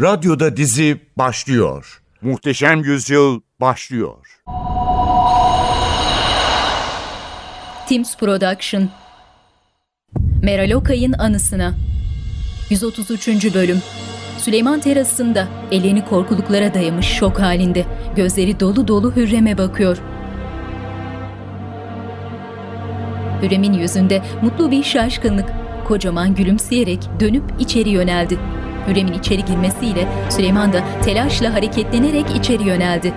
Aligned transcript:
Radyoda 0.00 0.56
dizi 0.56 1.00
başlıyor. 1.18 2.02
Muhteşem 2.22 2.84
Yüzyıl 2.84 3.40
başlıyor. 3.60 4.40
Teams 7.88 8.16
Production 8.16 8.90
Meral 10.42 10.70
Okay'ın 10.70 11.12
anısına 11.12 11.74
133. 12.70 13.54
bölüm 13.54 13.82
Süleyman 14.38 14.80
terasında 14.80 15.48
elini 15.72 16.04
korkuluklara 16.04 16.74
dayamış 16.74 17.06
şok 17.06 17.40
halinde 17.40 17.84
gözleri 18.16 18.60
dolu 18.60 18.88
dolu 18.88 19.16
Hürrem'e 19.16 19.58
bakıyor. 19.58 19.98
Hürrem'in 23.42 23.72
yüzünde 23.72 24.22
mutlu 24.42 24.70
bir 24.70 24.82
şaşkınlık. 24.82 25.52
Kocaman 25.88 26.34
gülümseyerek 26.34 27.08
dönüp 27.20 27.44
içeri 27.58 27.88
yöneldi. 27.88 28.38
Hürrem'in 28.88 29.12
içeri 29.12 29.44
girmesiyle 29.44 30.08
Süleyman 30.30 30.72
da 30.72 30.80
telaşla 31.04 31.54
hareketlenerek 31.54 32.36
içeri 32.36 32.62
yöneldi. 32.62 33.12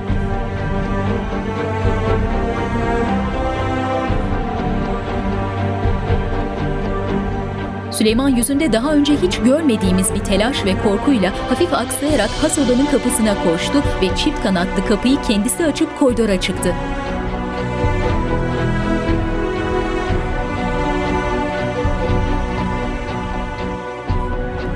Süleyman 7.98 8.30
yüzünde 8.30 8.74
daha 8.74 8.94
önce 8.94 9.14
hiç 9.22 9.38
görmediğimiz 9.38 10.14
bir 10.14 10.20
telaş 10.20 10.66
ve 10.66 10.74
korkuyla 10.84 11.32
hafif 11.50 11.74
aksayarak 11.74 12.30
has 12.30 12.60
odanın 12.60 12.86
kapısına 12.86 13.44
koştu 13.44 13.84
ve 14.02 14.16
çift 14.18 14.44
kanatlı 14.44 14.86
kapıyı 14.88 15.18
kendisi 15.28 15.66
açıp 15.66 16.00
koridora 16.00 16.42
çıktı. 16.42 16.74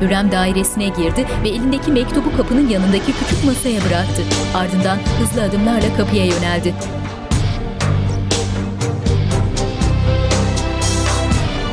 Hürrem 0.01 0.31
dairesine 0.31 0.87
girdi 0.87 1.25
ve 1.43 1.49
elindeki 1.49 1.91
mektubu 1.91 2.37
kapının 2.37 2.69
yanındaki 2.69 3.13
küçük 3.13 3.45
masaya 3.45 3.79
bıraktı. 3.81 4.21
Ardından 4.55 4.97
hızlı 5.19 5.43
adımlarla 5.43 5.95
kapıya 5.97 6.25
yöneldi. 6.25 6.73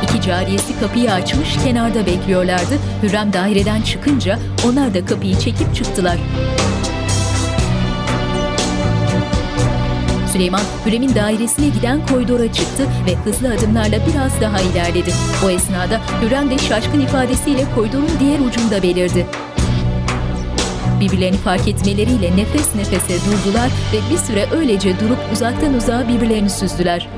İki 0.02 0.20
cariyesi 0.20 0.80
kapıyı 0.80 1.12
açmış 1.12 1.56
kenarda 1.64 2.06
bekliyorlardı. 2.06 2.78
Hürrem 3.02 3.32
daireden 3.32 3.82
çıkınca 3.82 4.38
onlar 4.68 4.94
da 4.94 5.06
kapıyı 5.06 5.38
çekip 5.38 5.74
çıktılar. 5.74 6.18
Süleyman, 10.38 10.62
Hürrem'in 10.86 11.14
dairesine 11.14 11.68
giden 11.68 12.06
koridora 12.06 12.52
çıktı 12.52 12.86
ve 13.06 13.14
hızlı 13.14 13.54
adımlarla 13.54 13.98
biraz 14.06 14.40
daha 14.40 14.60
ilerledi. 14.60 15.10
O 15.46 15.50
esnada 15.50 16.00
Hürrem 16.22 16.50
de 16.50 16.58
şaşkın 16.58 17.00
ifadesiyle 17.00 17.64
koridorun 17.74 18.10
diğer 18.20 18.40
ucunda 18.40 18.82
belirdi. 18.82 19.26
Birbirlerini 21.00 21.36
fark 21.36 21.68
etmeleriyle 21.68 22.36
nefes 22.36 22.74
nefese 22.74 23.14
durdular 23.26 23.70
ve 23.92 24.12
bir 24.12 24.18
süre 24.18 24.46
öylece 24.52 25.00
durup 25.00 25.18
uzaktan 25.32 25.74
uzağa 25.74 26.08
birbirlerini 26.08 26.50
süzdüler. 26.50 27.08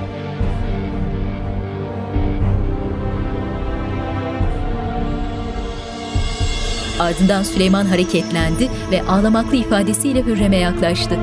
Ardından 7.01 7.43
Süleyman 7.43 7.87
hareketlendi 7.87 8.69
ve 8.91 9.03
ağlamaklı 9.03 9.57
ifadesiyle 9.57 10.23
Hürrem'e 10.23 10.59
yaklaştı. 10.59 11.17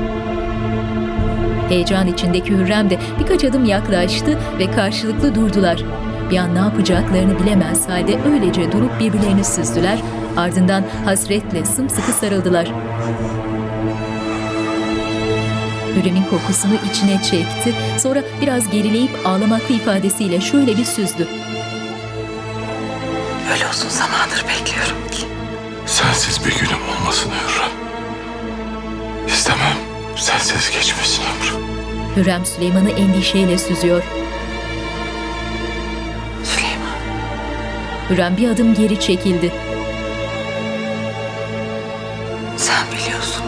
Heyecan 1.68 2.06
içindeki 2.06 2.50
Hürrem 2.50 2.90
de 2.90 2.98
birkaç 3.20 3.44
adım 3.44 3.64
yaklaştı 3.64 4.38
ve 4.58 4.70
karşılıklı 4.70 5.34
durdular. 5.34 5.84
Bir 6.30 6.38
an 6.38 6.54
ne 6.54 6.58
yapacaklarını 6.58 7.38
bilemez 7.38 7.88
halde 7.88 8.18
öylece 8.32 8.72
durup 8.72 9.00
birbirlerini 9.00 9.44
süzdüler, 9.44 9.98
ardından 10.36 10.84
hasretle 11.04 11.64
sımsıkı 11.64 12.12
sarıldılar. 12.12 12.68
Hürrem'in 15.96 16.24
kokusunu 16.24 16.74
içine 16.90 17.22
çekti, 17.22 17.74
sonra 17.98 18.22
biraz 18.42 18.70
gerileyip 18.70 19.10
ağlamaklı 19.24 19.74
ifadesiyle 19.74 20.40
şöyle 20.40 20.76
bir 20.76 20.84
süzdü. 20.84 21.28
Öyle 23.52 23.64
uzun 23.72 23.88
zamandır 23.88 24.44
bekliyorum 24.48 25.10
ki. 25.10 25.22
Sensiz 25.86 26.46
bir 26.46 26.54
günüm 26.60 26.82
olmasını 26.98 27.32
Hürrem. 27.32 27.70
İstemem 29.26 29.77
sensiz 30.18 30.70
geçmesin 30.70 31.22
ömrüm. 31.22 31.68
Hürrem 32.16 32.46
Süleyman'ı 32.46 32.90
endişeyle 32.90 33.58
süzüyor. 33.58 34.02
Süleyman, 36.44 36.98
Hürrem 38.10 38.36
bir 38.36 38.48
adım 38.48 38.74
geri 38.74 39.00
çekildi. 39.00 39.52
sen 42.56 42.86
biliyorsun. 42.92 43.44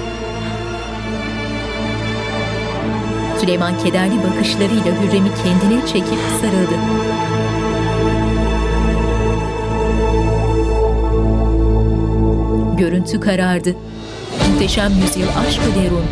Süleyman 3.40 3.78
kederli 3.78 4.22
bakışlarıyla 4.22 5.02
Hürrem'i 5.02 5.30
kendine 5.34 5.86
çekip 5.86 6.18
sarıldı. 6.40 6.74
Görüntü 12.78 13.20
karardı. 13.20 13.74
Muhteşem 14.50 14.92
Yüzyıl 15.02 15.28
Aşkı 15.46 15.74
Derun. 15.74 16.04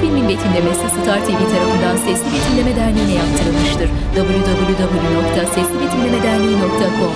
Filmin 0.00 0.28
betimlemesi 0.28 0.88
Star 0.88 1.24
TV 1.24 1.50
tarafından 1.52 1.96
Sesli 1.96 2.32
Betimleme 2.34 2.76
Derneği'ne 2.76 3.14
yaptırılmıştır. 3.14 3.88
www.seslibetimlemederneği.com 4.14 7.12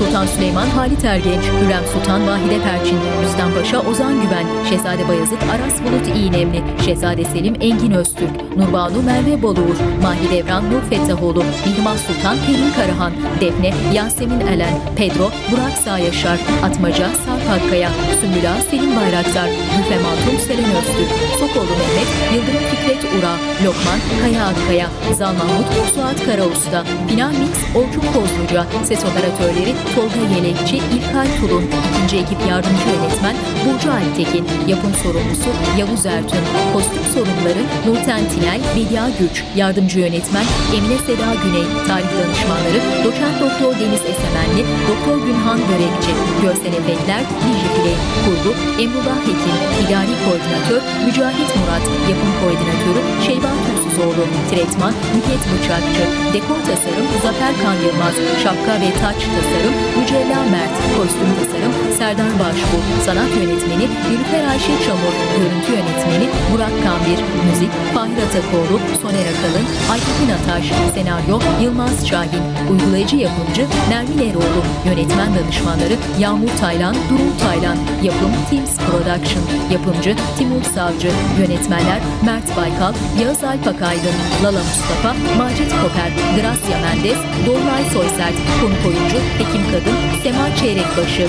Sultan 0.00 0.26
Süleyman 0.26 0.66
Halit 0.66 1.04
Ergenç, 1.04 1.44
Hürrem 1.44 1.84
Sultan 1.92 2.26
Vahide 2.26 2.62
Perçin, 2.62 2.98
Rüstem 3.22 3.54
Paşa 3.54 3.80
Ozan 3.80 4.22
Güven, 4.22 4.46
Şehzade 4.68 5.08
Bayezid 5.08 5.42
Aras 5.42 5.82
Bulut 5.82 6.16
İğnemli, 6.16 6.62
Şehzade 6.84 7.24
Selim 7.24 7.54
Engin 7.60 7.92
Öztürk, 7.92 8.56
Nurbanu 8.56 9.02
Merve 9.02 9.42
Boluğur, 9.42 9.76
Mahidevran 10.02 10.70
Nur 10.70 10.80
Fettahoğlu, 10.90 11.44
Mihrimah 11.66 11.96
Sultan 11.96 12.36
Pelin 12.46 12.72
Karahan, 12.76 13.12
Defne 13.40 13.74
Yasemin 13.94 14.40
Elen, 14.40 14.74
Pedro 14.96 15.30
Burak 15.52 15.78
Sağyaşar, 15.84 16.38
Atmaca 16.64 17.08
Sarp 17.50 17.62
Akkaya, 17.62 17.90
Sümbüla 18.20 18.56
Selim 18.70 18.96
Bayraktar, 18.96 19.48
Gülfem 19.48 20.04
Hatun 20.04 20.38
Selen 20.46 20.70
Öztürk, 20.78 21.10
Sokoğlu 21.40 21.74
Mehmet, 21.80 22.10
Yıldırım 22.34 22.64
Fikret 22.70 23.04
Ura, 23.18 23.32
Lokman 23.64 24.00
Kaya 24.20 24.46
Akkaya, 24.46 24.88
Zal 25.18 25.34
Mahmut 25.34 25.66
Suat 25.94 26.24
Karausta, 26.26 26.84
Final 27.08 27.30
Mix 27.30 27.54
Orçun 27.74 28.06
Kozluca, 28.14 28.66
Ses 28.84 29.04
Operatörleri 29.04 29.74
Tolga 29.94 30.34
Yelekçi, 30.34 30.76
İlkay 30.76 31.28
Tulun, 31.40 31.64
ikinci 31.88 32.16
ekip 32.16 32.40
yardımcı 32.50 32.86
yönetmen 32.94 33.36
Burcu 33.64 33.88
Alptekin, 33.92 34.44
yapım 34.68 34.94
sorumlusu 35.02 35.50
Yavuz 35.78 36.06
Ertün, 36.06 36.44
kostüm 36.72 37.04
sorumluları 37.14 37.62
Nurten 37.86 38.22
Tinel, 38.30 38.60
Bedia 38.76 39.08
Güç, 39.20 39.44
yardımcı 39.56 39.98
yönetmen 39.98 40.46
Emine 40.76 40.98
Seda 41.06 41.28
Güney, 41.44 41.66
tarih 41.88 42.12
danışmanları 42.18 42.80
Doçent 43.04 43.36
Doktor 43.40 43.72
Deniz 43.80 44.02
Esemenli, 44.12 44.62
Doktor 44.90 45.26
Günhan 45.26 45.58
Börekçi, 45.68 46.12
görsel 46.42 46.74
efektler 46.80 47.22
Dici 47.44 47.68
Filey, 47.74 47.98
kurgu 48.24 48.52
Emrullah 48.82 49.20
Hekim, 49.26 49.56
idari 49.82 50.14
koordinatör 50.24 50.82
Mücahit 51.06 51.50
Murat, 51.58 51.84
yapım 52.10 52.32
koordinatörü 52.40 53.00
Şeyba 53.26 53.50
Türsüzoğlu, 53.64 54.24
tretman 54.50 54.94
Nüket 55.14 55.42
Bıçakçı, 55.50 56.04
dekor 56.34 56.60
tasarım 56.68 57.06
Zafer 57.24 57.54
Kan 57.62 57.76
Yılmaz, 57.84 58.16
şapka 58.42 58.74
ve 58.82 58.90
taç 59.02 59.20
tasarım 59.34 59.74
Mücella 59.98 60.40
Mert, 60.52 60.74
kostüm 60.96 61.30
tasarım 61.38 61.74
Serdar 61.98 62.32
Başbu, 62.42 62.76
sanat 63.06 63.32
yönetmeni 63.40 63.86
Nilüfer 64.08 64.44
Ayşe 64.52 64.74
Çamur, 64.84 65.16
görüntü 65.36 65.70
yönetmeni 65.78 66.26
Burak 66.50 66.74
Kambir, 66.84 67.20
müzik 67.46 67.72
Fahir 67.94 68.18
Atakoğlu, 68.26 68.76
Soner 69.10 69.26
Akalın, 69.26 69.66
Aytekin 69.92 70.30
Ataş, 70.30 70.64
senaryo 70.94 71.40
Yılmaz 71.62 72.06
Şahin, 72.08 72.42
uygulayıcı 72.70 73.16
yapımcı 73.16 73.66
Nermin 73.88 74.30
Eroğlu, 74.30 74.62
yönetmen 74.86 75.34
danışmanları 75.34 75.96
Yağmur 76.18 76.48
Taylan, 76.60 76.94
Durul 76.94 77.38
Taylan, 77.40 77.76
yapım 78.02 78.30
Teams 78.50 78.76
Production, 78.76 79.44
yapımcı 79.72 80.16
Timur 80.38 80.62
Savcı, 80.62 81.10
yönetmenler 81.40 82.00
Mert 82.24 82.56
Baykal, 82.56 82.94
Yağız 83.22 83.44
Alpakaydın, 83.44 84.14
Lala 84.44 84.62
Mustafa, 84.68 85.14
Macit 85.38 85.72
Koper, 85.82 86.10
Gracia 86.36 86.78
Mendes, 86.80 87.18
Dolunay 87.46 87.84
Soysert, 87.92 88.34
konuk 88.60 88.86
oyuncu 88.86 89.16
Hekim 89.38 89.62
Kadın, 89.70 89.96
Sema 90.22 90.56
Çeyrekbaşı. 90.56 91.28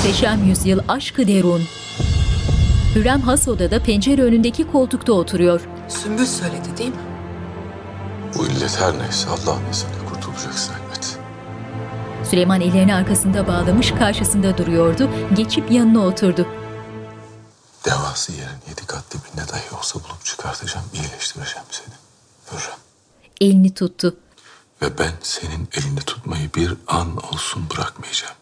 Muhteşem 0.00 0.44
Yüzyıl 0.44 0.80
Aşkı 0.88 1.28
Derun. 1.28 1.62
Hürrem 2.94 3.20
has 3.20 3.48
odada 3.48 3.82
pencere 3.82 4.22
önündeki 4.22 4.70
koltukta 4.70 5.12
oturuyor. 5.12 5.60
Sümbül 5.88 6.26
söyledi 6.26 6.76
değil 6.78 6.90
mi? 6.90 6.96
Bu 8.34 8.46
illet 8.46 8.80
her 8.80 8.98
neyse 8.98 9.28
Allah'ın 9.28 9.70
izniyle 9.70 10.06
kurtulacaksın 10.08 10.72
elbet. 10.74 11.18
Süleyman 12.30 12.60
ellerini 12.60 12.94
arkasında 12.94 13.48
bağlamış 13.48 13.90
karşısında 13.90 14.58
duruyordu. 14.58 15.10
Geçip 15.34 15.70
yanına 15.70 16.06
oturdu. 16.06 16.46
Devası 17.84 18.32
yerin 18.32 18.60
yedi 18.68 18.86
kat 18.86 19.04
dibinde 19.10 19.48
dahi 19.48 19.76
olsa 19.78 19.98
bulup 19.98 20.24
çıkartacağım, 20.24 20.86
iyileştireceğim 20.94 21.66
seni. 21.70 21.94
Hürrem. 22.52 22.78
Elini 23.40 23.74
tuttu. 23.74 24.16
Ve 24.82 24.98
ben 24.98 25.12
senin 25.22 25.68
elini 25.72 26.00
tutmayı 26.00 26.50
bir 26.54 26.74
an 26.86 27.16
olsun 27.32 27.66
bırakmayacağım. 27.70 28.39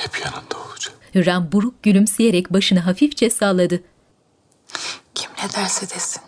Hep 0.00 0.20
yanında 0.24 0.58
olacağım. 0.68 0.98
Hürrem 1.14 1.52
buruk 1.52 1.82
gülümseyerek 1.82 2.52
başını 2.52 2.80
hafifçe 2.80 3.30
salladı. 3.30 3.82
Kim 5.14 5.30
ne 5.42 5.52
derse 5.52 5.90
desin. 5.90 6.22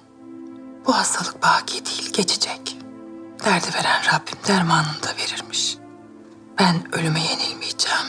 Bu 0.87 0.95
hastalık 0.97 1.43
baki 1.43 1.85
değil, 1.87 2.13
geçecek. 2.13 2.77
Derdi 3.45 3.67
veren 3.75 4.03
Rabbim 4.07 4.39
dermanını 4.49 5.03
da 5.03 5.09
verirmiş. 5.19 5.77
Ben 6.59 6.95
ölüme 6.95 7.21
yenilmeyeceğim. 7.21 8.07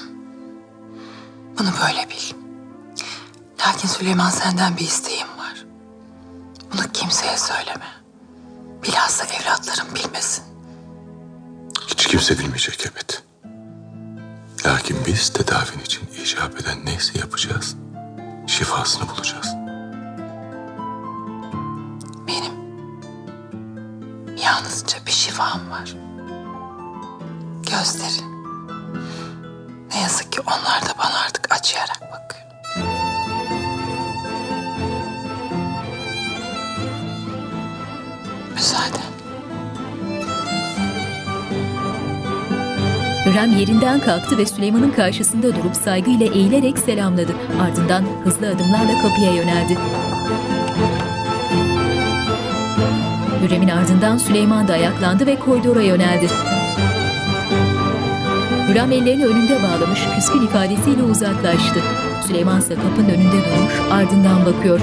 Bunu 1.60 1.70
böyle 1.86 2.10
bil. 2.10 2.38
Lakin 3.60 3.88
Süleyman 3.88 4.30
senden 4.30 4.78
bir 4.78 4.82
isteğim 4.82 5.28
var. 5.38 5.66
Bunu 6.74 6.92
kimseye 6.94 7.38
söyleme. 7.38 7.88
Bilhassa 8.84 9.26
evlatlarım 9.26 9.96
bilmesin. 9.96 10.44
Hiç 11.88 12.08
kimse 12.08 12.40
bilmeyecek 12.40 12.86
elbet. 12.86 13.24
Lakin 14.66 14.98
biz 15.06 15.30
tedavin 15.30 15.80
için 15.80 16.02
icap 16.24 16.62
eden 16.62 16.86
neyse 16.86 17.20
yapacağız. 17.20 17.76
Şifasını 18.48 19.10
bulacağız. 19.10 19.48
Benim 22.28 22.54
yalnızca 24.38 24.98
bir 25.06 25.12
şifam 25.12 25.70
var. 25.72 25.96
Gözleri. 27.72 28.24
Ne 29.90 30.02
yazık 30.02 30.32
ki 30.32 30.42
onlar 30.42 30.82
da 30.82 30.94
bana 31.00 31.20
artık 31.26 31.52
acıyarak 31.52 32.02
bakıyor. 32.02 32.44
Müsaaden. 38.54 39.13
Hürrem 43.26 43.58
yerinden 43.58 44.00
kalktı 44.00 44.38
ve 44.38 44.46
Süleyman'ın 44.46 44.92
karşısında 44.92 45.56
durup 45.56 45.76
saygıyla 45.76 46.26
eğilerek 46.26 46.80
selamladı. 46.80 47.32
Ardından 47.62 48.04
hızlı 48.24 48.48
adımlarla 48.48 49.02
kapıya 49.02 49.34
yöneldi. 49.34 49.78
Hürrem'in 53.44 53.68
ardından 53.68 54.18
Süleyman 54.18 54.68
da 54.68 54.74
ayaklandı 54.74 55.26
ve 55.26 55.40
koridora 55.40 55.82
yöneldi. 55.82 56.30
Hürrem 58.70 58.92
ellerini 58.92 59.26
önünde 59.26 59.58
bağlamış, 59.64 60.00
küskün 60.16 60.42
ifadesiyle 60.42 61.04
uzaklaştı. 61.04 61.80
Süleyman 62.28 62.60
ise 62.60 62.76
kapının 62.76 63.10
önünde 63.10 63.32
durmuş, 63.32 63.74
ardından 63.92 64.46
bakıyor. 64.46 64.80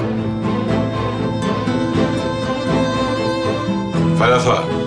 Ağa, 4.20 4.79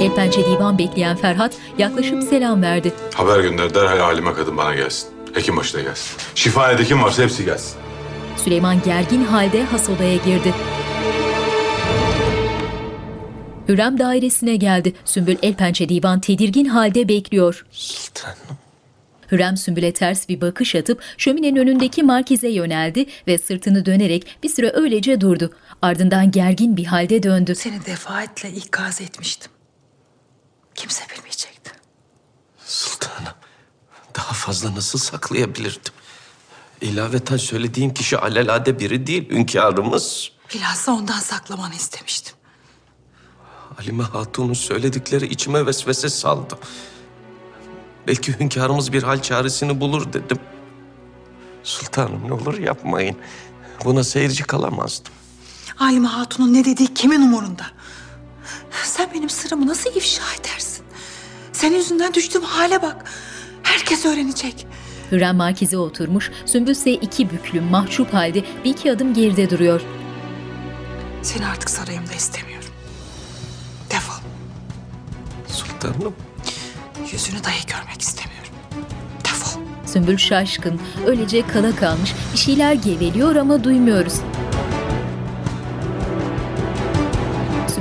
El 0.00 0.14
pençe 0.14 0.44
divan 0.44 0.78
bekleyen 0.78 1.16
Ferhat 1.16 1.54
yaklaşıp 1.78 2.22
selam 2.22 2.62
verdi. 2.62 2.92
haber 3.14 3.40
gönder 3.40 3.74
derhal 3.74 3.98
halime 3.98 4.32
kadın 4.32 4.56
bana 4.56 4.74
gelsin. 4.74 5.08
Hekim 5.34 5.56
başına 5.56 5.80
gelsin. 5.80 6.16
Şifanede 6.34 6.84
kim 6.84 7.02
varsa 7.02 7.22
hepsi 7.22 7.44
gelsin. 7.44 7.76
Süleyman 8.36 8.82
gergin 8.84 9.24
halde 9.24 9.64
has 9.64 9.88
odaya 9.88 10.16
girdi. 10.16 10.54
Hürrem 13.68 13.98
dairesine 13.98 14.56
geldi. 14.56 14.92
Sümbül 15.04 15.36
el 15.42 15.54
pençe 15.54 15.88
divan 15.88 16.20
tedirgin 16.20 16.64
halde 16.64 17.08
bekliyor. 17.08 17.66
Sultanım. 17.70 18.36
Hürrem 19.32 19.56
Sümbül'e 19.56 19.92
ters 19.92 20.28
bir 20.28 20.40
bakış 20.40 20.74
atıp 20.74 21.02
şöminenin 21.18 21.56
önündeki 21.56 22.02
markize 22.02 22.48
yöneldi 22.48 23.06
ve 23.26 23.38
sırtını 23.38 23.86
dönerek 23.86 24.26
bir 24.42 24.48
süre 24.48 24.70
öylece 24.74 25.20
durdu. 25.20 25.50
Ardından 25.82 26.30
gergin 26.30 26.76
bir 26.76 26.84
halde 26.84 27.22
döndü. 27.22 27.54
Seni 27.54 27.86
defaatle 27.86 28.50
ikaz 28.50 29.00
etmiştim. 29.00 29.52
Kimse 30.78 31.04
bilmeyecekti. 31.16 31.72
Sultanım. 32.66 33.34
Daha 34.16 34.32
fazla 34.32 34.74
nasıl 34.74 34.98
saklayabilirdim? 34.98 35.92
İlaveten 36.80 37.36
söylediğim 37.36 37.94
kişi 37.94 38.18
alelade 38.18 38.78
biri 38.78 39.06
değil, 39.06 39.30
hünkârımız. 39.30 40.32
Bilhassa 40.54 40.92
ondan 40.92 41.18
saklamanı 41.18 41.74
istemiştim. 41.74 42.34
Halime 43.76 44.04
Hatun'un 44.04 44.54
söyledikleri 44.54 45.26
içime 45.26 45.66
vesvese 45.66 46.08
saldı. 46.08 46.58
Belki 48.06 48.40
hünkârımız 48.40 48.92
bir 48.92 49.02
hal 49.02 49.22
çaresini 49.22 49.80
bulur 49.80 50.12
dedim. 50.12 50.38
Sultanım 51.64 52.28
ne 52.28 52.32
olur 52.32 52.58
yapmayın. 52.58 53.16
Buna 53.84 54.04
seyirci 54.04 54.42
kalamazdım. 54.42 55.12
Halime 55.76 56.08
Hatun'un 56.08 56.54
ne 56.54 56.64
dediği 56.64 56.94
kimin 56.94 57.22
umurunda? 57.22 57.66
Sen 58.84 59.08
benim 59.14 59.30
sırrımı 59.30 59.66
nasıl 59.66 59.90
ifşa 59.96 60.22
edersin? 60.40 60.84
Senin 61.52 61.76
yüzünden 61.76 62.14
düştüğüm 62.14 62.42
hale 62.42 62.82
bak. 62.82 63.04
Herkes 63.62 64.04
öğrenecek. 64.06 64.66
Hürrem 65.12 65.36
markize 65.36 65.78
oturmuş, 65.78 66.30
Sümbül 66.46 66.72
ise 66.72 66.90
iki 66.92 67.30
büklüm 67.30 67.64
mahcup 67.64 68.14
halde 68.14 68.44
bir 68.64 68.70
iki 68.70 68.92
adım 68.92 69.14
geride 69.14 69.50
duruyor. 69.50 69.80
Seni 71.22 71.46
artık 71.46 71.70
sarayımda 71.70 72.12
istemiyorum. 72.12 72.68
Defol. 73.90 74.22
Sultanım. 75.48 76.14
Yüzünü 77.12 77.44
dahi 77.44 77.66
görmek 77.66 78.02
istemiyorum. 78.02 78.52
Defol. 79.24 79.60
Sümbül 79.86 80.16
şaşkın, 80.16 80.80
öylece 81.06 81.46
kala 81.46 81.76
kalmış, 81.76 82.14
bir 82.32 82.38
şeyler 82.38 82.72
geveliyor 82.72 83.36
ama 83.36 83.64
duymuyoruz. 83.64 84.14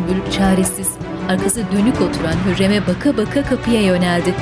Sümbül 0.07 0.31
çaresiz, 0.31 0.87
arkası 1.29 1.63
dönük 1.71 2.01
oturan 2.01 2.33
Hürrem'e 2.45 2.87
baka 2.87 3.17
baka 3.17 3.43
kapıya 3.43 3.81
yöneldi. 3.81 4.33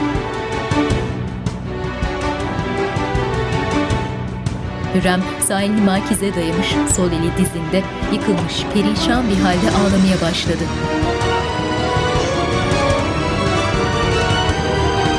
Hürrem 4.95 5.21
sağ 5.47 5.61
makize 5.85 6.35
dayamış, 6.35 6.67
sol 6.95 7.07
eli 7.11 7.37
dizinde, 7.37 7.83
yıkılmış, 8.13 8.63
perişan 8.73 9.29
bir 9.29 9.35
halde 9.35 9.69
ağlamaya 9.77 10.21
başladı. 10.21 10.63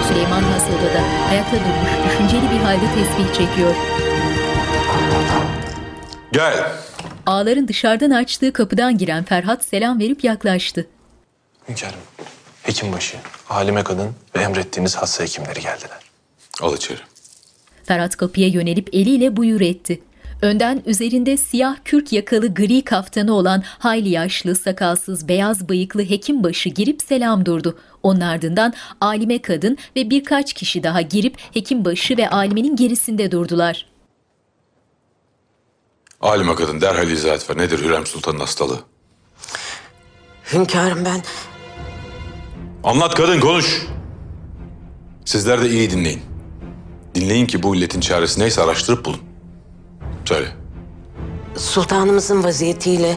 Süleyman 0.08 0.42
has 0.42 0.64
odada, 0.69 1.02
ayakta 1.31 1.56
durmuş, 1.56 1.90
düşünceli 2.06 2.50
bir 2.50 2.64
halde 2.64 2.87
tesbih 2.94 3.34
çekiyor. 3.34 3.75
Gel. 6.32 6.72
Ağların 7.26 7.69
dışarıdan 7.69 8.11
açtığı 8.11 8.52
kapıdan 8.52 8.99
giren 8.99 9.25
Ferhat 9.25 9.64
selam 9.64 10.00
verip 10.00 10.25
yaklaştı. 10.25 10.87
Hünkârım, 11.68 12.00
hekimbaşı, 12.62 13.16
halime 13.45 13.85
kadın 13.85 14.11
ve 14.37 14.40
emrettiğiniz 14.40 14.97
hasta 14.97 15.25
hekimleri 15.25 15.61
geldiler. 15.61 15.99
Al 16.62 16.76
içeri. 16.76 16.99
Ferhat 17.85 18.16
kapıya 18.16 18.49
yönelip 18.49 18.88
eliyle 18.92 19.37
buyur 19.37 19.61
etti. 19.61 20.02
Önden 20.42 20.83
üzerinde 20.87 21.37
siyah 21.37 21.76
kürk 21.85 22.12
yakalı 22.12 22.54
gri 22.54 22.83
kaftanı 22.83 23.35
olan 23.35 23.62
hayli 23.66 24.09
yaşlı, 24.09 24.54
sakalsız, 24.54 25.28
beyaz 25.28 25.68
bıyıklı 25.68 26.02
hekim 26.02 26.45
başı 26.45 26.68
girip 26.68 27.02
selam 27.02 27.47
durdu. 27.47 27.78
Onun 28.02 28.21
ardından 28.21 28.75
alime 29.00 29.42
kadın 29.42 29.78
ve 29.97 30.11
birkaç 30.11 30.52
kişi 30.52 30.83
daha 30.83 31.00
girip 31.00 31.38
hekim 31.54 31.85
başı 31.85 32.16
ve 32.16 32.30
alimenin 32.30 32.76
gerisinde 32.76 33.30
durdular. 33.30 33.87
Halime 36.20 36.54
kadın 36.54 36.80
derhal 36.80 37.08
izah 37.08 37.35
et 37.35 37.50
ver. 37.50 37.58
Nedir 37.58 37.78
Hürrem 37.78 38.06
Sultan'ın 38.06 38.38
hastalığı? 38.40 38.80
Hünkârım 40.52 41.04
ben 41.04 41.23
Anlat 42.85 43.14
kadın 43.14 43.40
konuş. 43.40 43.87
Sizler 45.25 45.62
de 45.62 45.68
iyi 45.70 45.90
dinleyin. 45.90 46.23
Dinleyin 47.14 47.46
ki 47.46 47.62
bu 47.62 47.76
illetin 47.76 48.00
çaresi 48.00 48.40
neyse 48.40 48.62
araştırıp 48.62 49.04
bulun. 49.04 49.20
Söyle. 50.25 50.52
sultanımızın 51.56 52.44
vaziyetiyle 52.44 53.16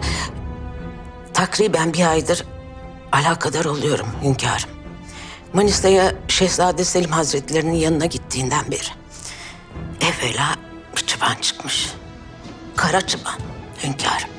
takriben 1.34 1.94
bir 1.94 2.06
aydır 2.12 2.46
alakadar 3.12 3.65
oluyorum 3.65 4.08
hünkârım. 4.24 4.70
Manisa'ya 5.53 6.13
Şehzade 6.27 6.84
Selim 6.84 7.12
Hazretlerinin 7.12 7.74
yanına 7.74 8.06
gittiğinden 8.06 8.72
beri. 8.72 8.88
Evvela 10.01 10.56
bir 10.98 11.01
çıban 11.01 11.36
çıkmış. 11.41 11.89
Kara 12.80 13.00
hünkârım. 13.84 14.30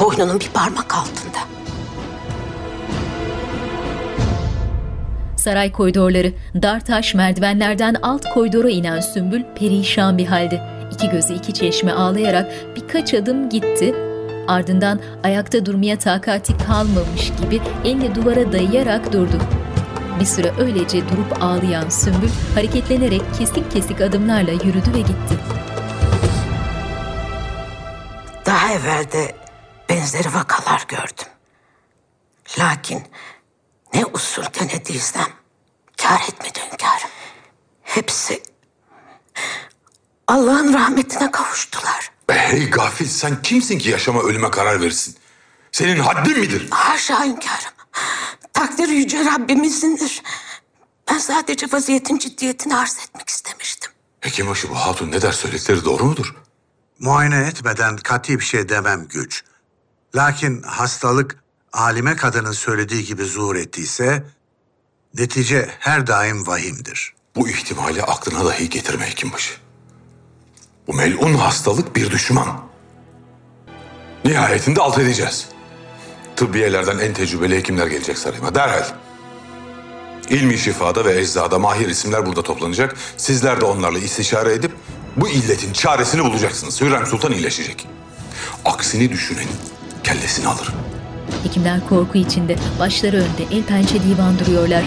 Boynunun 0.00 0.40
bir 0.40 0.48
parmak 0.48 0.94
altında. 0.94 1.38
Saray 5.36 5.72
koridorları, 5.72 6.32
dar 6.62 6.84
taş 6.84 7.14
merdivenlerden 7.14 7.96
alt 8.02 8.34
koridora 8.34 8.70
inen 8.70 9.00
Sümbül 9.00 9.42
perişan 9.54 10.18
bir 10.18 10.26
halde. 10.26 10.62
İki 10.92 11.10
gözü 11.10 11.34
iki 11.34 11.54
çeşme 11.54 11.92
ağlayarak 11.92 12.52
birkaç 12.76 13.14
adım 13.14 13.48
gitti. 13.48 13.94
Ardından 14.48 15.00
ayakta 15.24 15.66
durmaya 15.66 15.98
takati 15.98 16.58
kalmamış 16.58 17.32
gibi 17.42 17.60
elini 17.84 18.14
duvara 18.14 18.52
dayayarak 18.52 19.12
durdu. 19.12 19.38
Bir 20.20 20.24
süre 20.24 20.52
öylece 20.58 20.98
durup 21.08 21.42
ağlayan 21.42 21.88
Sümbül 21.88 22.30
hareketlenerek 22.54 23.22
kesik 23.38 23.70
kesik 23.70 24.00
adımlarla 24.00 24.52
yürüdü 24.52 24.94
ve 24.94 25.00
gitti. 25.00 25.34
Daha 28.50 28.72
evvel 28.72 29.12
de 29.12 29.36
benzeri 29.88 30.34
vakalar 30.34 30.84
gördüm. 30.88 31.28
Lakin 32.58 33.02
ne 33.94 34.04
usul 34.06 34.42
denediysem 34.42 35.26
kâr 35.96 36.20
etmedi 36.20 36.58
hünkârım. 36.72 37.10
Hepsi 37.82 38.42
Allah'ın 40.26 40.74
rahmetine 40.74 41.30
kavuştular. 41.30 42.10
Hey 42.30 42.70
gafil 42.70 43.06
sen 43.06 43.42
kimsin 43.42 43.78
ki 43.78 43.90
yaşama 43.90 44.22
ölüme 44.22 44.50
karar 44.50 44.80
verirsin? 44.80 45.16
Senin 45.72 45.98
haddin 45.98 46.38
midir? 46.38 46.70
Haşa 46.70 47.24
hünkârım. 47.24 47.72
Takdir 48.52 48.88
yüce 48.88 49.24
Rabbimizindir. 49.24 50.22
Ben 51.10 51.18
sadece 51.18 51.66
vaziyetin 51.72 52.18
ciddiyetini 52.18 52.76
arz 52.76 52.98
etmek 52.98 53.28
istemiştim. 53.28 53.92
Hekimbaşı 54.20 54.70
bu 54.70 54.74
hatun 54.74 55.10
ne 55.10 55.22
der 55.22 55.32
söyledikleri 55.32 55.84
doğru 55.84 56.04
mudur? 56.04 56.34
Muayene 57.00 57.38
etmeden 57.38 57.96
kati 57.96 58.38
bir 58.38 58.44
şey 58.44 58.68
demem 58.68 59.06
güç. 59.08 59.44
Lakin 60.14 60.62
hastalık 60.62 61.36
alime 61.72 62.16
kadının 62.16 62.52
söylediği 62.52 63.04
gibi 63.04 63.24
zuhur 63.24 63.56
ettiyse 63.56 64.24
netice 65.14 65.68
her 65.78 66.06
daim 66.06 66.46
vahimdir. 66.46 67.14
Bu 67.36 67.48
ihtimali 67.48 68.02
aklına 68.02 68.44
dahi 68.44 68.68
getirme 68.68 69.06
hekimbaşı. 69.06 69.54
Bu 70.86 70.94
melun 70.94 71.34
hastalık 71.34 71.96
bir 71.96 72.10
düşman. 72.10 72.60
Nihayetinde 74.24 74.80
alt 74.80 74.98
edeceğiz. 74.98 75.48
Tıbbiyelerden 76.36 76.98
en 76.98 77.14
tecrübeli 77.14 77.56
hekimler 77.56 77.86
gelecek 77.86 78.18
sarayıma 78.18 78.54
derhal. 78.54 78.84
İlmi 80.30 80.58
şifada 80.58 81.04
ve 81.04 81.20
eczada 81.20 81.58
mahir 81.58 81.88
isimler 81.88 82.26
burada 82.26 82.42
toplanacak. 82.42 82.96
Sizler 83.16 83.60
de 83.60 83.64
onlarla 83.64 83.98
istişare 83.98 84.52
edip 84.52 84.72
bu 85.16 85.28
illetin 85.28 85.72
çaresini 85.72 86.24
bulacaksınız. 86.24 86.80
Hürrem 86.80 87.06
Sultan 87.06 87.32
iyileşecek. 87.32 87.86
Aksini 88.64 89.10
düşünün, 89.10 89.48
kellesini 90.04 90.46
alır. 90.48 90.72
Hekimler 91.42 91.88
korku 91.88 92.18
içinde, 92.18 92.56
başları 92.78 93.16
önde, 93.16 93.42
el 93.56 93.62
pençe 93.62 94.02
divan 94.02 94.38
duruyorlar. 94.38 94.84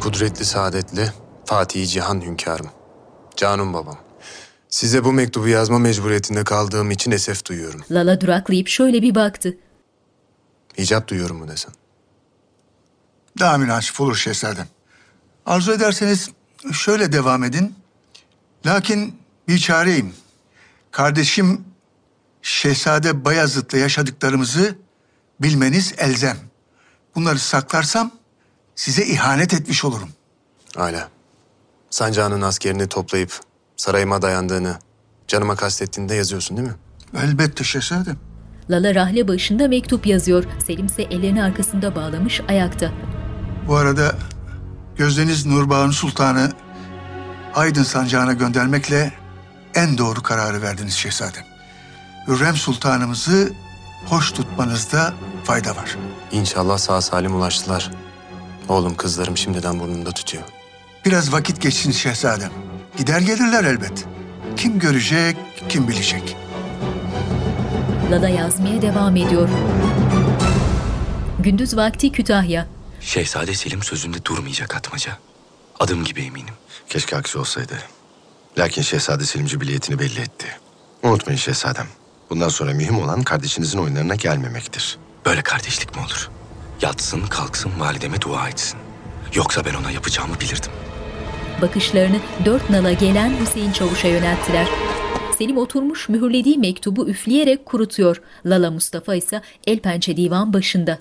Kudretli 0.00 0.44
saadetli 0.44 1.12
Fatih 1.44 1.88
Cihan 1.90 2.20
hünkârım. 2.20 2.66
Canım 3.36 3.74
babam. 3.74 3.98
Size 4.68 5.04
bu 5.04 5.12
mektubu 5.12 5.48
yazma 5.48 5.78
mecburiyetinde 5.78 6.44
kaldığım 6.44 6.90
için 6.90 7.10
esef 7.10 7.44
duyuyorum. 7.44 7.80
Lala 7.90 8.20
duraklayıp 8.20 8.68
şöyle 8.68 9.02
bir 9.02 9.14
baktı. 9.14 9.56
İcap 10.76 11.08
duyuyorum 11.08 11.36
mu 11.36 11.48
desem? 11.48 11.72
Daha 13.38 13.58
münasip 13.58 14.00
olur 14.00 14.16
şehzadem. 14.16 14.66
Arzu 15.46 15.72
ederseniz 15.72 16.30
şöyle 16.72 17.12
devam 17.12 17.44
edin. 17.44 17.74
Lakin 18.66 19.18
bir 19.48 19.58
çareyim. 19.58 20.12
Kardeşim 20.90 21.64
Şehzade 22.42 23.24
Bayazıt'la 23.24 23.78
yaşadıklarımızı 23.78 24.74
bilmeniz 25.40 25.94
elzem. 25.98 26.36
Bunları 27.14 27.38
saklarsam 27.38 28.10
size 28.74 29.06
ihanet 29.06 29.54
etmiş 29.54 29.84
olurum. 29.84 30.08
Hala. 30.76 31.08
Sancağının 31.90 32.42
askerini 32.42 32.88
toplayıp 32.88 33.40
sarayıma 33.76 34.22
dayandığını, 34.22 34.78
canıma 35.28 35.56
kastettiğinde 35.56 36.14
yazıyorsun 36.14 36.56
değil 36.56 36.68
mi? 36.68 36.74
Elbette 37.22 37.64
şehzadem. 37.64 38.16
Lala 38.70 38.94
rahle 38.94 39.28
başında 39.28 39.68
mektup 39.68 40.06
yazıyor. 40.06 40.44
Selim 40.66 40.86
ise 40.86 41.02
ellerini 41.02 41.42
arkasında 41.42 41.96
bağlamış 41.96 42.40
ayakta. 42.48 42.92
Bu 43.68 43.76
arada 43.76 44.14
Gözdeniz 44.96 45.46
Nurbağın 45.46 45.90
Sultan'ı 45.90 46.50
Aydın 47.54 47.82
Sancağı'na 47.82 48.32
göndermekle 48.32 49.12
en 49.74 49.98
doğru 49.98 50.22
kararı 50.22 50.62
verdiniz 50.62 50.94
şehzadem. 50.94 51.44
Hürrem 52.28 52.56
Sultanımızı 52.56 53.52
hoş 54.06 54.32
tutmanızda 54.32 55.14
fayda 55.44 55.76
var. 55.76 55.96
İnşallah 56.32 56.78
sağ 56.78 57.00
salim 57.00 57.34
ulaştılar. 57.34 57.90
Oğlum 58.68 58.94
kızlarım 58.94 59.36
şimdiden 59.36 59.80
burnunda 59.80 60.12
tutuyor. 60.12 60.42
Biraz 61.04 61.32
vakit 61.32 61.60
geçsin 61.60 61.92
şehzadem. 61.92 62.50
Gider 62.96 63.20
gelirler 63.20 63.64
elbet. 63.64 64.04
Kim 64.56 64.78
görecek, 64.78 65.36
kim 65.68 65.88
bilecek. 65.88 66.36
Lala 68.10 68.28
yazmaya 68.28 68.82
devam 68.82 69.16
ediyor. 69.16 69.48
Gündüz 71.40 71.76
vakti 71.76 72.12
Kütahya. 72.12 72.73
Şehzade 73.04 73.54
Selim 73.54 73.82
sözünde 73.82 74.24
durmayacak 74.24 74.74
Atmaca. 74.76 75.18
Adım 75.80 76.04
gibi 76.04 76.22
eminim. 76.22 76.54
Keşke 76.88 77.16
aksi 77.16 77.38
olsaydı. 77.38 77.78
Lakin 78.58 78.82
Şehzade 78.82 79.24
Selim 79.24 79.46
cibiliyetini 79.46 79.98
belli 79.98 80.20
etti. 80.20 80.46
Unutmayın 81.02 81.38
şehzadem. 81.38 81.86
Bundan 82.30 82.48
sonra 82.48 82.74
mühim 82.74 82.98
olan 82.98 83.22
kardeşinizin 83.22 83.78
oyunlarına 83.78 84.14
gelmemektir. 84.14 84.98
Böyle 85.26 85.42
kardeşlik 85.42 85.96
mi 85.96 86.02
olur? 86.02 86.30
Yatsın 86.82 87.26
kalksın 87.26 87.72
valideme 87.78 88.20
dua 88.20 88.48
etsin. 88.48 88.78
Yoksa 89.34 89.64
ben 89.64 89.74
ona 89.74 89.90
yapacağımı 89.90 90.40
bilirdim. 90.40 90.72
Bakışlarını 91.62 92.20
dört 92.44 92.70
nala 92.70 92.92
gelen 92.92 93.40
Hüseyin 93.40 93.72
Çavuş'a 93.72 94.08
yönelttiler. 94.08 94.66
Selim 95.38 95.58
oturmuş 95.58 96.08
mühürlediği 96.08 96.58
mektubu 96.58 97.08
üfleyerek 97.08 97.66
kurutuyor. 97.66 98.22
Lala 98.46 98.70
Mustafa 98.70 99.14
ise 99.14 99.42
el 99.66 99.78
pençe 99.78 100.16
divan 100.16 100.52
başında. 100.52 100.98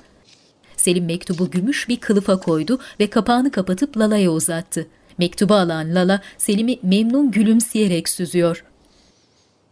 Selim 0.83 1.05
mektubu 1.05 1.51
gümüş 1.51 1.89
bir 1.89 1.99
kılıfa 1.99 2.39
koydu 2.39 2.79
ve 2.99 3.09
kapağını 3.09 3.51
kapatıp 3.51 3.97
Lala'ya 3.97 4.31
uzattı. 4.31 4.87
Mektubu 5.17 5.53
alan 5.53 5.95
Lala 5.95 6.21
Selim'i 6.37 6.79
memnun 6.83 7.31
gülümseyerek 7.31 8.09
süzüyor. 8.09 8.63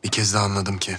Bir 0.04 0.10
kez 0.10 0.34
daha 0.34 0.44
anladım 0.44 0.78
ki 0.78 0.98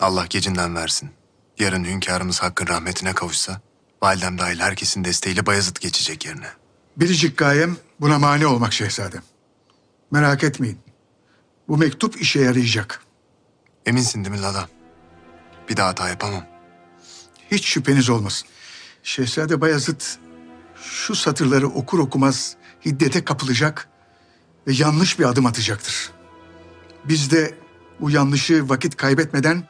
Allah 0.00 0.26
gecinden 0.30 0.76
versin. 0.76 1.10
Yarın 1.58 1.84
hünkârımız 1.84 2.42
hakkın 2.42 2.66
rahmetine 2.66 3.12
kavuşsa 3.12 3.60
validem 4.02 4.38
dahil 4.38 4.58
herkesin 4.58 5.04
desteğiyle 5.04 5.46
Bayezid 5.46 5.76
geçecek 5.76 6.26
yerine. 6.26 6.48
Biricik 6.96 7.38
gayem 7.38 7.76
buna 8.00 8.18
mani 8.18 8.46
olmak 8.46 8.72
şehzadem. 8.72 9.22
Merak 10.10 10.44
etmeyin. 10.44 10.78
Bu 11.68 11.76
mektup 11.76 12.20
işe 12.20 12.40
yarayacak. 12.40 13.02
Eminsin 13.86 14.24
değil 14.24 14.36
mi 14.36 14.42
Lala? 14.42 14.68
Bir 15.68 15.76
daha 15.76 15.88
hata 15.88 16.08
yapamam. 16.08 16.46
Hiç 17.50 17.66
şüpheniz 17.66 18.10
olmasın. 18.10 18.48
Şehzade 19.04 19.60
Bayezid 19.60 20.00
şu 20.82 21.14
satırları 21.14 21.68
okur 21.68 21.98
okumaz 21.98 22.56
hiddete 22.84 23.24
kapılacak 23.24 23.88
ve 24.66 24.72
yanlış 24.72 25.18
bir 25.18 25.24
adım 25.24 25.46
atacaktır. 25.46 26.10
Biz 27.04 27.30
de 27.30 27.54
bu 28.00 28.10
yanlışı 28.10 28.68
vakit 28.68 28.96
kaybetmeden 28.96 29.68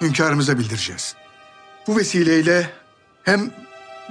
hünkârımıza 0.00 0.58
bildireceğiz. 0.58 1.14
Bu 1.86 1.96
vesileyle 1.96 2.70
hem 3.24 3.50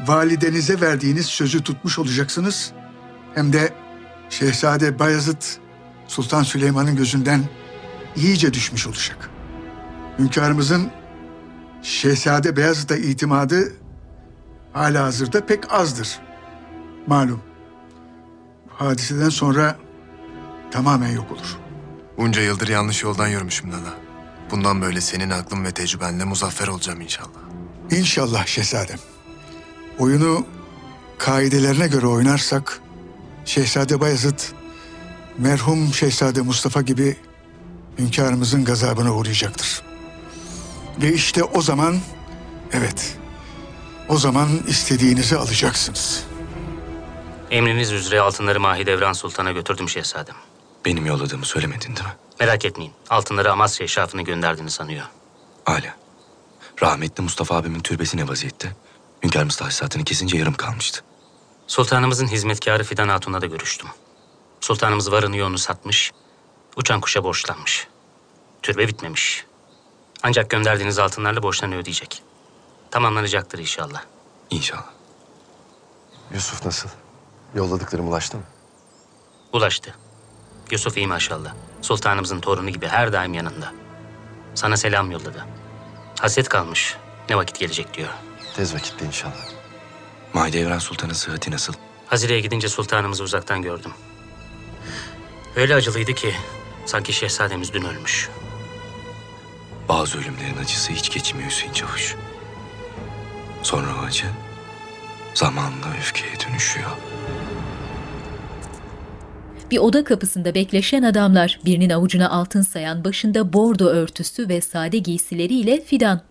validenize 0.07 0.81
verdiğiniz 0.81 1.25
sözü 1.25 1.63
tutmuş 1.63 1.99
olacaksınız 1.99 2.71
hem 3.35 3.53
de 3.53 3.73
Şehzade 4.29 4.99
Bayezid 4.99 5.41
Sultan 6.07 6.43
Süleyman'ın 6.43 6.95
gözünden 6.95 7.49
iyice 8.15 8.53
düşmüş 8.53 8.87
olacak. 8.87 9.29
Hünkârımızın 10.19 10.91
Şehzade 11.83 12.57
Beyazıt'a 12.57 12.97
itimadı 12.97 13.80
hala 14.73 15.03
hazırda 15.03 15.45
pek 15.45 15.73
azdır. 15.73 16.19
Malum. 17.07 17.41
Hadiseden 18.69 19.29
sonra 19.29 19.77
tamamen 20.71 21.09
yok 21.09 21.31
olur. 21.31 21.57
Bunca 22.17 22.41
yıldır 22.41 22.67
yanlış 22.67 23.03
yoldan 23.03 23.27
yürümüşüm 23.27 23.71
Lala. 23.71 23.93
Bundan 24.51 24.81
böyle 24.81 25.01
senin 25.01 25.29
aklın 25.29 25.65
ve 25.65 25.71
tecrübenle 25.71 26.23
muzaffer 26.23 26.67
olacağım 26.67 27.01
inşallah. 27.01 27.39
İnşallah 27.91 28.45
şehzadem. 28.45 28.99
Oyunu 29.99 30.45
kaidelerine 31.17 31.87
göre 31.87 32.07
oynarsak 32.07 32.79
Şehzade 33.45 33.99
Bayezid 33.99 34.39
merhum 35.37 35.93
Şehzade 35.93 36.41
Mustafa 36.41 36.81
gibi 36.81 37.17
hünkârımızın 37.99 38.65
gazabına 38.65 39.15
uğrayacaktır. 39.15 39.81
Ve 41.01 41.13
işte 41.13 41.43
o 41.43 41.61
zaman 41.61 41.97
evet 42.71 43.17
o 44.11 44.17
zaman 44.17 44.49
istediğinizi 44.67 45.37
alacaksınız. 45.37 46.23
Emriniz 47.51 47.91
üzere 47.91 48.21
altınları 48.21 48.59
Mahidevran 48.59 49.13
Sultan'a 49.13 49.51
götürdüm 49.51 49.89
şehzadem. 49.89 50.35
Benim 50.85 51.05
yolladığımı 51.05 51.45
söylemedin 51.45 51.95
değil 51.95 52.07
mi? 52.07 52.15
Merak 52.39 52.65
etmeyin. 52.65 52.93
Altınları 53.09 53.51
Amasya 53.51 53.83
eşrafına 53.83 54.21
gönderdiğini 54.21 54.71
sanıyor. 54.71 55.05
Hala. 55.65 55.95
Rahmetli 56.81 57.23
Mustafa 57.23 57.55
abimin 57.55 57.79
türbesi 57.79 58.17
ne 58.17 58.27
vaziyette? 58.27 58.75
Hünkârımız 59.23 59.55
tahsisatını 59.55 60.03
kesince 60.03 60.37
yarım 60.37 60.53
kalmıştı. 60.53 61.03
Sultanımızın 61.67 62.27
hizmetkarı 62.27 62.83
Fidan 62.83 63.09
Hatun'la 63.09 63.41
da 63.41 63.45
görüştüm. 63.45 63.89
Sultanımız 64.61 65.11
varını 65.11 65.37
yoğunu 65.37 65.57
satmış, 65.57 66.11
uçan 66.75 67.01
kuşa 67.01 67.23
borçlanmış. 67.23 67.87
Türbe 68.61 68.87
bitmemiş. 68.87 69.45
Ancak 70.23 70.49
gönderdiğiniz 70.49 70.99
altınlarla 70.99 71.43
borçlarını 71.43 71.75
ödeyecek. 71.75 72.23
Tamamlanacaktır 72.91 73.59
inşallah. 73.59 74.03
İnşallah. 74.49 74.89
Yusuf 76.33 76.65
nasıl? 76.65 76.89
Yolladıklarım 77.55 78.07
ulaştı 78.07 78.37
mı? 78.37 78.43
Ulaştı. 79.53 79.95
Yusuf 80.71 80.97
iyi 80.97 81.07
maşallah. 81.07 81.53
Sultanımızın 81.81 82.39
torunu 82.39 82.69
gibi 82.69 82.87
her 82.87 83.13
daim 83.13 83.33
yanında. 83.33 83.73
Sana 84.55 84.77
selam 84.77 85.11
yolladı. 85.11 85.45
Hasret 86.19 86.49
kalmış. 86.49 86.95
Ne 87.29 87.35
vakit 87.37 87.59
gelecek 87.59 87.93
diyor. 87.93 88.09
Tez 88.55 88.73
vakitte 88.73 89.05
inşallah. 89.05 89.47
Mahidevran 90.33 90.79
Sultan'ın 90.79 91.13
sıhhati 91.13 91.51
nasıl? 91.51 91.73
Hazire'ye 92.07 92.39
gidince 92.39 92.69
sultanımızı 92.69 93.23
uzaktan 93.23 93.61
gördüm. 93.61 93.91
Öyle 95.55 95.75
acılıydı 95.75 96.13
ki 96.13 96.35
sanki 96.85 97.13
şehzademiz 97.13 97.73
dün 97.73 97.85
ölmüş. 97.85 98.29
Bazı 99.89 100.17
ölümlerin 100.17 100.57
acısı 100.57 100.91
hiç 100.91 101.09
geçmiyor 101.11 101.49
Hüseyin 101.49 101.73
Çavuş. 101.73 102.15
Sonra 103.63 103.87
o 104.01 104.05
acı 104.05 104.25
zamanla 105.33 105.97
öfkeye 105.99 106.33
dönüşüyor. 106.47 106.91
Bir 109.71 109.77
oda 109.77 110.03
kapısında 110.03 110.55
bekleşen 110.55 111.03
adamlar, 111.03 111.59
birinin 111.65 111.89
avucuna 111.89 112.29
altın 112.29 112.61
sayan, 112.61 113.03
başında 113.03 113.53
bordo 113.53 113.85
örtüsü 113.85 114.49
ve 114.49 114.61
sade 114.61 114.97
giysileriyle 114.97 115.81
Fidan. 115.81 116.21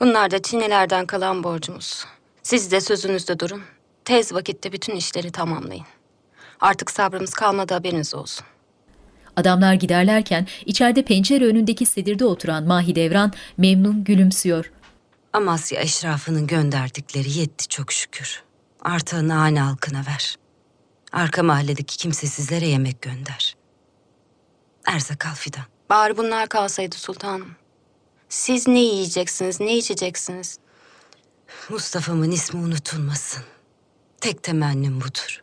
Bunlar 0.00 0.30
da 0.30 0.42
Çinlilerden 0.42 1.06
kalan 1.06 1.44
borcumuz. 1.44 2.04
Siz 2.42 2.72
de 2.72 2.80
sözünüzde 2.80 3.40
durun. 3.40 3.62
Tez 4.04 4.32
vakitte 4.34 4.72
bütün 4.72 4.96
işleri 4.96 5.30
tamamlayın. 5.32 5.86
Artık 6.60 6.90
sabrımız 6.90 7.30
kalmadı 7.30 7.74
haberiniz 7.74 8.14
olsun. 8.14 8.46
Adamlar 9.36 9.74
giderlerken 9.74 10.46
içeride 10.66 11.02
pencere 11.02 11.46
önündeki 11.46 11.86
sedirde 11.86 12.24
oturan 12.24 12.64
Mahidevran 12.64 13.32
memnun 13.56 14.04
gülümsüyor. 14.04 14.72
Amasya 15.34 15.80
eşrafının 15.80 16.46
gönderdikleri 16.46 17.38
yetti 17.38 17.68
çok 17.68 17.92
şükür. 17.92 18.42
Artığını 18.80 19.32
hane 19.32 19.60
halkına 19.60 19.98
ver. 20.06 20.36
Arka 21.12 21.42
mahalledeki 21.42 21.96
kimsesizlere 21.96 22.66
yemek 22.66 23.02
gönder. 23.02 23.56
Erzak 24.86 25.26
al 25.26 25.34
fidan. 25.34 25.64
Bari 25.90 26.16
bunlar 26.16 26.48
kalsaydı 26.48 26.96
sultanım. 26.96 27.56
Siz 28.28 28.68
ne 28.68 28.80
yiyeceksiniz, 28.80 29.60
ne 29.60 29.76
içeceksiniz? 29.76 30.58
Mustafa'mın 31.68 32.30
ismi 32.30 32.60
unutulmasın. 32.60 33.44
Tek 34.20 34.42
temennim 34.42 35.00
budur. 35.00 35.42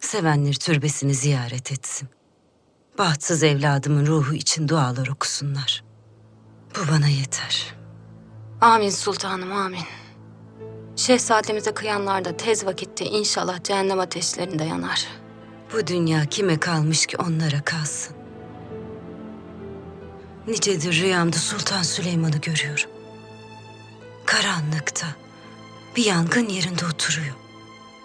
Sevenler 0.00 0.54
türbesini 0.54 1.14
ziyaret 1.14 1.72
etsin. 1.72 2.08
Bahtsız 2.98 3.42
evladımın 3.42 4.06
ruhu 4.06 4.34
için 4.34 4.68
dualar 4.68 5.08
okusunlar. 5.08 5.84
Bu 6.76 6.92
bana 6.92 7.08
yeter. 7.08 7.76
Amin 8.60 8.90
sultanım, 8.90 9.52
amin. 9.52 9.84
Şehzademize 10.96 11.74
kıyanlar 11.74 12.24
da 12.24 12.36
tez 12.36 12.66
vakitte 12.66 13.04
inşallah 13.04 13.64
cehennem 13.64 14.00
ateşlerinde 14.00 14.64
yanar. 14.64 15.06
Bu 15.72 15.86
dünya 15.86 16.26
kime 16.26 16.60
kalmış 16.60 17.06
ki 17.06 17.16
onlara 17.16 17.60
kalsın. 17.64 18.16
Nicedir 20.46 21.02
rüyamda 21.02 21.36
Sultan 21.36 21.82
Süleyman'ı 21.82 22.36
görüyorum. 22.36 22.90
Karanlıkta 24.26 25.06
bir 25.96 26.04
yangın 26.04 26.48
yerinde 26.48 26.86
oturuyor. 26.86 27.34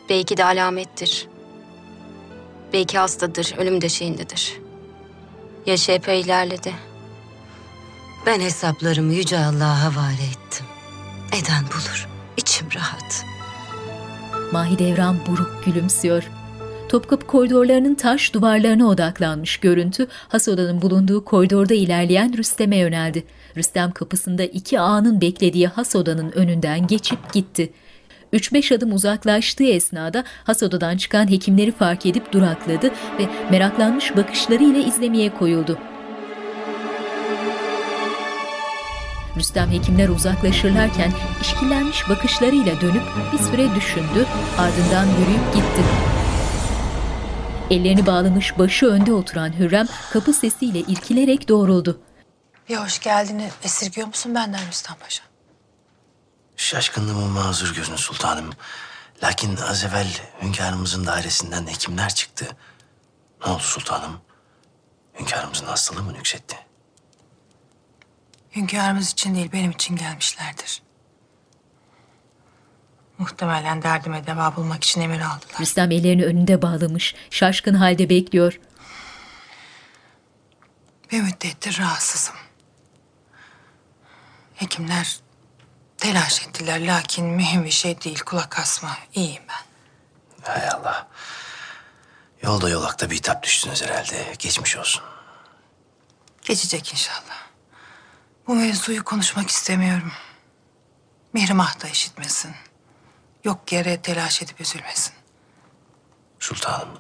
Belki 0.10 0.38
de 0.38 0.46
alamettir. 0.46 1.28
Belki 2.74 2.98
hastadır, 2.98 3.56
ölüm 3.58 3.82
döşeğindedir. 3.82 4.62
Yaşı 5.66 5.92
epey 5.92 6.22
ilerledi. 6.22 6.74
Ben 8.26 8.40
hesaplarımı 8.42 9.14
Yüce 9.14 9.40
Allah'a 9.40 9.84
havale 9.84 10.24
ettim. 10.24 10.66
Eden 11.28 11.64
bulur. 11.64 12.08
İçim 12.38 12.68
rahat. 12.76 13.26
Mahidevran 14.52 15.18
buruk 15.28 15.64
gülümsüyor. 15.66 16.24
Topkapı 16.90 17.28
koridorlarının 17.28 17.96
taş 17.96 18.34
duvarlarına 18.34 18.88
odaklanmış 18.88 19.58
görüntü, 19.58 20.08
has 20.30 20.48
odanın 20.48 20.82
bulunduğu 20.82 21.26
koridorda 21.26 21.74
ilerleyen 21.74 22.38
Rüstem'e 22.38 22.78
yöneldi. 22.78 23.24
Rüstem 23.58 23.92
kapısında 23.92 24.44
iki 24.44 24.80
ağanın 24.80 25.22
beklediği 25.22 25.68
has 25.68 25.96
odanın 25.96 26.32
önünden 26.32 26.88
geçip 26.88 27.34
gitti. 27.34 27.74
Üç 28.34 28.54
beş 28.54 28.72
adım 28.72 28.94
uzaklaştığı 28.94 29.64
esnada 29.64 30.24
has 30.44 30.64
odadan 30.64 30.98
çıkan 30.98 31.32
hekimleri 31.32 31.72
fark 31.72 32.06
edip 32.06 32.34
durakladı 32.34 32.92
ve 33.20 33.28
meraklanmış 33.52 34.16
bakışlarıyla 34.16 34.82
izlemeye 34.82 35.34
koyuldu. 35.34 35.78
Rüstem 39.38 39.72
hekimler 39.72 40.10
uzaklaşırlarken 40.10 41.14
işkillenmiş 41.42 42.10
bakışlarıyla 42.10 42.82
dönüp 42.82 43.04
bir 43.34 43.38
süre 43.38 43.76
düşündü, 43.76 44.28
ardından 44.58 45.06
yürüyüp 45.06 45.54
gitti. 45.54 45.84
Ellerini 47.70 48.06
bağlamış 48.06 48.60
başı 48.60 48.86
önde 48.86 49.14
oturan 49.14 49.60
Hürrem 49.60 49.88
kapı 50.14 50.34
sesiyle 50.34 50.80
irkilerek 50.80 51.50
doğruldu. 51.50 52.02
Bir 52.70 52.76
hoş 52.78 53.00
geldini 53.00 53.50
esirgiyor 53.64 54.08
musun 54.08 54.36
benden 54.36 54.68
Rüstem 54.68 54.96
Paşa? 55.00 55.24
Şaşkınlığımı 56.56 57.26
mazur 57.28 57.76
görün 57.76 57.96
sultanım. 57.96 58.50
Lakin 59.24 59.56
az 59.58 59.84
evvel 59.84 60.08
hünkârımızın 60.42 61.06
dairesinden 61.06 61.68
hekimler 61.68 62.10
çıktı. 62.16 62.48
Ne 63.46 63.52
oldu 63.52 63.64
sultanım? 63.64 64.22
Hünkârımızın 65.20 65.66
hastalığı 65.66 66.04
mı 66.04 66.14
nüksetti? 66.14 66.56
Hünkârımız 68.56 69.12
için 69.12 69.36
değil 69.36 69.52
benim 69.54 69.72
için 69.72 69.96
gelmişlerdir. 69.96 70.82
Muhtemelen 73.18 73.82
derdime 73.82 74.28
deva 74.28 74.56
bulmak 74.56 74.84
için 74.84 75.02
emir 75.02 75.20
aldılar. 75.20 75.60
Rüstem 75.60 75.92
ellerini 75.92 76.26
önünde 76.26 76.62
bağlamış, 76.62 77.16
şaşkın 77.30 77.74
halde 77.74 78.10
bekliyor. 78.10 78.60
Bir 81.12 81.22
müddettir 81.22 81.80
rahatsızım. 81.80 82.36
Hekimler 84.56 85.20
telaş 85.98 86.48
ettiler 86.48 86.88
lakin 86.88 87.26
mühim 87.26 87.66
bir 87.66 87.72
şey 87.72 88.02
değil 88.02 88.20
kulak 88.20 88.60
asma. 88.60 88.98
İyiyim 89.14 89.44
ben. 89.50 89.72
Hay 90.52 90.70
Allah. 90.70 91.08
Yolda 92.44 92.70
yolakta 92.70 93.10
bir 93.10 93.16
hitap 93.16 93.44
düştünüz 93.44 93.84
herhalde. 93.84 94.34
Geçmiş 94.40 94.78
olsun. 94.78 95.04
Geçecek 96.42 96.92
inşallah. 96.92 97.41
Bu 98.52 98.56
mevzuyu 98.56 99.04
konuşmak 99.04 99.50
istemiyorum. 99.50 100.12
Mihrimah 101.34 101.84
da 101.84 101.88
işitmesin. 101.88 102.52
Yok 103.44 103.72
yere 103.72 104.02
telaş 104.02 104.42
edip 104.42 104.62
üzülmesin. 104.62 105.14
Sultanım. 106.40 107.00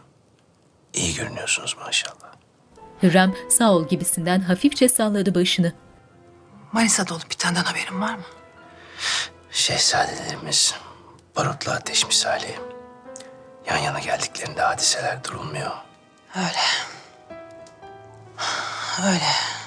iyi 0.93 1.15
görünüyorsunuz 1.15 1.77
maşallah. 1.85 2.33
Hürrem 3.03 3.35
sağ 3.49 3.71
ol 3.71 3.87
gibisinden 3.87 4.41
hafifçe 4.41 4.89
salladı 4.89 5.35
başını. 5.35 5.73
Manisa'da 6.71 7.13
olup 7.13 7.29
bitenden 7.29 7.63
haberin 7.63 8.01
var 8.01 8.15
mı? 8.15 8.23
Şehzadelerimiz 9.51 10.75
barutla 11.35 11.71
ateş 11.71 12.07
misali. 12.07 12.59
Yan 13.69 13.77
yana 13.77 13.99
geldiklerinde 13.99 14.61
hadiseler 14.61 15.23
durulmuyor. 15.23 15.71
Öyle. 16.35 16.61
Öyle. 19.07 19.60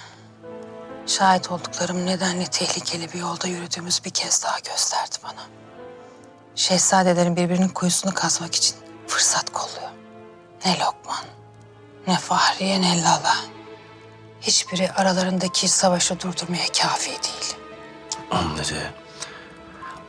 Şahit 1.06 1.50
olduklarım 1.50 2.06
nedenle 2.06 2.46
tehlikeli 2.46 3.12
bir 3.12 3.18
yolda 3.18 3.48
yürüdüğümüz 3.48 4.04
bir 4.04 4.10
kez 4.10 4.42
daha 4.44 4.58
gösterdi 4.58 5.16
bana. 5.24 5.46
Şehzadelerin 6.54 7.36
birbirinin 7.36 7.68
kuyusunu 7.68 8.14
kazmak 8.14 8.54
için 8.54 8.76
fırsat 9.06 9.52
kolluyor. 9.52 9.90
Ne 10.64 10.78
Lokman, 10.78 11.24
ne 12.06 12.18
Fahriye, 12.18 12.82
ne 12.82 13.02
Lala. 13.02 13.36
Hiçbiri 14.40 14.92
aralarındaki 14.92 15.68
savaşı 15.68 16.20
durdurmaya 16.20 16.66
kafi 16.82 17.10
değil. 17.10 17.56
Onları 18.30 18.92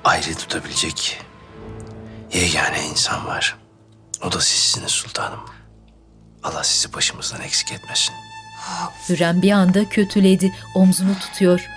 ayrı 0.04 0.36
tutabilecek 0.36 1.22
yegane 2.34 2.86
insan 2.88 3.28
var. 3.28 3.58
O 4.24 4.32
da 4.32 4.42
sizsiniz 4.42 4.92
sultanım. 4.92 5.40
Allah 6.44 6.64
sizi 6.64 6.94
başımızdan 6.94 7.42
eksik 7.42 7.72
etmesin. 7.72 8.16
Hürrem 9.10 9.41
bir 9.41 9.51
anda 9.51 9.89
kötüledi, 9.89 10.51
omzunu 10.75 11.19
tutuyor. 11.19 11.69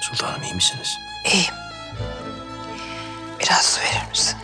Sultanım 0.00 0.42
iyi 0.42 0.54
misiniz? 0.54 0.98
İyiyim. 1.32 1.54
Biraz 3.40 3.64
su 3.64 3.80
verir 3.80 4.10
misin? 4.10 4.36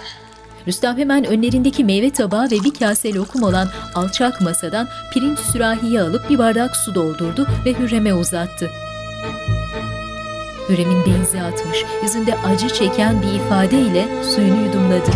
Rüstem 0.66 0.98
hemen 0.98 1.24
önlerindeki 1.24 1.84
meyve 1.84 2.10
tabağı 2.10 2.44
ve 2.44 2.64
bir 2.64 2.74
kase 2.74 3.14
lokum 3.14 3.42
olan 3.42 3.68
alçak 3.94 4.40
masadan 4.40 4.88
pirinç 5.12 5.38
sürahiyi 5.38 6.00
alıp 6.00 6.30
bir 6.30 6.38
bardak 6.38 6.76
su 6.76 6.94
doldurdu 6.94 7.48
ve 7.64 7.78
Hürrem'e 7.78 8.14
uzattı. 8.14 8.70
Hürrem'in 10.68 11.06
benzi 11.06 11.42
atmış, 11.42 11.84
yüzünde 12.02 12.38
acı 12.38 12.68
çeken 12.68 13.22
bir 13.22 13.32
ifadeyle 13.32 14.24
suyunu 14.24 14.66
yudumladı. 14.66 15.10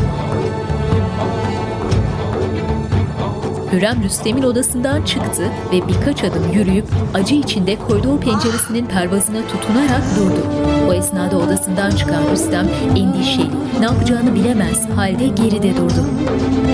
Hürrem 3.76 4.02
Rüstem'in 4.02 4.42
odasından 4.42 5.02
çıktı 5.02 5.42
ve 5.72 5.88
birkaç 5.88 6.24
adım 6.24 6.52
yürüyüp 6.52 6.84
acı 7.14 7.34
içinde 7.34 7.76
koridor 7.76 8.20
penceresinin 8.20 8.86
pervazına 8.86 9.46
tutunarak 9.48 10.02
durdu. 10.16 10.46
O 10.88 10.92
esnada 10.92 11.38
odasından 11.38 11.90
çıkan 11.90 12.22
Rüstem 12.32 12.68
endişeli, 12.90 13.50
ne 13.80 13.84
yapacağını 13.84 14.34
bilemez 14.34 14.88
halde 14.88 15.26
geride 15.26 15.76
durdu. 15.76 16.06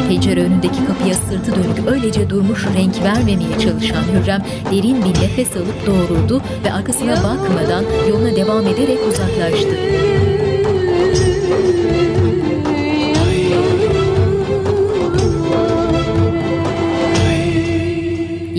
Pencere 0.09 0.43
önündeki 0.43 0.87
kapıya 0.87 1.15
sırtı 1.15 1.55
dönük 1.55 1.89
öylece 1.89 2.31
durmuş 2.31 2.67
renk 2.77 3.03
vermemeye 3.05 3.59
çalışan 3.59 4.05
Hürrem 4.13 4.45
derin 4.71 5.05
bir 5.05 5.21
nefes 5.21 5.57
alıp 5.57 5.87
doğruldu 5.87 6.43
ve 6.65 6.73
arkasına 6.73 7.17
bakmadan 7.17 7.85
yoluna 8.09 8.37
devam 8.37 8.67
ederek 8.67 8.99
uzaklaştı. 9.09 9.77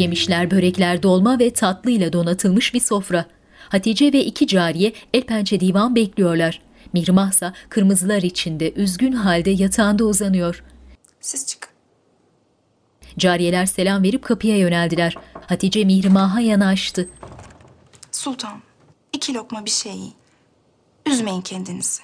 Yemişler, 0.03 0.51
börekler, 0.51 1.03
dolma 1.03 1.39
ve 1.39 1.53
tatlıyla 1.53 2.13
donatılmış 2.13 2.73
bir 2.73 2.79
sofra. 2.79 3.25
Hatice 3.69 4.13
ve 4.13 4.25
iki 4.25 4.47
cariye 4.47 4.93
el 5.13 5.23
pençe 5.23 5.59
divan 5.59 5.95
bekliyorlar. 5.95 6.61
Mihrimah 6.93 7.31
ise 7.31 7.53
kırmızılar 7.69 8.21
içinde 8.21 8.73
üzgün 8.73 9.11
halde 9.11 9.49
yatağında 9.49 10.03
uzanıyor. 10.05 10.63
Siz 11.21 11.47
çıkın. 11.47 11.69
Cariyeler 13.17 13.65
selam 13.65 14.03
verip 14.03 14.23
kapıya 14.23 14.57
yöneldiler. 14.57 15.15
Hatice 15.47 15.85
Mihrimah'a 15.85 16.39
yanaştı. 16.39 17.09
Sultan, 18.11 18.61
iki 19.13 19.33
lokma 19.33 19.65
bir 19.65 19.71
şey 19.71 19.91
yiyin. 19.91 20.13
Üzmeyin 21.05 21.41
kendinizi. 21.41 22.01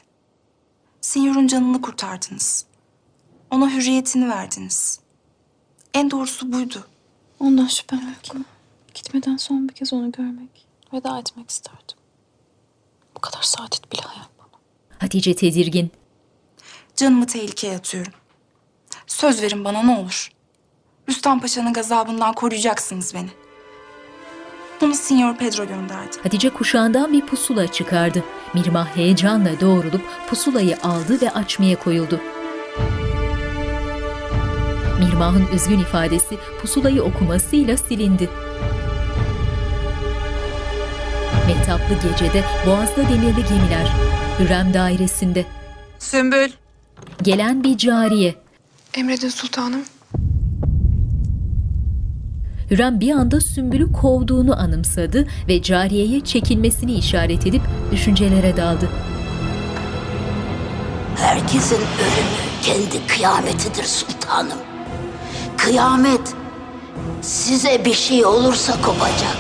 Sinyor'un 1.02 1.48
canını 1.48 1.82
kurtardınız. 1.82 2.66
Ona 3.52 3.74
hürriyetini 3.74 4.30
verdiniz. 4.30 5.00
En 5.94 6.12
doğrusu 6.12 6.54
buydu. 6.54 6.88
Ondan 7.40 7.68
şüphem 7.68 8.00
yok 8.00 8.24
ki. 8.24 8.32
Gitmeden 8.94 9.38
son 9.38 9.70
bir 9.70 9.74
kez 9.74 9.94
onu 9.94 10.12
görmek, 10.12 10.68
veda 10.94 11.20
etmek 11.20 11.50
isterdim. 11.50 11.98
Bu 13.16 13.22
kadar 13.22 13.42
saadet 13.42 13.92
bile 13.92 14.02
hayal. 14.02 14.30
Hatice 15.00 15.36
tedirgin. 15.36 15.92
Canımı 16.96 17.26
tehlikeye 17.26 17.76
atıyorum. 17.76 18.14
Söz 19.08 19.42
verin 19.42 19.66
bana 19.66 19.84
ne 19.84 19.98
olur. 19.98 20.32
Rüstem 21.10 21.40
Paşa'nın 21.40 21.74
gazabından 21.74 22.34
koruyacaksınız 22.34 23.14
beni. 23.14 23.30
Bunu 24.82 24.94
Sinyor 24.96 25.38
Pedro 25.38 25.68
gönderdi. 25.68 26.18
Hatice 26.24 26.50
kuşağından 26.50 27.14
bir 27.14 27.26
pusula 27.26 27.72
çıkardı. 27.72 28.24
Mihrimah 28.54 28.96
heyecanla 28.96 29.60
doğrulup 29.60 30.02
pusulayı 30.30 30.78
aldı 30.84 31.22
ve 31.22 31.32
açmaya 31.32 31.80
koyuldu. 31.80 32.22
Mihrimah'ın 35.00 35.48
üzgün 35.56 35.80
ifadesi 35.80 36.38
pusulayı 36.62 37.04
okumasıyla 37.04 37.78
silindi. 37.78 38.30
Mehtaplı 41.48 42.10
gecede 42.10 42.44
boğazda 42.68 43.10
demirli 43.10 43.46
gemiler. 43.50 43.88
Hürrem 44.40 44.74
dairesinde. 44.74 45.46
Sümbül. 46.00 46.50
Gelen 47.22 47.64
bir 47.64 47.78
cariye. 47.78 48.36
Emredin 48.94 49.30
sultanım. 49.30 49.82
Hürrem 52.72 53.00
bir 53.00 53.12
anda 53.12 53.42
Sümbül'ü 53.42 53.92
kovduğunu 53.92 54.60
anımsadı 54.60 55.28
ve 55.48 55.62
cariyeye 55.62 56.22
çekilmesini 56.22 56.94
işaret 56.94 57.48
edip 57.48 57.62
düşüncelere 57.92 58.58
daldı. 58.58 58.90
Herkesin 61.16 61.76
ölümü 61.76 62.40
kendi 62.62 63.08
kıyametidir 63.08 63.84
sultanım. 63.84 64.69
Kıyamet 65.64 66.36
size 67.22 67.86
bir 67.86 67.94
şey 67.94 68.26
olursa 68.26 68.82
kopacak. 68.82 69.38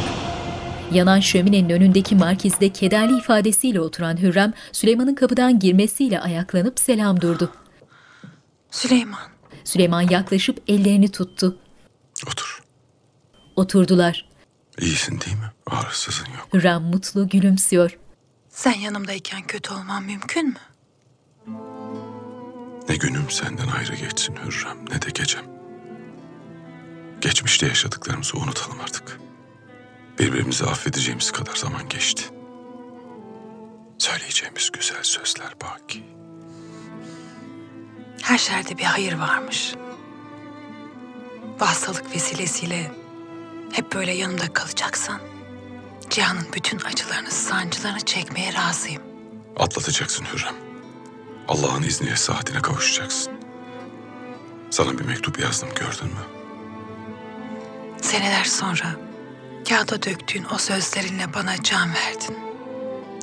Yanan 0.91 1.19
şöminenin 1.19 1.69
önündeki 1.69 2.15
markizde 2.15 2.69
kederli 2.73 3.17
ifadesiyle 3.17 3.81
oturan 3.81 4.17
Hürrem, 4.17 4.53
Süleyman'ın 4.71 5.15
kapıdan 5.15 5.59
girmesiyle 5.59 6.19
ayaklanıp 6.19 6.79
selam 6.79 7.21
durdu. 7.21 7.51
Süleyman. 8.71 9.19
Süleyman 9.63 10.01
yaklaşıp 10.01 10.61
ellerini 10.67 11.11
tuttu. 11.11 11.57
Otur. 12.27 12.63
Oturdular. 13.55 14.29
İyisin 14.81 15.21
değil 15.21 15.37
mi? 15.37 15.51
Ağrısızın 15.67 16.25
yok. 16.37 16.47
Hürrem 16.53 16.81
mutlu 16.81 17.29
gülümsüyor. 17.29 17.97
Sen 18.49 18.73
yanımdayken 18.79 19.41
kötü 19.47 19.73
olman 19.73 20.03
mümkün 20.03 20.47
mü? 20.47 20.59
Ne 22.89 22.95
günüm 22.95 23.29
senden 23.29 23.67
ayrı 23.67 23.95
geçsin 23.95 24.35
Hürrem 24.35 24.77
ne 24.91 25.01
de 25.01 25.09
gecem. 25.13 25.58
Geçmişte 27.21 27.67
yaşadıklarımızı 27.67 28.37
unutalım 28.37 28.79
artık. 28.79 29.19
Birbirimizi 30.19 30.65
affedeceğimiz 30.65 31.31
kadar 31.31 31.55
zaman 31.55 31.89
geçti. 31.89 32.23
Söyleyeceğimiz 33.97 34.69
güzel 34.71 35.03
sözler 35.03 35.53
baki. 35.61 36.03
Her 38.21 38.37
şerde 38.37 38.77
bir 38.77 38.83
hayır 38.83 39.13
varmış. 39.13 39.73
Bu 41.59 41.65
hastalık 41.65 42.15
vesilesiyle 42.15 42.91
hep 43.71 43.93
böyle 43.93 44.11
yanımda 44.11 44.53
kalacaksan... 44.53 45.21
...Cihan'ın 46.09 46.47
bütün 46.53 46.79
acılarını, 46.79 47.31
sancılarını 47.31 47.99
çekmeye 47.99 48.53
razıyım. 48.53 49.01
Atlatacaksın 49.57 50.25
Hürrem. 50.33 50.55
Allah'ın 51.47 51.83
izniyle 51.83 52.15
saatine 52.15 52.61
kavuşacaksın. 52.61 53.33
Sana 54.69 54.97
bir 54.99 55.05
mektup 55.05 55.39
yazdım 55.39 55.69
gördün 55.69 56.07
mü? 56.07 56.38
Seneler 58.01 58.43
sonra 58.43 58.95
kağıda 59.69 60.03
döktüğün 60.03 60.45
o 60.55 60.57
sözlerinle 60.57 61.33
bana 61.33 61.63
can 61.63 61.89
verdin. 61.93 62.37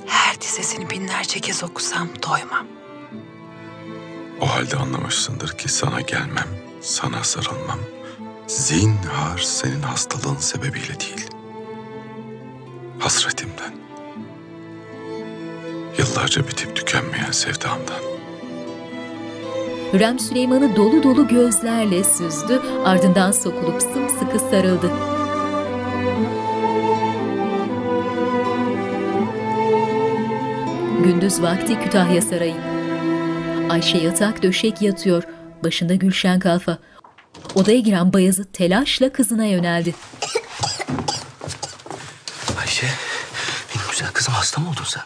Her 0.07 0.41
dizesini 0.41 0.91
binlerce 0.91 1.41
kez 1.41 1.65
okusam 1.65 2.09
doymam. 2.23 2.67
O 4.41 4.51
halde 4.55 4.77
anlamışsındır 4.77 5.59
ki 5.59 5.69
sana 5.69 6.01
gelmem, 6.01 6.49
sana 6.83 7.25
sarılmam. 7.25 7.79
Zinhar 8.47 9.39
senin 9.39 9.83
hastalığın 9.83 10.37
sebebiyle 10.37 11.01
değil. 11.01 11.27
Hasretimden. 12.99 13.75
Yıllarca 15.99 16.49
bitip 16.49 16.77
tükenmeyen 16.77 17.31
sevdamdan. 17.31 18.16
Hürrem 19.93 20.19
Süleyman'ı 20.19 20.77
dolu 20.77 21.03
dolu 21.03 21.29
gözlerle 21.29 22.05
süzdü, 22.05 22.63
ardından 22.85 23.33
sokulup 23.33 23.83
sımsıkı 23.83 24.39
sarıldı. 24.39 24.91
Gündüz 31.05 31.43
vakti 31.43 31.81
Kütahya 31.81 32.23
Sarayı. 32.23 32.57
Ayşe 33.71 33.99
yatak 33.99 34.43
döşek 34.43 34.83
yatıyor, 34.83 35.23
başında 35.65 35.95
Gülşen 35.95 36.41
Kalfa. 36.41 36.79
Odaya 37.55 37.79
giren 37.79 38.13
Bayezid 38.13 38.45
telaşla 38.53 39.13
kızına 39.13 39.45
yöneldi. 39.45 39.95
Ayşe, 42.61 42.87
benim 43.75 43.87
güzel 43.91 44.09
kızım 44.13 44.35
hasta 44.35 44.61
mı 44.61 44.71
oldun 44.71 44.85
sen? 44.85 45.03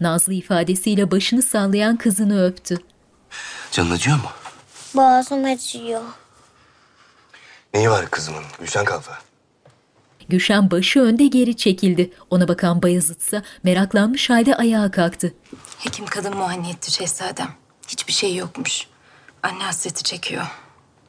Nazlı 0.00 0.32
ifadesiyle 0.32 1.10
başını 1.10 1.42
sallayan 1.42 1.96
kızını 1.96 2.46
öptü. 2.46 2.78
Canın 3.72 3.90
acıyor 3.90 4.16
mu? 4.16 4.30
Boğazım 4.94 5.44
acıyor. 5.44 6.02
Neyi 7.74 7.90
var 7.90 8.10
kızımın? 8.10 8.44
Gülşen 8.60 8.84
Kalfa. 8.84 9.18
Gülşen 10.28 10.70
başı 10.70 11.00
önde 11.00 11.26
geri 11.26 11.56
çekildi. 11.56 12.10
Ona 12.30 12.48
bakan 12.48 12.82
Bayezid 12.82 13.20
ise 13.20 13.42
meraklanmış 13.62 14.30
halde 14.30 14.54
ayağa 14.56 14.90
kalktı. 14.90 15.34
Hekim 15.78 16.06
kadın 16.06 16.36
muayene 16.36 16.70
etti 16.70 16.90
şehzadem. 16.92 17.48
Hiçbir 17.88 18.12
şey 18.12 18.36
yokmuş. 18.36 18.86
Anne 19.42 19.62
hasreti 19.62 20.02
çekiyor. 20.02 20.46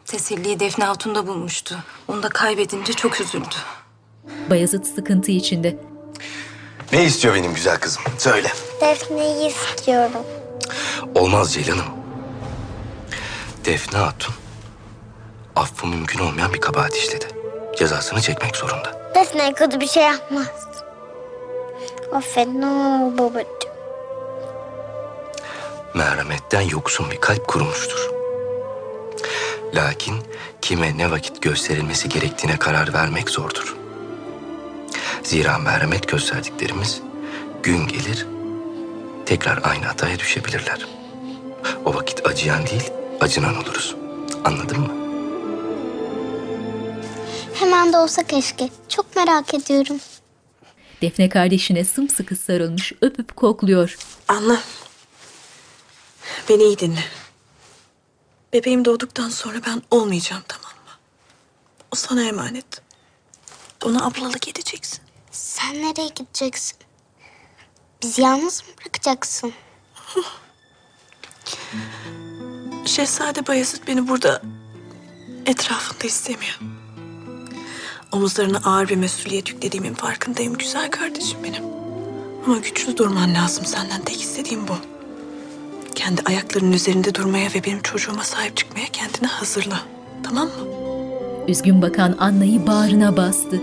Teselliyi 0.05 0.59
Defne 0.59 0.83
Hatun'da 0.85 1.27
bulmuştu. 1.27 1.79
Onu 2.07 2.23
da 2.23 2.29
kaybedince 2.29 2.93
çok 2.93 3.21
üzüldü. 3.21 3.55
Bayezid 4.49 4.83
sıkıntı 4.83 5.31
içinde. 5.31 5.77
Ne 6.93 7.03
istiyor 7.05 7.35
benim 7.35 7.53
güzel 7.53 7.79
kızım? 7.79 8.03
Söyle. 8.17 8.51
Defne'yi 8.81 9.47
istiyorum. 9.49 10.25
Olmaz 11.15 11.53
Ceylan'ım. 11.53 11.85
Defne 13.65 13.97
Hatun 13.99 14.33
affı 15.55 15.87
mümkün 15.87 16.19
olmayan 16.19 16.53
bir 16.53 16.61
kabahat 16.61 16.95
işledi. 16.95 17.25
Cezasını 17.77 18.21
çekmek 18.21 18.55
zorunda. 18.55 19.11
Defne 19.15 19.53
kötü 19.53 19.79
bir 19.79 19.87
şey 19.87 20.03
yapmaz. 20.03 20.67
Affet 22.13 22.47
ne 22.47 22.65
olur 22.65 23.17
babacığım. 23.17 23.49
Merhametten 25.93 26.61
yoksun 26.61 27.11
bir 27.11 27.21
kalp 27.21 27.47
kurumuştur. 27.47 28.09
Lakin 29.73 30.15
kime 30.61 30.97
ne 30.97 31.11
vakit 31.11 31.41
gösterilmesi 31.41 32.09
gerektiğine 32.09 32.57
karar 32.59 32.93
vermek 32.93 33.29
zordur. 33.29 33.75
Zira 35.23 35.57
merhamet 35.57 36.07
gösterdiklerimiz 36.07 37.01
gün 37.63 37.87
gelir 37.87 38.27
tekrar 39.25 39.59
aynı 39.63 39.85
hataya 39.85 40.19
düşebilirler. 40.19 40.87
O 41.85 41.93
vakit 41.93 42.27
acıyan 42.27 42.67
değil, 42.67 42.91
acınan 43.21 43.55
oluruz. 43.55 43.95
Anladın 44.43 44.79
mı? 44.79 44.93
Hemen 47.53 47.93
de 47.93 47.97
olsa 47.97 48.23
keşke. 48.23 48.69
Çok 48.89 49.15
merak 49.15 49.53
ediyorum. 49.53 49.97
Defne 51.01 51.29
kardeşine 51.29 51.85
sımsıkı 51.85 52.35
sarılmış, 52.35 52.93
öpüp 53.01 53.35
kokluyor. 53.35 53.97
Anla. 54.27 54.57
Beni 56.49 56.63
iyi 56.63 56.79
dinle. 56.79 57.03
Bebeğim 58.53 58.85
doğduktan 58.85 59.29
sonra 59.29 59.57
ben 59.67 59.81
olmayacağım 59.91 60.43
tamam 60.47 60.71
mı? 60.71 60.91
O 61.91 61.95
sana 61.95 62.23
emanet. 62.23 62.81
Ona 63.85 64.05
ablalık 64.05 64.47
edeceksin. 64.47 64.99
Sen 65.31 65.75
nereye 65.75 66.07
gideceksin? 66.15 66.77
Bizi 68.03 68.21
yalnız 68.21 68.63
mı 68.63 68.69
bırakacaksın? 68.81 69.53
Şehzade 72.89 73.47
Bayezid 73.47 73.87
beni 73.87 74.07
burada 74.07 74.41
etrafında 75.45 76.07
istemiyor. 76.07 76.59
Omuzlarına 78.11 78.61
ağır 78.65 78.89
bir 78.89 78.95
mesuliyet 78.95 79.49
yüklediğimin 79.49 79.93
farkındayım 79.93 80.57
güzel 80.57 80.91
kardeşim 80.91 81.39
benim. 81.43 81.63
Ama 82.45 82.57
güçlü 82.57 82.97
durman 82.97 83.33
lazım 83.33 83.65
senden 83.65 84.01
tek 84.01 84.21
istediğim 84.21 84.67
bu. 84.67 84.73
Kendi 85.95 86.21
ayaklarının 86.25 86.71
üzerinde 86.71 87.15
durmaya 87.15 87.49
ve 87.55 87.63
benim 87.63 87.81
çocuğuma 87.81 88.23
sahip 88.23 88.57
çıkmaya 88.57 88.85
kendini 88.85 89.27
hazırla. 89.27 89.79
Tamam 90.23 90.47
mı? 90.47 90.67
Üzgün 91.47 91.81
bakan 91.81 92.15
Anna'yı 92.19 92.67
bağrına 92.67 93.17
bastı. 93.17 93.61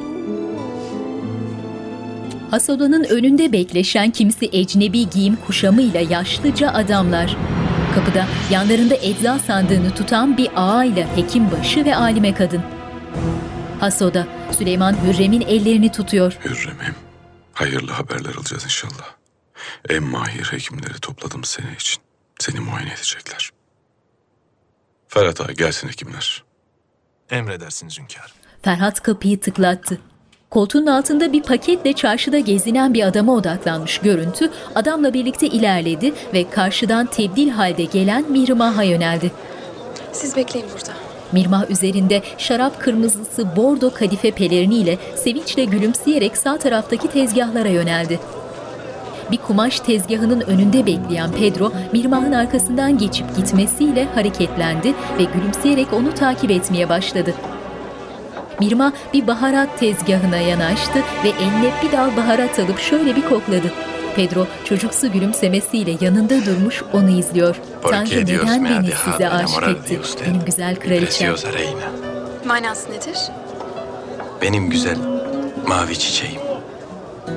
Hasoda'nın 2.50 3.04
önünde 3.04 3.52
bekleşen 3.52 4.10
kimisi 4.10 4.48
ecnebi 4.52 5.10
giyim 5.10 5.38
kuşamıyla 5.46 6.00
yaşlıca 6.00 6.70
adamlar. 6.70 7.36
Kapıda 7.96 8.26
yanlarında 8.50 8.94
ecza 8.94 9.38
sandığını 9.38 9.94
tutan 9.94 10.36
bir 10.36 10.50
ağa 10.56 10.84
ile 10.84 11.16
hekimbaşı 11.16 11.84
ve 11.84 11.96
alime 11.96 12.34
kadın. 12.34 12.62
Hasoda, 13.80 14.26
Süleyman 14.58 14.96
Hürrem'in 15.04 15.40
ellerini 15.40 15.92
tutuyor. 15.92 16.38
Hürrem'im, 16.44 16.94
hayırlı 17.52 17.92
haberler 17.92 18.34
alacağız 18.34 18.64
inşallah. 18.64 19.14
En 19.88 20.02
mahir 20.02 20.44
hekimleri 20.44 21.00
topladım 21.00 21.44
senin 21.44 21.74
için. 21.74 22.02
Seni 22.38 22.60
muayene 22.60 22.92
edecekler. 22.92 23.50
Ferhat 25.08 25.40
Ağa 25.40 25.52
gelsin 25.52 25.88
hekimler. 25.88 26.44
Emredersiniz 27.30 27.98
hünkârım. 27.98 28.36
Ferhat 28.62 29.02
kapıyı 29.02 29.40
tıklattı. 29.40 30.00
Koltuğun 30.50 30.86
altında 30.86 31.32
bir 31.32 31.42
paketle 31.42 31.92
çarşıda 31.92 32.38
gezinen 32.38 32.94
bir 32.94 33.02
adama 33.06 33.34
odaklanmış 33.34 33.98
görüntü 33.98 34.50
adamla 34.74 35.14
birlikte 35.14 35.46
ilerledi 35.46 36.12
ve 36.34 36.50
karşıdan 36.50 37.06
tebdil 37.06 37.50
halde 37.50 37.84
gelen 37.84 38.24
Mihrimah'a 38.30 38.82
yöneldi. 38.82 39.32
Siz 40.12 40.36
bekleyin 40.36 40.66
burada. 40.72 40.92
Mirmah 41.32 41.70
üzerinde 41.70 42.22
şarap 42.38 42.80
kırmızısı 42.80 43.56
bordo 43.56 43.90
kadife 43.94 44.30
peleriniyle 44.30 44.98
sevinçle 45.16 45.64
gülümseyerek 45.64 46.36
sağ 46.36 46.58
taraftaki 46.58 47.08
tezgahlara 47.08 47.68
yöneldi. 47.68 48.20
Bir 49.30 49.36
kumaş 49.36 49.80
tezgahının 49.80 50.40
önünde 50.40 50.86
bekleyen 50.86 51.32
Pedro, 51.32 51.72
Mirmah'ın 51.92 52.32
arkasından 52.32 52.98
geçip 52.98 53.36
gitmesiyle 53.36 54.04
hareketlendi 54.14 54.94
ve 55.18 55.24
gülümseyerek 55.34 55.92
onu 55.92 56.14
takip 56.14 56.50
etmeye 56.50 56.88
başladı. 56.88 57.34
Mirmah 58.60 58.92
bir 59.14 59.26
baharat 59.26 59.78
tezgahına 59.78 60.36
yanaştı 60.36 60.98
ve 61.24 61.28
eline 61.28 61.72
bir 61.82 61.92
dal 61.92 62.16
baharat 62.16 62.58
alıp 62.58 62.78
şöyle 62.78 63.16
bir 63.16 63.22
kokladı. 63.28 63.72
Pedro 64.16 64.46
çocuksu 64.64 65.12
gülümsemesiyle 65.12 65.96
yanında 66.00 66.46
durmuş 66.46 66.82
onu 66.92 67.10
izliyor. 67.10 67.56
Tanrı 67.82 68.26
neden 68.26 68.64
beni 68.64 68.92
size 69.04 69.28
aşık 69.30 69.62
etti? 69.68 70.00
Benim 70.26 70.44
güzel 70.44 70.76
kraliçem. 70.76 71.34
Manası 72.44 72.90
nedir? 72.90 73.18
Benim 74.42 74.70
güzel 74.70 74.96
mavi 75.68 75.98
çiçeğim. 75.98 76.40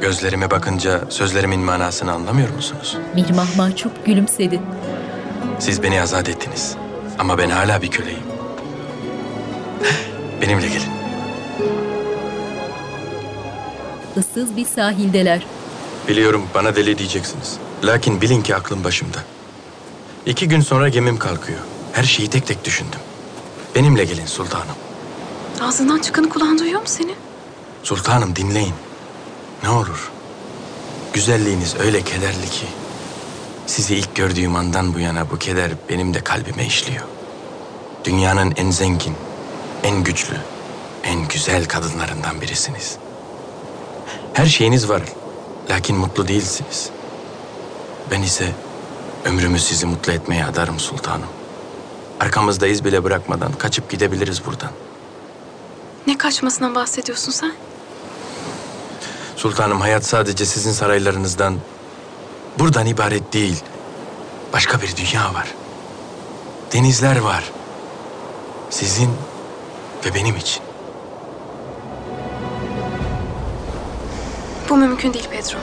Gözlerime 0.01 0.51
bakınca 0.51 1.01
sözlerimin 1.09 1.59
manasını 1.59 2.11
anlamıyor 2.11 2.49
musunuz? 2.49 2.97
Mirmah 3.15 3.57
mahcup 3.57 4.05
gülümsedi. 4.05 4.59
Siz 5.59 5.83
beni 5.83 6.01
azat 6.01 6.29
ettiniz. 6.29 6.75
Ama 7.19 7.37
ben 7.37 7.49
hala 7.49 7.81
bir 7.81 7.91
köleyim. 7.91 8.23
Benimle 10.41 10.67
gelin. 10.67 10.98
Issız 14.17 14.57
bir 14.57 14.65
sahildeler. 14.65 15.45
Biliyorum 16.07 16.43
bana 16.53 16.75
deli 16.75 16.97
diyeceksiniz. 16.97 17.57
Lakin 17.83 18.21
bilin 18.21 18.41
ki 18.41 18.55
aklım 18.55 18.83
başımda. 18.83 19.17
İki 20.25 20.47
gün 20.47 20.61
sonra 20.61 20.89
gemim 20.89 21.17
kalkıyor. 21.19 21.59
Her 21.93 22.03
şeyi 22.03 22.29
tek 22.29 22.47
tek 22.47 22.65
düşündüm. 22.65 22.99
Benimle 23.75 24.03
gelin 24.05 24.25
sultanım. 24.25 24.75
Ağzından 25.61 25.99
çıkanı 25.99 26.29
kulağın 26.29 26.59
duyuyor 26.59 26.81
mu 26.81 26.87
seni? 26.87 27.11
Sultanım 27.83 28.35
dinleyin. 28.35 28.73
Ne 29.63 29.69
olur. 29.69 30.11
Güzelliğiniz 31.13 31.75
öyle 31.79 32.01
kederli 32.01 32.49
ki. 32.49 32.65
Sizi 33.67 33.95
ilk 33.95 34.15
gördüğüm 34.15 34.55
andan 34.55 34.93
bu 34.93 34.99
yana 34.99 35.29
bu 35.31 35.37
keder 35.39 35.71
benim 35.89 36.13
de 36.13 36.19
kalbime 36.21 36.65
işliyor. 36.65 37.03
Dünyanın 38.03 38.53
en 38.57 38.71
zengin, 38.71 39.13
en 39.83 40.03
güçlü, 40.03 40.35
en 41.03 41.27
güzel 41.27 41.65
kadınlarından 41.65 42.41
birisiniz. 42.41 42.97
Her 44.33 44.45
şeyiniz 44.45 44.89
var. 44.89 45.01
Lakin 45.69 45.95
mutlu 45.97 46.27
değilsiniz. 46.27 46.89
Ben 48.11 48.21
ise 48.21 48.51
ömrümü 49.25 49.59
sizi 49.59 49.85
mutlu 49.85 50.11
etmeye 50.11 50.45
adarım 50.45 50.79
sultanım. 50.79 51.27
Arkamızda 52.19 52.67
iz 52.67 52.85
bile 52.85 53.03
bırakmadan 53.03 53.51
kaçıp 53.51 53.89
gidebiliriz 53.89 54.45
buradan. 54.45 54.71
Ne 56.07 56.17
kaçmasından 56.17 56.75
bahsediyorsun 56.75 57.31
sen? 57.31 57.53
Sultanım 59.35 59.81
hayat 59.81 60.05
sadece 60.05 60.45
sizin 60.45 60.71
saraylarınızdan, 60.71 61.57
buradan 62.59 62.85
ibaret 62.85 63.33
değil. 63.33 63.63
Başka 64.53 64.81
bir 64.81 64.95
dünya 64.95 65.33
var. 65.33 65.47
Denizler 66.73 67.19
var. 67.19 67.51
Sizin 68.69 69.09
ve 70.05 70.15
benim 70.15 70.35
için. 70.37 70.68
Bu 74.69 74.77
mümkün 74.77 75.13
değil 75.13 75.27
Pedro. 75.31 75.57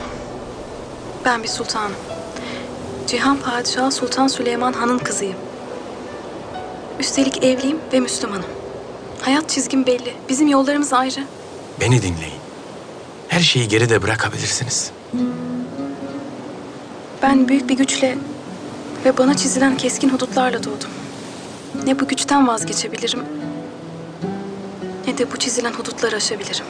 Ben 1.25 1.43
bir 1.43 1.49
sultanım. 1.49 1.93
Cihan 3.07 3.37
Padişahı 3.37 3.93
Sultan 3.93 4.27
Süleyman 4.27 4.73
Han'ın 4.73 4.99
kızıyım. 4.99 5.37
Üstelik 7.01 7.45
evliyim 7.45 7.79
ve 7.93 8.01
Müslümanım. 8.01 8.47
Hayat 9.21 9.49
çizgim 9.49 9.87
belli. 9.87 10.15
Bizim 10.29 10.49
yollarımız 10.49 10.93
ayrı. 10.93 11.25
Beni 11.81 12.03
dinleyin. 12.03 12.41
Her 13.29 13.41
şeyi 13.41 13.69
geride 13.69 14.03
bırakabilirsiniz. 14.03 14.91
Ben 17.23 17.49
büyük 17.49 17.69
bir 17.69 17.77
güçle 17.77 18.19
ve 19.05 19.19
bana 19.19 19.37
çizilen 19.37 19.77
keskin 19.77 20.09
hudutlarla 20.09 20.65
doğdum. 20.65 20.91
Ne 21.87 22.01
bu 22.01 22.09
güçten 22.09 22.49
vazgeçebilirim 22.49 23.23
ne 25.07 25.19
de 25.19 25.33
bu 25.33 25.37
çizilen 25.37 25.73
hudutları 25.73 26.17
aşabilirim. 26.17 26.65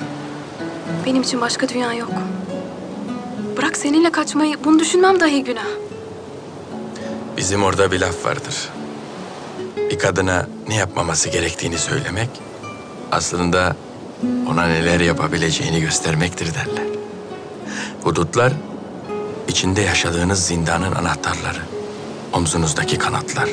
Benim 1.07 1.23
için 1.23 1.41
başka 1.41 1.69
dünya 1.69 1.93
yok. 1.93 2.11
Bırak 3.57 3.77
seninle 3.77 4.13
kaçmayı, 4.13 4.65
bunu 4.65 4.79
düşünmem 4.79 5.21
dahi 5.21 5.45
günah. 5.45 5.67
Bizim 7.37 7.65
orada 7.65 7.93
bir 7.93 8.01
laf 8.01 8.25
vardır. 8.25 8.69
Bir 9.91 9.99
kadına 9.99 10.49
ne 10.69 10.75
yapmaması 10.75 11.29
gerektiğini 11.29 11.79
söylemek, 11.79 12.29
aslında 13.13 13.77
ona 14.51 14.67
neler 14.67 15.01
yapabileceğini 15.01 15.81
göstermektir 15.81 16.55
derler. 16.55 16.87
Hudutlar, 18.03 18.53
içinde 19.49 19.81
yaşadığınız 19.81 20.47
zindanın 20.47 20.93
anahtarları, 20.93 21.61
omzunuzdaki 22.33 22.99
kanatlar. 22.99 23.49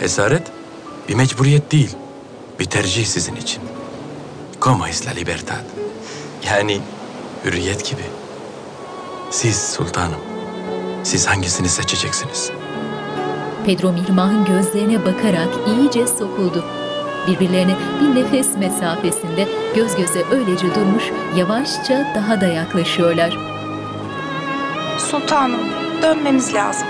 Esaret, 0.00 0.42
bir 1.08 1.14
mecburiyet 1.14 1.72
değil, 1.72 1.96
bir 2.60 2.64
tercih 2.64 3.06
sizin 3.06 3.36
için. 3.36 3.62
Como 4.60 4.86
es 4.86 5.06
la 5.06 5.10
libertad? 5.10 5.64
Yani 6.46 6.80
hürriyet 7.44 7.90
gibi. 7.90 8.02
Siz 9.30 9.56
sultanım, 9.72 10.20
siz 11.02 11.26
hangisini 11.26 11.68
seçeceksiniz? 11.68 12.50
Pedro 13.66 13.92
Mirmah'ın 13.92 14.44
gözlerine 14.44 15.04
bakarak 15.04 15.48
iyice 15.66 16.06
sokuldu. 16.06 16.64
Birbirlerine 17.26 17.76
bir 18.00 18.20
nefes 18.20 18.56
mesafesinde 18.56 19.48
göz 19.74 19.96
göze 19.96 20.24
öylece 20.30 20.74
durmuş, 20.74 21.04
yavaşça 21.36 22.12
daha 22.14 22.40
da 22.40 22.46
yaklaşıyorlar. 22.46 23.38
Sultanım, 24.98 25.60
dönmemiz 26.02 26.54
lazım. 26.54 26.88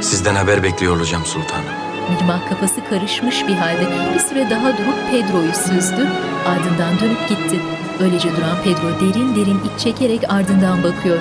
Sizden 0.00 0.34
haber 0.34 0.62
bekliyor 0.62 0.96
olacağım 0.96 1.24
sultanım. 1.24 1.64
Mirmah 2.10 2.48
kafası 2.48 2.84
karışmış 2.90 3.46
bir 3.48 3.54
halde 3.54 3.86
bir 4.14 4.20
süre 4.20 4.50
daha 4.50 4.78
durup 4.78 5.10
Pedro'yu 5.10 5.52
süzdü, 5.54 6.08
ardından 6.46 7.00
dönüp 7.00 7.28
gitti. 7.28 7.60
Öylece 8.00 8.28
duran 8.28 8.56
Pedro 8.64 9.00
derin 9.00 9.36
derin 9.36 9.58
iç 9.58 9.80
çekerek 9.80 10.32
ardından 10.32 10.82
bakıyor. 10.82 11.20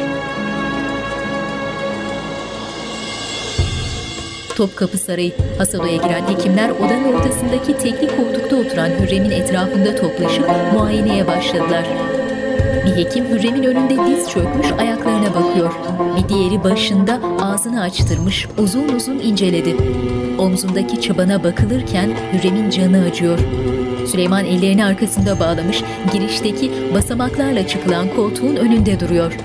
Topkapı 4.55 4.97
Sarayı. 4.97 5.31
Hasadoya 5.57 5.95
giren 5.95 6.27
hekimler 6.27 6.69
odanın 6.69 7.13
ortasındaki 7.13 7.77
tekli 7.77 8.07
koltukta 8.17 8.55
oturan 8.55 8.89
Hürrem'in 8.89 9.31
etrafında 9.31 9.95
toplaşıp 9.95 10.49
muayeneye 10.73 11.27
başladılar. 11.27 11.85
Bir 12.85 12.95
hekim 12.95 13.25
Hürrem'in 13.25 13.63
önünde 13.63 13.95
diz 14.07 14.29
çökmüş 14.29 14.71
ayaklarına 14.71 15.35
bakıyor. 15.35 15.73
Bir 16.17 16.29
diğeri 16.29 16.63
başında 16.63 17.19
ağzını 17.41 17.81
açtırmış 17.81 18.47
uzun 18.57 18.89
uzun 18.89 19.19
inceledi. 19.19 19.75
Omzundaki 20.37 21.01
çabana 21.01 21.43
bakılırken 21.43 22.09
Hürrem'in 22.33 22.69
canı 22.69 23.05
acıyor. 23.05 23.39
Süleyman 24.07 24.45
ellerini 24.45 24.85
arkasında 24.85 25.39
bağlamış, 25.39 25.83
girişteki 26.13 26.71
basamaklarla 26.93 27.67
çıkılan 27.67 28.07
koltuğun 28.15 28.55
önünde 28.55 28.99
duruyor. 28.99 29.37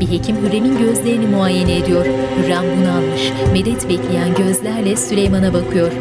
Bir 0.00 0.10
hekim 0.10 0.36
Hürrem'in 0.36 0.78
gözlerini 0.78 1.26
muayene 1.26 1.76
ediyor. 1.76 2.06
Hürrem 2.38 2.64
bunalmış, 2.80 3.32
medet 3.52 3.88
bekleyen 3.88 4.34
gözlerle 4.34 4.96
Süleyman'a 4.96 5.54
bakıyor. 5.54 5.92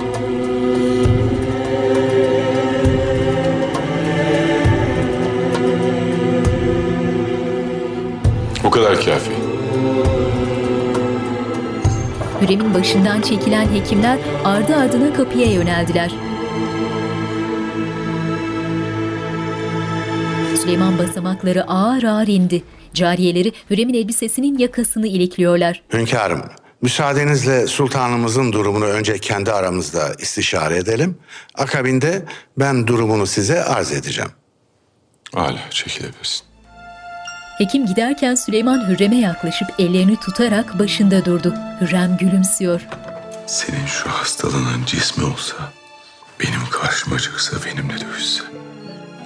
O 8.64 8.70
kadar 8.70 8.96
kafi. 8.96 9.39
Hürrem'in 12.50 12.74
başından 12.74 13.22
çekilen 13.22 13.74
hekimler 13.74 14.18
ardı 14.46 14.76
ardına 14.76 15.14
kapıya 15.14 15.52
yöneldiler. 15.52 16.12
Süleyman 20.62 20.98
basamakları 20.98 21.64
ağır 21.64 22.04
ağır 22.04 22.28
indi. 22.28 22.64
Cariyeleri 22.94 23.54
Hürrem'in 23.70 23.94
elbisesinin 23.94 24.58
yakasını 24.58 25.08
ilikliyorlar. 25.08 25.84
Hünkârım, 25.94 26.42
müsaadenizle 26.82 27.68
sultanımızın 27.68 28.54
durumunu 28.54 28.86
önce 28.86 29.18
kendi 29.18 29.52
aramızda 29.52 30.14
istişare 30.20 30.78
edelim. 30.78 31.18
Akabinde 31.56 32.26
ben 32.60 32.88
durumunu 32.88 33.28
size 33.28 33.64
arz 33.64 33.92
edeceğim. 33.92 34.32
Hala 35.34 35.60
çekilebilirsin. 35.70 36.49
Hekim 37.60 37.86
giderken 37.86 38.36
Süleyman 38.36 38.88
Hürrem'e 38.90 39.20
yaklaşıp 39.20 39.68
ellerini 39.80 40.16
tutarak 40.16 40.80
başında 40.80 41.26
durdu. 41.26 41.54
Hürrem 41.82 42.18
gülümsüyor. 42.18 42.82
Senin 43.48 43.86
şu 43.86 44.10
hastalığının 44.10 44.86
cismi 44.86 45.24
olsa, 45.24 45.56
benim 46.40 46.70
karşıma 46.72 47.20
çıksa 47.20 47.58
benimle 47.66 48.02
dövüşse, 48.02 48.44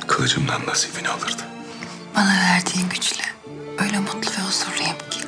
kılıcımdan 0.07 0.65
nasibini 0.67 1.09
alırdı. 1.09 1.41
Bana 2.15 2.35
verdiğin 2.35 2.89
güçle 2.89 3.23
öyle 3.79 3.99
mutlu 3.99 4.31
ve 4.31 4.47
huzurluyum 4.47 4.97
ki. 5.09 5.19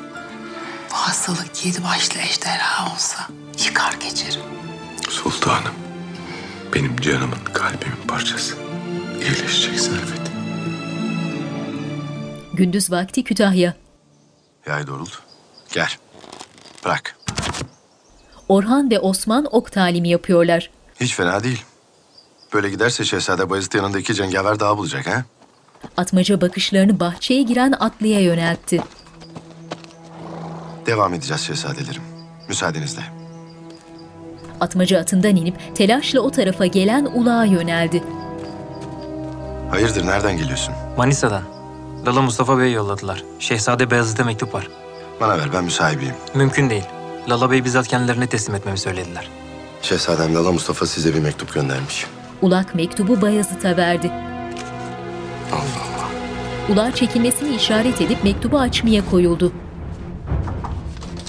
Bu 0.92 0.96
hastalık 0.96 1.66
yedi 1.66 1.84
başlı 1.84 2.20
ejderha 2.20 2.94
olsa 2.94 3.28
yıkar 3.66 3.94
geçerim. 3.94 4.42
Sultanım, 5.10 5.76
benim 6.74 6.96
canımın 7.02 7.44
kalbimin 7.54 8.08
parçası. 8.08 8.56
İyileşeceksin 9.22 9.94
elbet. 9.94 10.25
Gündüz 12.56 12.92
vakti 12.92 13.24
Kütahya. 13.24 13.74
Yay 14.68 14.88
doğrult. 14.88 15.12
Gel. 15.74 15.90
Bırak. 16.86 17.18
Orhan 18.50 18.92
ve 18.92 19.00
Osman 19.00 19.48
ok 19.52 19.72
talimi 19.72 20.10
yapıyorlar. 20.10 20.70
Hiç 21.00 21.16
fena 21.16 21.44
değil. 21.44 21.64
Böyle 22.54 22.70
giderse 22.70 23.06
Şehzade 23.06 23.50
Bayezid 23.50 23.74
yanında 23.74 24.00
iki 24.00 24.16
cengaver 24.16 24.60
daha 24.60 24.78
bulacak 24.78 25.08
ha? 25.08 25.24
Atmaca 25.98 26.42
bakışlarını 26.42 27.00
bahçeye 27.00 27.42
giren 27.42 27.74
atlıya 27.80 28.20
yöneltti. 28.20 28.82
Devam 30.86 31.14
edeceğiz 31.14 31.42
şehzadelerim. 31.42 32.02
Müsaadenizle. 32.48 33.02
Atmaca 34.62 35.00
atından 35.00 35.36
inip 35.36 35.76
telaşla 35.76 36.20
o 36.20 36.32
tarafa 36.32 36.66
gelen 36.66 37.06
ulağa 37.06 37.46
yöneldi. 37.46 38.04
Hayırdır 39.72 40.06
nereden 40.06 40.38
geliyorsun? 40.38 40.74
Manisa'dan. 40.98 41.55
Lala 42.06 42.22
Mustafa 42.22 42.58
Bey'i 42.58 42.74
yolladılar. 42.74 43.24
Şehzade 43.40 43.92
Beyazıt'a 43.92 44.24
mektup 44.24 44.54
var. 44.54 44.68
Bana 45.22 45.38
ver 45.38 45.50
ben 45.54 45.64
müsahibiyim. 45.64 46.14
Mümkün 46.36 46.70
değil. 46.70 46.84
Lala 47.30 47.52
Bey 47.52 47.66
bizzat 47.66 47.88
kendilerine 47.88 48.28
teslim 48.28 48.56
etmemi 48.56 48.78
söylediler. 48.78 49.30
Şehzadem 49.82 50.36
Lala 50.36 50.52
Mustafa 50.52 50.86
size 50.86 51.14
bir 51.14 51.20
mektup 51.20 51.54
göndermiş. 51.54 52.06
Ulak 52.42 52.76
mektubu 52.76 53.22
Bayezid'e 53.22 53.78
verdi. 53.78 54.12
Allah 55.52 55.62
Allah. 55.86 56.74
Ulağa 56.74 56.96
çekilmesini 56.96 57.56
işaret 57.56 58.02
edip 58.02 58.24
mektubu 58.24 58.60
açmaya 58.60 59.10
koyuldu. 59.10 59.52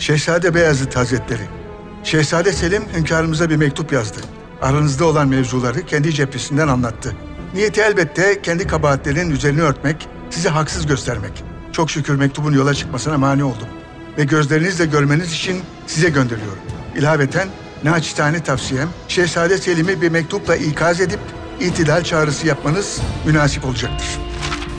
Şehzade 0.01 0.55
Beyazıt 0.55 0.97
Hazretleri. 0.97 1.43
Şehzade 2.05 2.53
Selim 2.53 2.85
hünkârımıza 2.97 3.51
bir 3.51 3.57
mektup 3.57 3.93
yazdı. 3.93 4.19
Aranızda 4.62 5.05
olan 5.05 5.29
mevzuları 5.29 5.87
kendi 5.87 6.15
cephesinden 6.15 6.69
anlattı. 6.69 7.17
Niyeti 7.55 7.81
elbette 7.81 8.43
kendi 8.43 8.67
kabahatlerinin 8.67 9.31
üzerini 9.31 9.62
örtmek, 9.62 10.09
sizi 10.37 10.49
haksız 10.49 10.87
göstermek. 10.87 11.44
Çok 11.72 11.90
şükür 11.90 12.14
mektubun 12.16 12.53
yola 12.53 12.75
çıkmasına 12.75 13.18
mani 13.18 13.44
oldum. 13.44 13.68
Ve 14.18 14.25
gözlerinizle 14.25 14.87
görmeniz 14.87 15.33
için 15.33 15.62
size 15.87 16.09
gönderiyorum. 16.09 16.62
İlaveten 16.96 17.49
naçizane 17.85 18.42
tavsiyem, 18.42 18.88
Şehzade 19.09 19.59
Selim'i 19.59 20.03
bir 20.03 20.09
mektupla 20.09 20.57
ikaz 20.57 21.01
edip 21.01 21.20
itidal 21.61 22.03
çağrısı 22.03 22.46
yapmanız 22.46 23.01
münasip 23.27 23.64
olacaktır. 23.64 24.09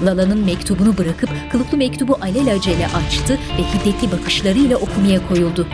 Lala'nın 0.06 0.46
mektubunu 0.46 0.98
bırakıp 0.98 1.30
kılıklı 1.52 1.78
mektubu 1.78 2.17
alelacele 2.22 2.88
açtı 2.88 3.34
ve 3.34 3.63
hiddetli 3.63 4.12
bakışlarıyla 4.12 4.78
okumaya 4.78 5.28
koyuldu. 5.28 5.67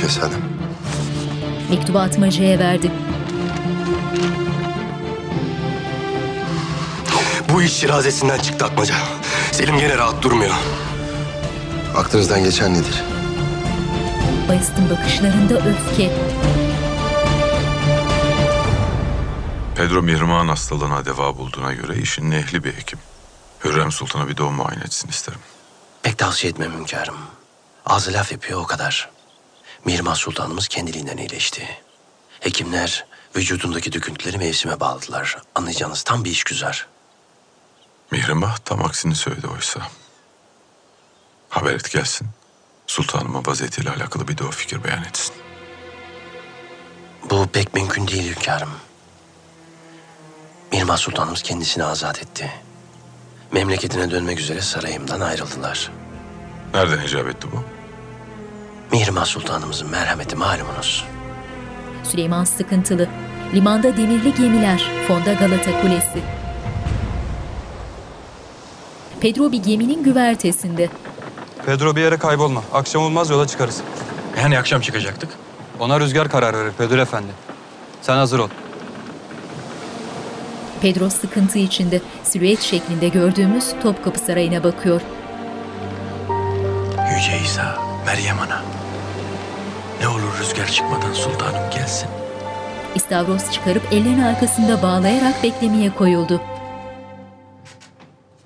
Şehzadem? 0.00 0.40
Mektubu 1.70 1.98
atmacaya 1.98 2.58
verdi. 2.58 2.90
Bu 7.52 7.62
iş 7.62 7.72
şirazesinden 7.72 8.38
çıktı 8.38 8.64
Atmaca. 8.64 8.94
Selim 9.52 9.78
gene 9.78 9.98
rahat 9.98 10.22
durmuyor. 10.22 10.54
Aklınızdan 11.96 12.44
geçen 12.44 12.74
nedir? 12.74 13.02
Bayezid'in 14.48 14.90
bakışlarında 14.90 15.54
öfke. 15.54 16.12
Pedro 19.76 20.02
Mihrimah'ın 20.02 20.48
hastalığına 20.48 21.04
deva 21.04 21.38
bulduğuna 21.38 21.72
göre 21.72 21.96
işin 21.96 22.30
ehli 22.30 22.64
bir 22.64 22.72
hekim. 22.72 22.98
Hürrem 23.64 23.92
Sultan'a 23.92 24.28
bir 24.28 24.36
doğum 24.36 24.54
muayene 24.54 24.82
etsin 24.84 25.08
isterim. 25.08 25.40
Pek 26.02 26.18
tavsiye 26.18 26.50
etmem 26.50 26.72
hünkârım. 26.78 27.16
Ağzı 27.86 28.12
laf 28.12 28.32
yapıyor 28.32 28.60
o 28.60 28.66
kadar. 28.66 29.10
Mihrimah 29.84 30.14
Sultanımız 30.14 30.68
kendiliğinden 30.68 31.16
iyileşti. 31.16 31.68
Hekimler 32.40 33.06
vücudundaki 33.36 33.92
döküntüleri 33.92 34.38
mevsime 34.38 34.80
bağladılar. 34.80 35.36
Anlayacağınız 35.54 36.02
tam 36.02 36.24
bir 36.24 36.30
iş 36.30 36.44
güzel. 36.44 36.76
Mihrimah 38.10 38.58
tam 38.58 38.84
aksini 38.84 39.14
söyledi 39.14 39.46
oysa. 39.46 39.80
Haber 41.48 41.74
et 41.74 41.90
gelsin. 41.90 42.28
Sultanıma 42.86 43.46
vaziyetiyle 43.46 43.90
alakalı 43.90 44.28
bir 44.28 44.38
de 44.38 44.44
o 44.44 44.50
fikir 44.50 44.84
beyan 44.84 45.04
etsin. 45.04 45.34
Bu 47.30 47.46
pek 47.46 47.74
mümkün 47.74 48.08
değil 48.08 48.36
hünkârım. 48.36 48.70
Mihrimah 50.72 50.96
Sultanımız 50.96 51.42
kendisini 51.42 51.84
azat 51.84 52.22
etti. 52.22 52.52
Memleketine 53.52 54.10
dönmek 54.10 54.40
üzere 54.40 54.60
sarayımdan 54.60 55.20
ayrıldılar. 55.20 55.90
Nereden 56.74 57.04
icap 57.04 57.28
etti 57.28 57.48
bu? 57.52 57.79
Mihrimah 58.92 59.24
Sultanımızın 59.24 59.90
merhameti 59.90 60.36
malumunuz. 60.36 61.04
Süleyman 62.04 62.44
sıkıntılı. 62.44 63.08
Limanda 63.54 63.96
demirli 63.96 64.34
gemiler, 64.34 64.90
fonda 65.08 65.32
Galata 65.32 65.80
Kulesi. 65.82 66.22
Pedro 69.20 69.52
bir 69.52 69.62
geminin 69.62 70.02
güvertesinde. 70.02 70.88
Pedro 71.66 71.96
bir 71.96 72.00
yere 72.00 72.16
kaybolma. 72.18 72.62
Akşam 72.72 73.02
olmaz 73.02 73.30
yola 73.30 73.46
çıkarız. 73.46 73.80
Yani 74.40 74.58
akşam 74.58 74.80
çıkacaktık. 74.80 75.30
Ona 75.80 76.00
rüzgar 76.00 76.28
karar 76.28 76.58
verir 76.58 76.72
Pedro 76.78 76.96
Efendi. 77.00 77.32
Sen 78.02 78.16
hazır 78.16 78.38
ol. 78.38 78.48
Pedro 80.82 81.10
sıkıntı 81.10 81.58
içinde 81.58 82.00
silüet 82.24 82.60
şeklinde 82.60 83.08
gördüğümüz 83.08 83.64
Topkapı 83.82 84.18
Sarayı'na 84.18 84.64
bakıyor. 84.64 85.00
Yüce 87.16 87.40
İsa, 87.44 87.78
Meryem 88.06 88.38
Ana. 88.38 88.62
Ne 90.00 90.08
olur 90.08 90.38
rüzgar 90.40 90.66
çıkmadan 90.72 91.12
sultanım 91.12 91.70
gelsin. 91.70 92.08
İstavros 92.94 93.50
çıkarıp 93.50 93.92
ellerini 93.92 94.26
arkasında 94.26 94.82
bağlayarak 94.82 95.42
beklemeye 95.42 95.94
koyuldu. 95.94 96.40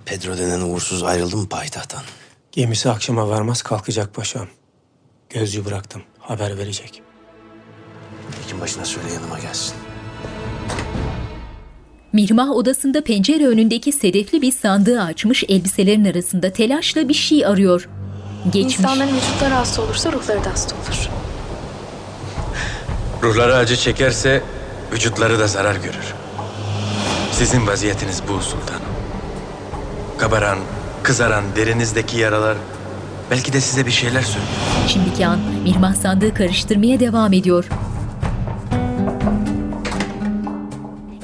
Pedro 0.05 0.39
denen 0.39 0.61
uğursuz 0.61 1.03
ayrıldı 1.03 1.37
mı 1.37 1.49
payitahttan? 1.49 2.03
Gemisi 2.53 2.91
akşama 2.91 3.29
varmaz 3.29 3.63
kalkacak 3.63 4.15
paşam. 4.15 4.47
Gözcü 5.31 5.65
bıraktım. 5.65 6.03
Haber 6.19 6.59
verecek. 6.59 7.03
hekim 8.43 8.61
başına 8.61 8.85
söyle 8.85 9.13
yanıma 9.13 9.39
gelsin. 9.39 9.75
Mihrimah 12.13 12.51
odasında 12.51 13.05
pencere 13.05 13.47
önündeki 13.47 13.93
sedefli 13.93 14.43
bir 14.43 14.53
sandığı 14.53 15.03
açmış 15.03 15.45
elbiselerin 15.49 16.05
arasında 16.05 16.53
telaşla 16.53 17.09
bir 17.09 17.15
şey 17.15 17.47
arıyor. 17.47 17.89
Geçmiş. 18.53 18.79
İnsanların 18.79 19.17
vücutları 19.17 19.55
hasta 19.55 19.83
olursa 19.83 20.13
ruhları 20.13 20.45
da 20.45 20.51
hasta 20.53 20.77
olur. 20.77 21.24
Ruhları 23.25 23.57
acı 23.57 23.77
çekerse 23.77 24.43
vücutları 24.93 25.39
da 25.39 25.47
zarar 25.47 25.77
görür. 25.77 26.15
Sizin 27.33 27.67
vaziyetiniz 27.67 28.23
bu 28.29 28.43
sultanım. 28.43 28.83
Kabaran, 30.19 30.59
kızaran 31.03 31.45
derinizdeki 31.57 32.19
yaralar 32.19 32.57
belki 33.31 33.53
de 33.53 33.61
size 33.61 33.87
bir 33.87 33.91
şeyler 33.91 34.23
söylüyor. 34.23 34.53
Şimdiki 34.89 35.27
an 35.27 35.39
Mihrimah 35.63 35.95
sandığı 35.95 36.35
karıştırmaya 36.35 37.01
devam 37.01 37.33
ediyor. 37.33 37.69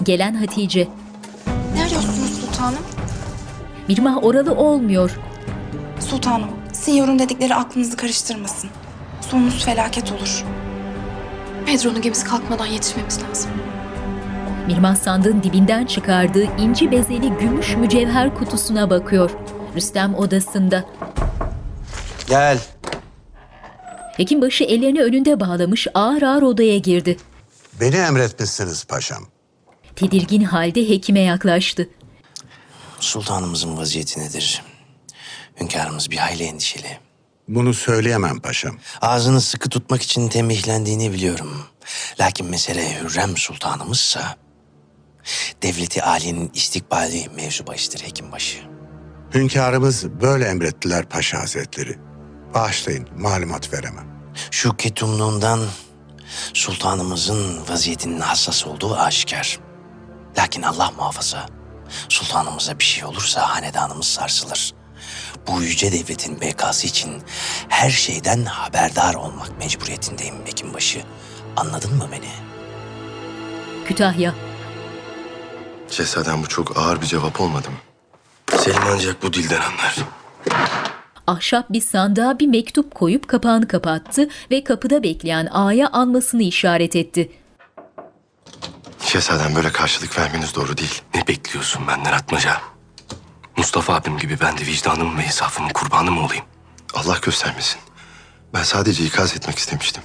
Gelen 0.03 0.34
Hatice. 0.34 0.88
Ne 1.74 1.84
arıyorsunuz 1.84 2.40
sultanım? 2.40 2.82
Mihrimah 3.88 4.24
oralı 4.24 4.55
olmuyor. 4.55 5.11
Sultanım, 6.11 6.51
Sinyor'un 6.72 7.18
dedikleri 7.18 7.55
aklınızı 7.55 7.96
karıştırmasın. 7.96 8.70
Sonunuz 9.20 9.64
felaket 9.64 10.12
olur. 10.12 10.44
Pedro'nun 11.71 12.03
gemisi 12.03 12.25
kalkmadan 12.25 12.66
yetişmemiz 12.66 13.23
lazım. 13.23 13.51
Mihrimah 14.66 14.97
sandığın 14.97 15.43
dibinden 15.43 15.87
çıkardığı 15.87 16.57
inci 16.59 16.91
bezeli 16.91 17.31
gümüş 17.41 17.77
mücevher 17.77 18.35
kutusuna 18.35 18.91
bakıyor. 18.91 19.31
Rüstem 19.77 20.14
odasında. 20.14 20.85
Gel. 22.29 22.59
Hekimbaşı 24.16 24.64
ellerini 24.64 25.03
önünde 25.03 25.41
bağlamış 25.41 25.87
ağır 25.95 26.23
ağır 26.23 26.43
odaya 26.43 26.79
girdi. 26.79 27.16
Beni 27.81 27.97
emretmişsiniz 27.97 28.85
paşam. 28.85 29.27
Tedirgin 29.97 30.45
halde 30.45 30.89
hekime 30.89 31.21
yaklaştı. 31.21 31.89
Sultanımızın 33.01 33.77
vaziyeti 33.77 34.21
nedir? 34.21 34.62
Hünkârımız 35.61 36.11
bir 36.11 36.16
hayli 36.16 36.45
endişeli. 36.45 36.99
Bunu 37.51 37.74
söyleyemem 37.74 38.40
paşam. 38.40 38.78
Ağzını 39.01 39.40
sıkı 39.40 39.68
tutmak 39.68 40.03
için 40.03 40.28
tembihlendiğini 40.28 41.12
biliyorum. 41.12 41.66
Lakin 42.20 42.46
mesele 42.46 43.01
Hürrem 43.01 43.36
Sultanımızsa... 43.36 44.36
...devleti 45.62 46.03
âlinin 46.03 46.51
istikbali 46.55 47.28
mevzu 47.36 47.66
bahistir 47.66 48.01
hekimbaşı. 48.01 48.59
Hünkârımız 49.34 50.11
böyle 50.11 50.44
emrettiler 50.44 51.09
paşa 51.09 51.38
hazretleri. 51.38 51.98
Bağışlayın, 52.55 53.09
malumat 53.16 53.72
veremem. 53.72 54.32
Şu 54.51 54.76
ketumluğundan 54.76 55.61
sultanımızın 56.55 57.68
vaziyetinin 57.68 58.20
hassas 58.20 58.66
olduğu 58.66 58.96
aşikar. 58.96 59.59
Lakin 60.38 60.62
Allah 60.62 60.90
muhafaza, 60.96 61.46
sultanımıza 62.09 62.78
bir 62.78 62.84
şey 62.84 63.05
olursa 63.05 63.55
hanedanımız 63.55 64.07
sarsılır. 64.07 64.80
Bu 65.47 65.62
yüce 65.62 65.93
devletin 65.93 66.41
bekası 66.41 66.87
için 66.87 67.22
her 67.68 67.91
şeyden 67.91 68.45
haberdar 68.45 69.14
olmak 69.14 69.59
mecburiyetindeyim 69.59 70.35
Hekimbaşı. 70.47 71.03
Anladın 71.57 71.97
mı 71.97 72.09
beni? 72.12 72.31
Kütahya. 73.89 74.35
Şehzadem 75.91 76.43
bu 76.43 76.49
çok 76.49 76.76
ağır 76.76 77.01
bir 77.01 77.07
cevap 77.07 77.41
olmadı 77.41 77.68
mı? 77.70 77.76
Selim 78.59 78.83
ancak 78.87 79.22
bu 79.22 79.33
dilden 79.33 79.61
anlar. 79.61 79.97
Ahşap 81.26 81.70
bir 81.70 81.81
sandığa 81.81 82.39
bir 82.39 82.47
mektup 82.47 82.95
koyup 82.95 83.28
kapağını 83.28 83.68
kapattı 83.68 84.28
ve 84.51 84.64
kapıda 84.64 85.03
bekleyen 85.03 85.49
ağaya 85.53 85.91
almasını 85.93 86.43
işaret 86.43 86.97
etti. 86.97 87.33
Şehzadem 89.05 89.55
böyle 89.55 89.72
karşılık 89.72 90.18
vermeniz 90.18 90.55
doğru 90.55 90.76
değil. 90.76 91.03
Ne 91.14 91.26
bekliyorsun 91.26 91.87
benden 91.89 92.12
Atmaca? 92.12 92.61
Mustafa 93.57 93.94
abim 93.94 94.18
gibi 94.18 94.40
ben 94.40 94.59
de 94.59 94.66
vicdanımın 94.66 95.18
ve 95.18 95.24
insafımın 95.24 95.68
kurbanı 95.68 96.11
mı 96.11 96.24
olayım? 96.24 96.44
Allah 96.94 97.18
göstermesin. 97.22 97.80
Ben 98.55 98.62
sadece 98.62 99.05
ikaz 99.05 99.36
etmek 99.36 99.59
istemiştim. 99.59 100.03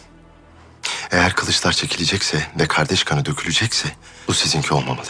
Eğer 1.11 1.33
kılıçlar 1.33 1.71
çekilecekse 1.71 2.47
ve 2.59 2.67
kardeş 2.67 3.03
kanı 3.03 3.25
dökülecekse 3.25 3.89
bu 4.27 4.33
sizinki 4.33 4.73
olmamalı. 4.73 5.07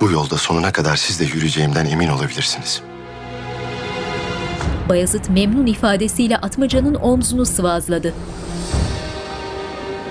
Bu 0.00 0.10
yolda 0.10 0.38
sonuna 0.38 0.72
kadar 0.72 0.96
siz 0.96 1.20
de 1.20 1.24
yürüyeceğimden 1.24 1.86
emin 1.86 2.08
olabilirsiniz. 2.08 2.82
Bayezid 4.88 5.24
memnun 5.28 5.66
ifadesiyle 5.66 6.36
Atmaca'nın 6.36 6.94
omzunu 6.94 7.46
sıvazladı. 7.46 8.14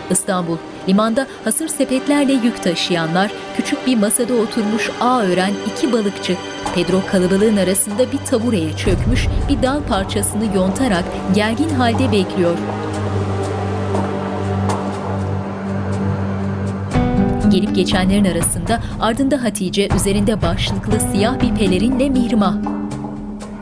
İstanbul, 0.10 0.58
limanda 0.88 1.28
hasır 1.44 1.68
sepetlerle 1.68 2.34
yük 2.34 2.64
taşıyanlar, 2.64 3.32
küçük 3.58 3.88
bir 3.88 3.98
masada 3.98 4.34
oturmuş 4.34 4.90
ağ 5.02 5.22
ören 5.22 5.52
iki 5.72 5.94
balıkçı. 5.94 6.38
Pedro 6.76 7.02
kalabalığın 7.12 7.58
arasında 7.58 8.12
bir 8.12 8.18
tabureye 8.18 8.78
çökmüş, 8.78 9.28
bir 9.50 9.64
dal 9.64 9.84
parçasını 9.84 10.56
yontarak 10.56 11.04
gergin 11.36 11.70
halde 11.70 12.12
bekliyor. 12.12 12.58
Gelip 17.50 17.76
geçenlerin 17.76 18.26
arasında 18.26 18.80
ardında 19.02 19.44
Hatice 19.44 19.90
üzerinde 19.96 20.42
başlıklı 20.42 21.00
siyah 21.12 21.42
bir 21.42 21.56
pelerinle 21.56 22.10
Mihrimah. 22.10 22.85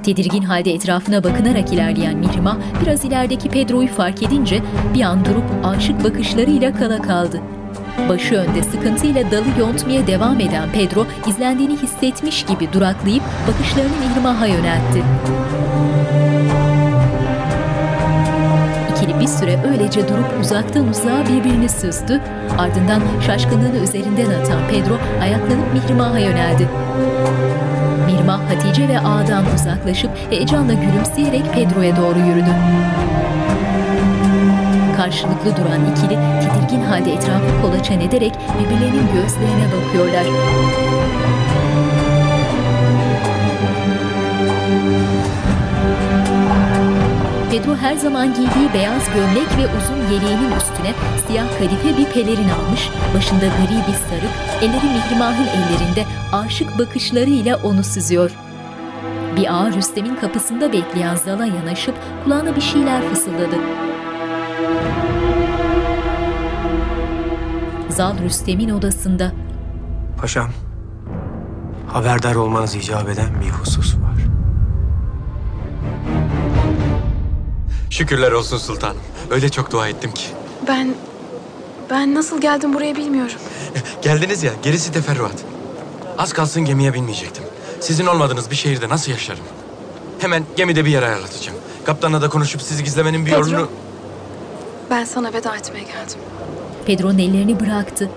Tedirgin 0.04 0.44
halde 0.44 0.74
etrafına 0.74 1.24
bakınarak 1.24 1.74
ilerleyen 1.74 2.18
Mihrimah 2.18 2.58
biraz 2.82 3.06
ilerideki 3.06 3.50
Pedro'yu 3.50 3.88
fark 3.88 4.24
edince 4.24 4.62
bir 4.94 5.02
an 5.02 5.26
durup 5.26 5.44
aşık 5.64 6.04
bakışlarıyla 6.04 6.76
kala 6.76 7.02
kaldı. 7.02 7.42
Başı 8.10 8.36
önde 8.36 8.64
sıkıntıyla 8.64 9.32
dalı 9.32 9.60
yontmaya 9.60 10.08
devam 10.08 10.40
eden 10.40 10.70
Pedro 10.74 11.06
izlendiğini 11.28 11.78
hissetmiş 11.78 12.46
gibi 12.46 12.74
duraklayıp 12.74 13.24
bakışlarını 13.48 13.94
Mihrimah'a 14.08 14.48
yöneltti. 14.48 15.04
İkili 18.96 19.20
bir 19.20 19.28
süre 19.28 19.60
öylece 19.72 20.08
durup 20.10 20.42
uzaktan 20.42 20.88
uzağa 20.88 21.24
birbirini 21.30 21.70
süzdü. 21.70 22.22
Ardından 22.58 23.02
şaşkınlığını 23.26 23.78
üzerinden 23.84 24.42
atan 24.42 24.62
Pedro 24.72 24.98
ayaklanıp 25.22 25.74
Mihrimah'a 25.74 26.20
yöneldi. 26.20 26.70
Mihrimah 28.38 28.56
Hatice 28.56 28.88
ve 28.88 29.00
ağadan 29.00 29.46
uzaklaşıp 29.56 30.12
heyecanla 30.30 30.74
gülümseyerek 30.74 31.54
Pedro'ya 31.54 31.96
doğru 31.98 32.20
yürüdü. 32.20 32.50
Karşılıklı 34.98 35.58
duran 35.58 35.82
ikili 35.92 36.20
tedirgin 36.42 36.82
halde 36.82 37.14
etrafı 37.14 37.62
kolaçan 37.62 38.00
ederek 38.00 38.34
birbirlerinin 38.60 39.08
gözlerine 39.14 39.68
bakıyorlar. 39.74 40.26
Pedro 47.54 47.76
her 47.76 47.96
zaman 47.96 48.28
giydiği 48.28 48.74
beyaz 48.74 49.06
gömlek 49.14 49.58
ve 49.58 49.78
uzun 49.78 50.14
yeleğinin 50.14 50.52
üstüne 50.58 50.94
siyah 51.28 51.60
kadife 51.60 51.98
bir 51.98 52.06
pelerin 52.06 52.50
almış, 52.50 52.90
başında 53.16 53.46
gri 53.46 53.78
bir 53.88 53.94
sarık, 53.94 54.62
elleri 54.62 54.94
Mihrimah'ın 54.94 55.48
ellerinde 55.48 56.06
aşık 56.32 56.80
bakışlarıyla 56.80 57.60
onu 57.64 57.84
süzüyor. 57.84 58.32
Bir 59.36 59.54
ağa 59.56 59.72
Rüstem'in 59.72 60.16
kapısında 60.16 60.74
bekleyen 60.74 61.16
Zal'a 61.16 61.46
yanaşıp 61.46 61.96
kulağına 62.24 62.56
bir 62.56 62.62
şeyler 62.62 63.10
fısıldadı. 63.10 63.56
Zal 67.90 68.20
Rüstem'in 68.20 68.70
odasında. 68.70 69.32
Paşam, 70.22 70.50
haberdar 71.88 72.36
olmanız 72.36 72.76
icap 72.76 73.10
eden 73.10 73.30
bir 73.42 73.50
husus 73.50 74.03
Şükürler 77.94 78.32
olsun 78.32 78.58
sultanım. 78.58 79.02
Öyle 79.32 79.50
çok 79.50 79.72
dua 79.72 79.88
ettim 79.88 80.12
ki. 80.12 80.26
Ben... 80.68 80.96
Ben 81.90 82.16
nasıl 82.16 82.42
geldim 82.42 82.74
buraya 82.74 82.96
bilmiyorum. 82.96 83.36
Geldiniz 84.02 84.44
ya, 84.44 84.52
gerisi 84.64 84.92
teferruat. 84.92 85.34
Az 86.18 86.34
kalsın 86.34 86.66
gemiye 86.66 86.94
binmeyecektim. 86.94 87.44
Sizin 87.80 88.06
olmadığınız 88.06 88.52
bir 88.52 88.56
şehirde 88.56 88.90
nasıl 88.90 89.12
yaşarım? 89.12 89.44
Hemen 90.20 90.44
gemide 90.56 90.86
bir 90.86 90.90
yer 90.90 91.04
ayarlatacağım. 91.04 91.58
Kaptanla 91.86 92.22
da 92.22 92.30
konuşup 92.30 92.62
sizi 92.62 92.84
gizlemenin 92.84 93.26
bir 93.26 93.32
Pedro. 93.32 93.50
yolunu... 93.50 93.70
Ben 94.90 95.06
sana 95.06 95.34
veda 95.34 95.56
etmeye 95.56 95.84
geldim. 95.84 96.20
Pedro'nun 96.86 97.20
ellerini 97.20 97.60
bıraktı. 97.60 98.10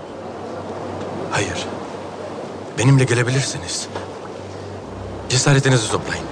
Hayır. 1.31 1.67
Benimle 2.79 3.05
gelebilirsiniz. 3.05 3.89
Cesaretinizi 5.29 5.91
toplayın. 5.91 6.25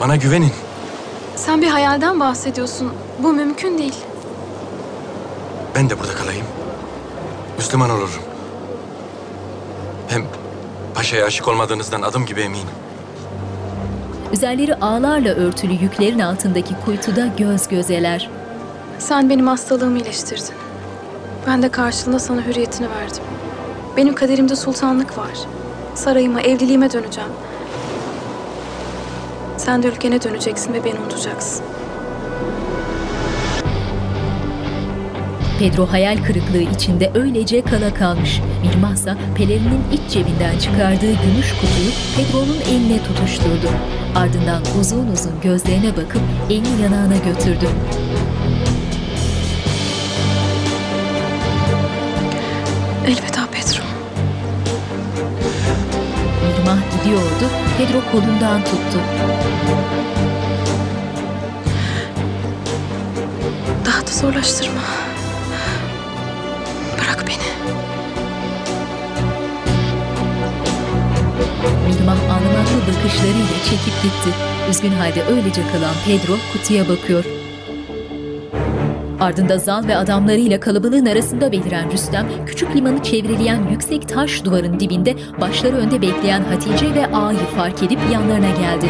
Bana 0.00 0.16
güvenin. 0.16 0.52
Sen 1.36 1.62
bir 1.62 1.66
hayalden 1.68 2.20
bahsediyorsun. 2.20 2.92
Bu 3.22 3.32
mümkün 3.32 3.78
değil. 3.78 3.94
Ben 5.74 5.90
de 5.90 5.98
burada 6.00 6.14
kalayım. 6.14 6.46
Müslüman 7.58 7.90
olurum. 7.90 8.10
Hem 10.08 10.24
paşaya 10.94 11.26
aşık 11.26 11.48
olmadığınızdan 11.48 12.02
adım 12.02 12.26
gibi 12.26 12.40
eminim. 12.40 12.66
Üzerleri 14.32 14.74
ağlarla 14.74 15.28
örtülü 15.28 15.72
yüklerin 15.72 16.18
altındaki 16.18 16.74
kuytuda 16.84 17.26
göz 17.26 17.68
gözeler. 17.68 18.30
Sen 18.98 19.30
benim 19.30 19.46
hastalığımı 19.46 19.98
iyileştirdin. 19.98 20.54
Ben 21.46 21.62
de 21.62 21.68
karşılığında 21.68 22.18
sana 22.18 22.42
hürriyetini 22.42 22.90
verdim. 22.90 23.22
Benim 23.96 24.14
kaderimde 24.14 24.56
sultanlık 24.56 25.18
var. 25.18 25.38
Sarayıma, 25.94 26.40
evliliğime 26.40 26.92
döneceğim. 26.92 27.30
Sen 29.66 29.82
de 29.82 29.88
ülkene 29.88 30.22
döneceksin 30.22 30.74
ve 30.74 30.84
beni 30.84 30.94
unutacaksın. 31.00 31.64
Pedro 35.58 35.86
hayal 35.86 36.16
kırıklığı 36.24 36.74
içinde 36.74 37.10
öylece 37.14 37.62
kala 37.62 37.94
kalmış. 37.94 38.40
Mirmah 38.62 38.94
ise 38.94 39.14
pelerinin 39.36 39.80
iç 39.92 40.12
cebinden 40.12 40.58
çıkardığı 40.58 41.12
gümüş 41.12 41.52
kutuyu 41.52 41.90
Pedro'nun 42.16 42.60
eline 42.70 43.02
tutuşturdu. 43.02 43.70
Ardından 44.16 44.62
uzun 44.80 45.06
uzun 45.08 45.40
gözlerine 45.42 45.96
bakıp 45.96 46.22
elini 46.50 46.82
yanağına 46.82 47.16
götürdü. 47.16 47.66
Gidiyordu, 57.06 57.50
Pedro 57.78 58.10
kolundan 58.12 58.64
tuttu. 58.64 58.98
Daha 63.86 64.06
da 64.06 64.10
zorlaştırma. 64.10 64.80
Bırak 66.98 67.24
beni. 67.26 67.48
Mirmah 71.88 72.16
ağlamaklı 72.16 72.80
bakışlarıyla 72.88 73.46
çekip 73.64 74.02
gitti. 74.02 74.30
Üzgün 74.70 74.92
halde 74.92 75.24
öylece 75.24 75.62
kalan 75.72 75.94
Pedro 76.06 76.36
kutuya 76.52 76.88
bakıyor. 76.88 77.24
Ardında 79.26 79.58
Zal 79.58 79.88
ve 79.88 79.96
adamlarıyla 79.96 80.60
kalabalığın 80.60 81.06
arasında 81.06 81.52
beliren 81.52 81.92
Rüstem, 81.92 82.26
küçük 82.46 82.76
limanı 82.76 83.02
çevreleyen 83.02 83.68
yüksek 83.70 84.08
taş 84.08 84.44
duvarın 84.44 84.80
dibinde 84.80 85.14
başları 85.40 85.76
önde 85.76 86.02
bekleyen 86.02 86.44
Hatice 86.44 86.94
ve 86.94 87.06
Ağa'yı 87.06 87.38
fark 87.38 87.82
edip 87.82 87.98
yanlarına 88.12 88.50
geldi. 88.50 88.86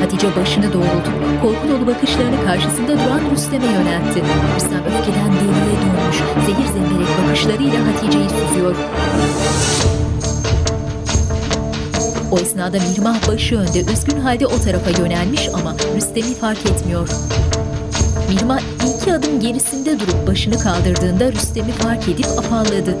Hatice 0.00 0.36
başını 0.40 0.72
doğrultup 0.72 1.42
korku 1.42 1.68
dolu 1.68 1.86
bakışlarını 1.86 2.44
karşısında 2.44 2.92
duran 2.92 3.30
Rüstem'e 3.32 3.66
yöneltti. 3.66 4.22
Rüstem 4.56 4.80
öfkeden 4.80 5.32
deliye 5.32 5.76
dönmüş, 5.82 6.16
zehir 6.46 6.66
zemberek 6.66 7.08
bakışlarıyla 7.22 7.86
Hatice'yi 7.86 8.28
süzüyor. 8.28 8.76
O 12.32 12.38
esnada 12.38 12.78
Mirmah 12.90 13.28
başı 13.28 13.56
önde 13.56 13.80
üzgün 13.92 14.20
halde 14.20 14.46
o 14.46 14.60
tarafa 14.60 14.90
yönelmiş 14.90 15.48
ama 15.54 15.74
Rüstem'i 15.96 16.34
fark 16.34 16.66
etmiyor. 16.66 17.08
Mirmah 18.28 18.60
iki 18.96 19.14
adım 19.14 19.40
gerisinde 19.40 20.00
durup 20.00 20.26
başını 20.26 20.58
kaldırdığında 20.58 21.32
Rüstem'i 21.32 21.72
fark 21.72 22.08
edip 22.08 22.26
afalladı. 22.26 22.96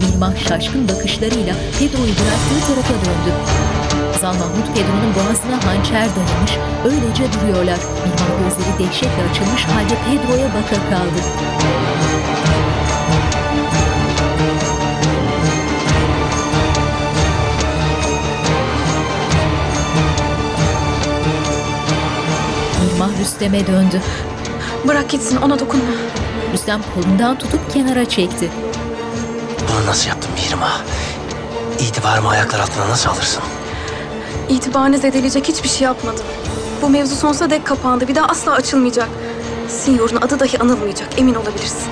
Mirmah 0.00 0.48
şaşkın 0.48 0.88
bakışlarıyla 0.88 1.54
Pedro'yu 1.78 2.12
bıraktığı 2.12 2.66
tarafa 2.66 2.94
döndü. 2.94 3.34
Zal 4.20 4.34
Mahmut 4.34 4.66
Pedro'nun 4.74 5.14
boğazına 5.14 5.66
hançer 5.66 6.08
dayamış, 6.16 6.52
öylece 6.84 7.24
duruyorlar. 7.32 7.78
Mirmah 8.04 8.38
gözleri 8.42 8.78
dehşetle 8.78 9.22
açılmış 9.30 9.64
halde 9.64 9.94
Pedro'ya 10.06 10.48
baka 10.48 10.90
kaldı. 10.90 11.20
Rüstem'e 23.20 23.66
döndü. 23.66 24.02
Bırak 24.88 25.08
gitsin 25.08 25.36
ona 25.36 25.58
dokunma. 25.58 25.92
Rüstem 26.52 26.80
kolundan 26.94 27.38
tutup 27.38 27.72
kenara 27.72 28.04
çekti. 28.08 28.50
Bunu 29.68 29.86
nasıl 29.86 30.08
yaptın 30.08 30.30
Mihrimah? 30.34 30.80
İtibarımı 31.78 32.28
ayaklar 32.28 32.60
altına 32.60 32.88
nasıl 32.88 33.10
alırsın? 33.10 33.42
İtibarını 34.48 34.98
zedeleyecek 34.98 35.48
hiçbir 35.48 35.68
şey 35.68 35.84
yapmadım. 35.84 36.24
Bu 36.82 36.88
mevzu 36.90 37.14
sonsuza 37.16 37.50
dek 37.50 37.66
kapandı. 37.66 38.08
Bir 38.08 38.14
daha 38.14 38.26
asla 38.26 38.52
açılmayacak. 38.52 39.08
Sinyor'un 39.68 40.16
adı 40.16 40.40
dahi 40.40 40.58
anılmayacak. 40.58 41.08
Emin 41.18 41.34
olabilirsin. 41.34 41.88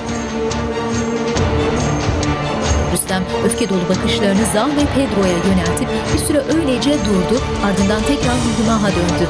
Rüstem 2.93 3.23
öfke 3.47 3.69
dolu 3.69 3.89
bakışlarını 3.89 4.45
Zal 4.55 4.69
ve 4.71 4.87
Pedro'ya 4.95 5.37
yöneltip 5.37 5.89
bir 6.15 6.19
süre 6.19 6.43
öylece 6.55 6.91
durdu 6.91 7.41
ardından 7.65 8.03
tekrar 8.03 8.35
Mihrimah'a 8.35 8.89
döndü. 8.89 9.29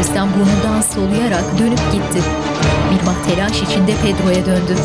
Rüstem 0.00 0.28
burnundan 0.34 0.80
soluyarak 0.80 1.58
dönüp 1.58 1.92
gitti. 1.92 2.28
Mirmah 2.90 3.14
telaş 3.28 3.62
içinde 3.62 3.92
Pedro'ya 4.02 4.46
döndü. 4.46 4.76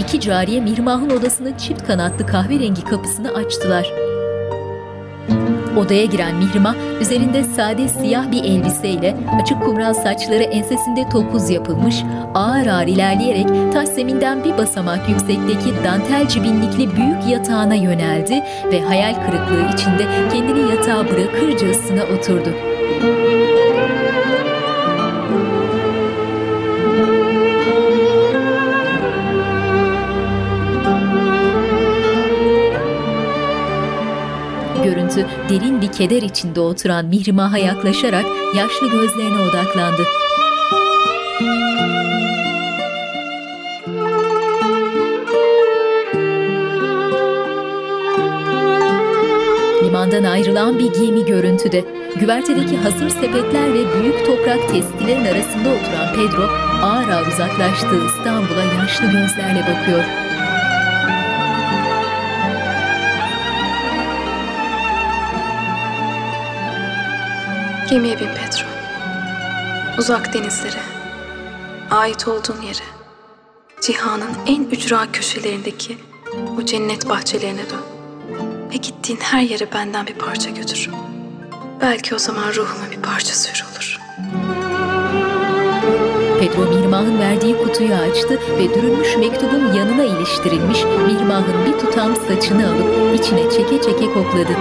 İki 0.00 0.20
cariye 0.20 0.60
Mirmah'ın 0.60 1.10
odasının 1.10 1.56
çift 1.56 1.86
kanatlı 1.86 2.26
kahverengi 2.26 2.84
kapısını 2.84 3.34
açtılar. 3.34 4.03
Odaya 5.76 6.04
giren 6.04 6.36
Mihrimah 6.36 6.74
üzerinde 7.00 7.44
sade 7.44 7.88
siyah 7.88 8.30
bir 8.30 8.44
elbiseyle 8.44 9.16
açık 9.42 9.62
kumral 9.64 9.94
saçları 9.94 10.42
ensesinde 10.42 11.08
topuz 11.08 11.50
yapılmış 11.50 12.02
ağır 12.34 12.66
ağır 12.66 12.86
ilerleyerek 12.86 13.72
taş 13.72 13.88
zeminden 13.88 14.44
bir 14.44 14.58
basamak 14.58 15.08
yüksekteki 15.08 15.84
dantel 15.84 16.28
cibinlikli 16.28 16.96
büyük 16.96 17.28
yatağına 17.28 17.74
yöneldi 17.74 18.42
ve 18.72 18.80
hayal 18.80 19.14
kırıklığı 19.14 19.74
içinde 19.74 20.06
kendini 20.32 20.70
yatağa 20.70 21.10
bırakırcasına 21.10 22.02
oturdu. 22.02 22.54
Görüntü 35.14 35.48
derin 35.48 35.80
bir 35.80 35.92
keder 35.92 36.22
içinde 36.22 36.60
oturan 36.60 37.04
Mihrimah'a 37.04 37.58
yaklaşarak 37.58 38.24
yaşlı 38.56 38.90
gözlerine 38.90 39.40
odaklandı. 39.40 40.02
Limandan 49.84 50.24
ayrılan 50.24 50.78
bir 50.78 50.92
gemi 50.92 51.26
görüntüde. 51.26 51.84
Güvertedeki 52.20 52.76
hazır 52.76 53.08
sepetler 53.08 53.74
ve 53.74 54.02
büyük 54.02 54.26
toprak 54.26 54.68
testilerin 54.72 55.24
arasında 55.24 55.68
oturan 55.68 56.14
Pedro 56.14 56.42
ağır 56.82 57.08
ağır 57.08 57.26
uzaklaştığı 57.26 58.06
İstanbul'a 58.06 58.64
yaşlı 58.80 59.04
gözlerle 59.04 59.60
bakıyor. 59.60 60.23
Gemiye 67.94 68.20
bin 68.20 68.26
Pedro. 68.26 68.66
Uzak 69.98 70.34
denizlere, 70.34 70.80
ait 71.90 72.28
olduğun 72.28 72.62
yere, 72.62 72.84
cihanın 73.80 74.30
en 74.46 74.64
ücra 74.64 75.12
köşelerindeki 75.12 75.98
o 76.58 76.64
cennet 76.64 77.08
bahçelerine 77.08 77.70
dön. 77.70 77.80
Ve 78.72 78.76
gittiğin 78.76 79.20
her 79.20 79.40
yere 79.40 79.72
benden 79.72 80.06
bir 80.06 80.14
parça 80.14 80.50
götür. 80.50 80.90
Belki 81.80 82.14
o 82.14 82.18
zaman 82.18 82.54
ruhuma 82.54 82.90
bir 82.90 83.02
parça 83.02 83.34
sür 83.34 83.64
olur. 83.72 83.98
Pedro 86.40 86.76
Mirmah'ın 86.76 87.18
verdiği 87.18 87.58
kutuyu 87.58 87.94
açtı 87.94 88.40
ve 88.58 88.74
dürülmüş 88.74 89.16
mektubun 89.16 89.72
yanına 89.72 90.04
iliştirilmiş 90.04 90.84
Mirmah'ın 90.84 91.66
bir 91.66 91.78
tutam 91.78 92.16
saçını 92.16 92.68
alıp 92.68 93.20
içine 93.20 93.50
çeke 93.50 93.82
çeke 93.82 94.12
kokladı. 94.12 94.56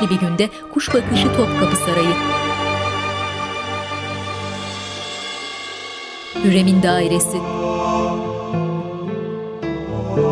Güneşli 0.00 0.16
bir 0.16 0.20
günde 0.20 0.50
kuş 0.72 0.94
bakışı 0.94 1.28
Topkapı 1.36 1.76
Sarayı. 1.76 2.14
Hürrem'in 6.44 6.82
dairesi. 6.82 7.38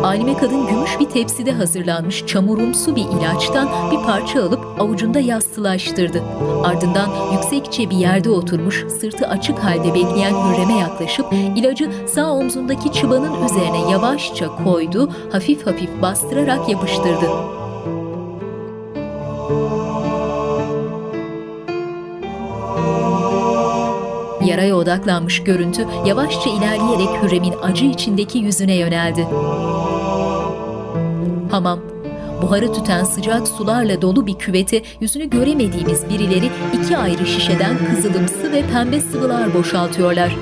Alime 0.03 0.37
kadın 0.37 0.67
gümüş 0.67 0.99
bir 0.99 1.05
tepside 1.05 1.51
hazırlanmış 1.51 2.25
çamurumsu 2.25 2.95
bir 2.95 3.01
ilaçtan 3.01 3.69
bir 3.91 4.05
parça 4.05 4.43
alıp 4.43 4.81
avucunda 4.81 5.19
yastılaştırdı. 5.19 6.23
Ardından 6.63 7.09
yüksekçe 7.33 7.89
bir 7.89 7.97
yerde 7.97 8.29
oturmuş, 8.29 8.85
sırtı 9.01 9.27
açık 9.27 9.59
halde 9.59 9.93
bekleyen 9.93 10.33
Hürrem'e 10.33 10.77
yaklaşıp 10.77 11.25
ilacı 11.55 11.91
sağ 12.07 12.31
omzundaki 12.31 12.91
çıbanın 12.91 13.45
üzerine 13.45 13.91
yavaşça 13.91 14.47
koydu, 14.63 15.09
hafif 15.31 15.67
hafif 15.67 16.01
bastırarak 16.01 16.69
yapıştırdı. 16.69 17.54
Yaraya 24.45 24.75
odaklanmış 24.75 25.43
görüntü 25.43 25.85
yavaşça 26.05 26.49
ilerleyerek 26.49 27.23
Hürrem'in 27.23 27.53
acı 27.61 27.85
içindeki 27.85 28.37
yüzüne 28.37 28.75
yöneldi. 28.75 29.27
Hamam. 31.51 31.79
Buharı 32.41 32.73
tüten 32.73 33.03
sıcak 33.03 33.47
sularla 33.47 34.01
dolu 34.01 34.27
bir 34.27 34.33
küvete 34.33 34.81
yüzünü 34.99 35.29
göremediğimiz 35.29 36.09
birileri 36.09 36.49
iki 36.73 36.97
ayrı 36.97 37.27
şişeden 37.27 37.75
kızılımsı 37.77 38.51
ve 38.51 38.63
pembe 38.73 38.99
sıvılar 38.99 39.53
boşaltıyorlar. 39.53 40.35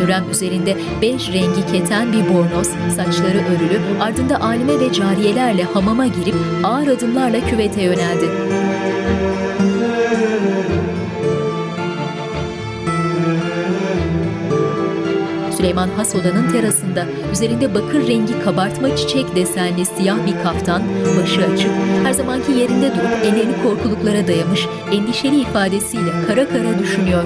Hürrem 0.00 0.30
üzerinde 0.30 0.76
bej 1.02 1.32
rengi 1.32 1.66
keten 1.72 2.12
bir 2.12 2.34
bornoz, 2.34 2.68
saçları 2.96 3.38
örülü, 3.38 3.80
ardında 4.00 4.40
alime 4.40 4.80
ve 4.80 4.92
cariyelerle 4.92 5.62
hamama 5.62 6.06
girip 6.06 6.34
ağır 6.64 6.86
adımlarla 6.86 7.40
küvete 7.40 7.82
yöneldi. 7.82 8.26
Süleyman 15.66 15.88
Has 15.96 16.14
odanın 16.14 16.52
terasında, 16.52 17.06
üzerinde 17.32 17.74
bakır 17.74 18.08
rengi 18.08 18.40
kabartma 18.44 18.96
çiçek 18.96 19.36
desenli 19.36 19.86
siyah 19.86 20.26
bir 20.26 20.42
kaftan, 20.42 20.82
başı 21.20 21.40
açık, 21.44 21.70
her 22.04 22.12
zamanki 22.12 22.52
yerinde 22.52 22.90
durup 22.90 23.24
ellerini 23.24 23.62
korkuluklara 23.62 24.26
dayamış, 24.26 24.66
endişeli 24.92 25.40
ifadesiyle 25.40 26.10
kara 26.26 26.48
kara 26.48 26.78
düşünüyor. 26.78 27.24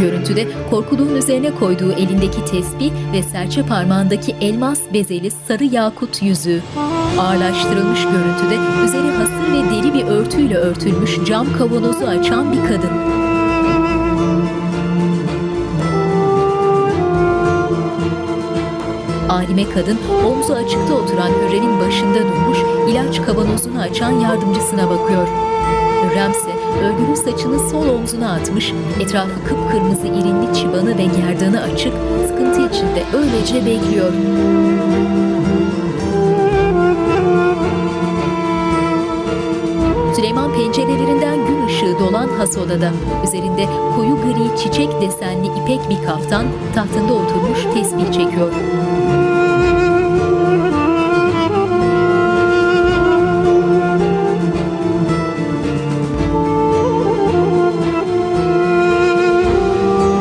Görüntüde 0.00 0.46
korkuluğun 0.70 1.16
üzerine 1.16 1.54
koyduğu 1.54 1.92
elindeki 1.92 2.44
tesbih 2.44 2.92
ve 3.12 3.22
serçe 3.22 3.62
parmağındaki 3.62 4.36
elmas 4.40 4.80
bezeli 4.92 5.30
sarı 5.30 5.64
yakut 5.64 6.22
yüzüğü. 6.22 6.60
Ağırlaştırılmış 7.18 8.02
görüntüde 8.02 8.84
üzeri 8.84 9.10
hasır 9.10 9.52
ve 9.52 9.76
deri 9.76 9.94
bir 9.94 10.04
örtüyle 10.04 10.56
örtülmüş 10.56 11.18
cam 11.26 11.46
kavanozu 11.58 12.06
açan 12.06 12.52
bir 12.52 12.68
kadın. 12.68 13.17
Alime 19.28 19.70
kadın 19.70 19.98
omzu 20.26 20.52
açıkta 20.52 20.94
oturan 20.94 21.28
Hürrem'in 21.28 21.80
başında 21.80 22.18
durmuş 22.18 22.58
ilaç 22.88 23.22
kavanozunu 23.22 23.80
açan 23.80 24.10
yardımcısına 24.10 24.90
bakıyor. 24.90 25.28
Hürrem 26.04 26.30
ise 26.30 26.50
örgülü 26.82 27.16
saçını 27.16 27.70
sol 27.70 27.88
omzuna 27.88 28.32
atmış, 28.32 28.72
etrafı 29.00 29.44
kıpkırmızı 29.48 30.06
irinli 30.06 30.54
çıbanı 30.54 30.98
ve 30.98 31.04
gerdanı 31.04 31.62
açık, 31.62 31.92
sıkıntı 32.28 32.60
içinde 32.60 33.04
öylece 33.16 33.66
bekliyor. 33.66 34.12
Süleyman 40.16 40.52
pencerelerinden 40.52 41.37
dolan 42.00 42.28
has 42.28 42.56
odada. 42.56 42.90
Üzerinde 43.24 43.66
koyu 43.96 44.16
gri 44.16 44.58
çiçek 44.62 45.00
desenli 45.00 45.46
ipek 45.46 45.90
bir 45.90 46.06
kaftan 46.06 46.46
tahtında 46.74 47.12
oturmuş 47.12 47.62
tesbih 47.74 48.12
çekiyor. 48.12 48.52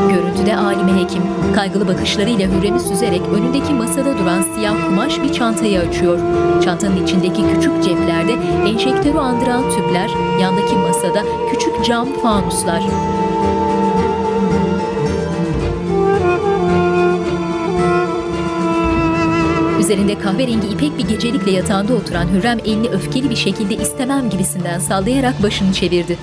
Görüntüde 0.10 0.58
alime 0.58 1.02
hekim 1.02 1.24
kaygılı 1.56 1.88
bakışlarıyla 1.88 2.48
Hürrem'i 2.48 2.80
süzerek 2.80 3.22
önündeki 3.34 3.74
masada 3.74 4.18
duran 4.18 4.42
siyah 4.42 4.86
kumaş 4.88 5.22
bir 5.22 5.34
çantayı 5.34 5.80
açıyor. 5.80 6.20
Çantanın 6.64 7.04
içindeki 7.04 7.42
küçük 7.54 7.84
ceplerde 7.84 8.34
enjektörü 8.70 9.18
andıran 9.18 9.64
tüpler, 9.70 10.10
yandaki 10.42 10.76
masada 10.76 11.24
küçük 11.60 11.86
cam 11.86 12.22
fanuslar. 12.22 12.82
Üzerinde 19.80 20.20
kahverengi 20.20 20.68
ipek 20.68 20.98
bir 20.98 21.08
gecelikle 21.08 21.52
yatağında 21.52 21.94
oturan 21.94 22.28
Hürrem 22.28 22.60
elini 22.60 22.90
öfkeli 22.90 23.30
bir 23.30 23.36
şekilde 23.36 23.76
istemem 23.76 24.30
gibisinden 24.30 24.80
sallayarak 24.80 25.44
başını 25.44 25.74
çevirdi. 25.74 26.18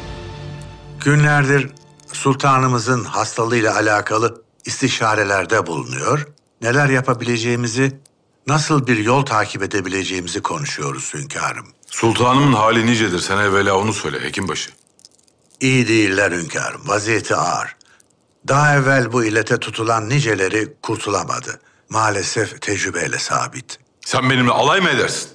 Günlerdir 1.04 1.68
sultanımızın 2.12 3.04
hastalığıyla 3.04 3.74
alakalı 3.74 4.42
istişarelerde 4.64 5.66
bulunuyor. 5.66 6.26
Neler 6.62 6.88
yapabileceğimizi, 6.88 8.00
nasıl 8.46 8.86
bir 8.86 8.96
yol 8.96 9.22
takip 9.22 9.62
edebileceğimizi 9.62 10.42
konuşuyoruz 10.42 11.14
hünkârım. 11.14 11.66
Sultanımın 11.86 12.52
hali 12.52 12.86
nicedir 12.86 13.18
sen 13.18 13.38
evvela 13.38 13.78
onu 13.78 13.92
söyle 13.92 14.20
hekimbaşı. 14.20 14.70
İyi 15.60 15.88
değiller 15.88 16.32
hünkârım, 16.32 16.80
vaziyeti 16.88 17.36
ağır. 17.36 17.76
Daha 18.48 18.74
evvel 18.76 19.12
bu 19.12 19.24
illete 19.24 19.56
tutulan 19.56 20.08
niceleri 20.08 20.74
kurtulamadı. 20.82 21.60
Maalesef 21.88 22.62
tecrübeyle 22.62 23.18
sabit. 23.18 23.78
Sen 24.06 24.30
benimle 24.30 24.50
alay 24.52 24.80
mı 24.80 24.88
edersin? 24.90 25.28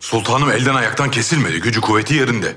Sultanım 0.00 0.50
elden 0.50 0.74
ayaktan 0.74 1.10
kesilmedi, 1.10 1.60
gücü 1.60 1.80
kuvveti 1.80 2.14
yerinde. 2.14 2.56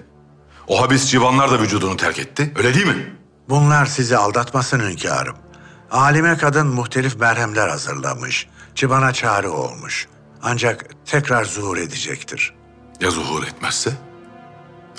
O 0.67 0.81
habis 0.81 1.05
civanlar 1.11 1.51
da 1.51 1.59
vücudunu 1.59 1.97
terk 1.97 2.19
etti, 2.19 2.53
öyle 2.55 2.73
değil 2.73 2.85
mi? 2.87 3.15
Bunlar 3.49 3.85
sizi 3.85 4.17
aldatmasın 4.17 4.79
hünkârım. 4.79 5.35
Alime 5.91 6.37
kadın 6.37 6.67
muhtelif 6.67 7.19
merhemler 7.19 7.67
hazırlamış. 7.67 8.47
Çıbana 8.75 9.13
çare 9.13 9.47
olmuş. 9.47 10.07
Ancak 10.43 10.85
tekrar 11.05 11.45
zuhur 11.45 11.77
edecektir. 11.77 12.53
Ya 13.01 13.11
zuhur 13.11 13.43
etmezse? 13.43 13.91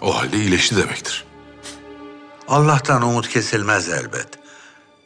O 0.00 0.18
halde 0.18 0.36
iyileşti 0.36 0.76
demektir. 0.76 1.24
Allah'tan 2.52 3.02
umut 3.02 3.28
kesilmez 3.28 3.88
elbet. 3.88 4.28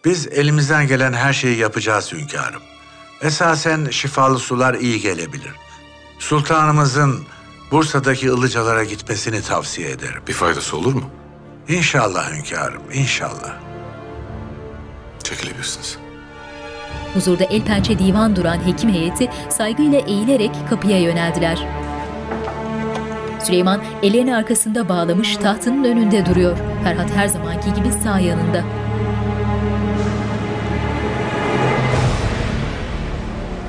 Biz 0.04 0.26
elimizden 0.26 0.86
gelen 0.86 1.12
her 1.12 1.32
şeyi 1.32 1.58
yapacağız 1.58 2.12
hünkârım. 2.12 2.62
Esasen 3.22 3.90
şifalı 3.90 4.38
sular 4.38 4.74
iyi 4.74 5.00
gelebilir. 5.00 5.52
Sultanımızın 6.18 7.24
Bursa'daki 7.70 8.32
ılıcalara 8.32 8.84
gitmesini 8.84 9.42
tavsiye 9.42 9.90
ederim. 9.90 10.22
Bir 10.28 10.32
faydası 10.32 10.76
olur 10.76 10.94
mu? 10.94 11.10
İnşallah 11.68 12.32
hünkârım, 12.32 12.82
inşallah. 12.92 13.54
Çekilebilirsiniz. 15.24 15.98
Huzurda 17.14 17.44
el 17.44 17.64
pençe 17.64 17.98
divan 17.98 18.36
duran 18.36 18.66
hekim 18.66 18.90
heyeti 18.90 19.30
saygıyla 19.50 19.98
eğilerek 19.98 20.54
kapıya 20.70 21.00
yöneldiler. 21.00 21.66
Süleyman 23.44 23.82
ellerini 24.02 24.36
arkasında 24.36 24.88
bağlamış 24.88 25.36
tahtının 25.36 25.84
önünde 25.84 26.26
duruyor. 26.26 26.58
Ferhat 26.84 27.10
her 27.10 27.28
zamanki 27.28 27.74
gibi 27.74 27.92
sağ 27.92 28.20
yanında. 28.20 28.64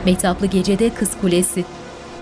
Mehtaplı 0.06 0.46
gecede 0.46 0.94
Kız 0.94 1.22
Kulesi, 1.22 1.66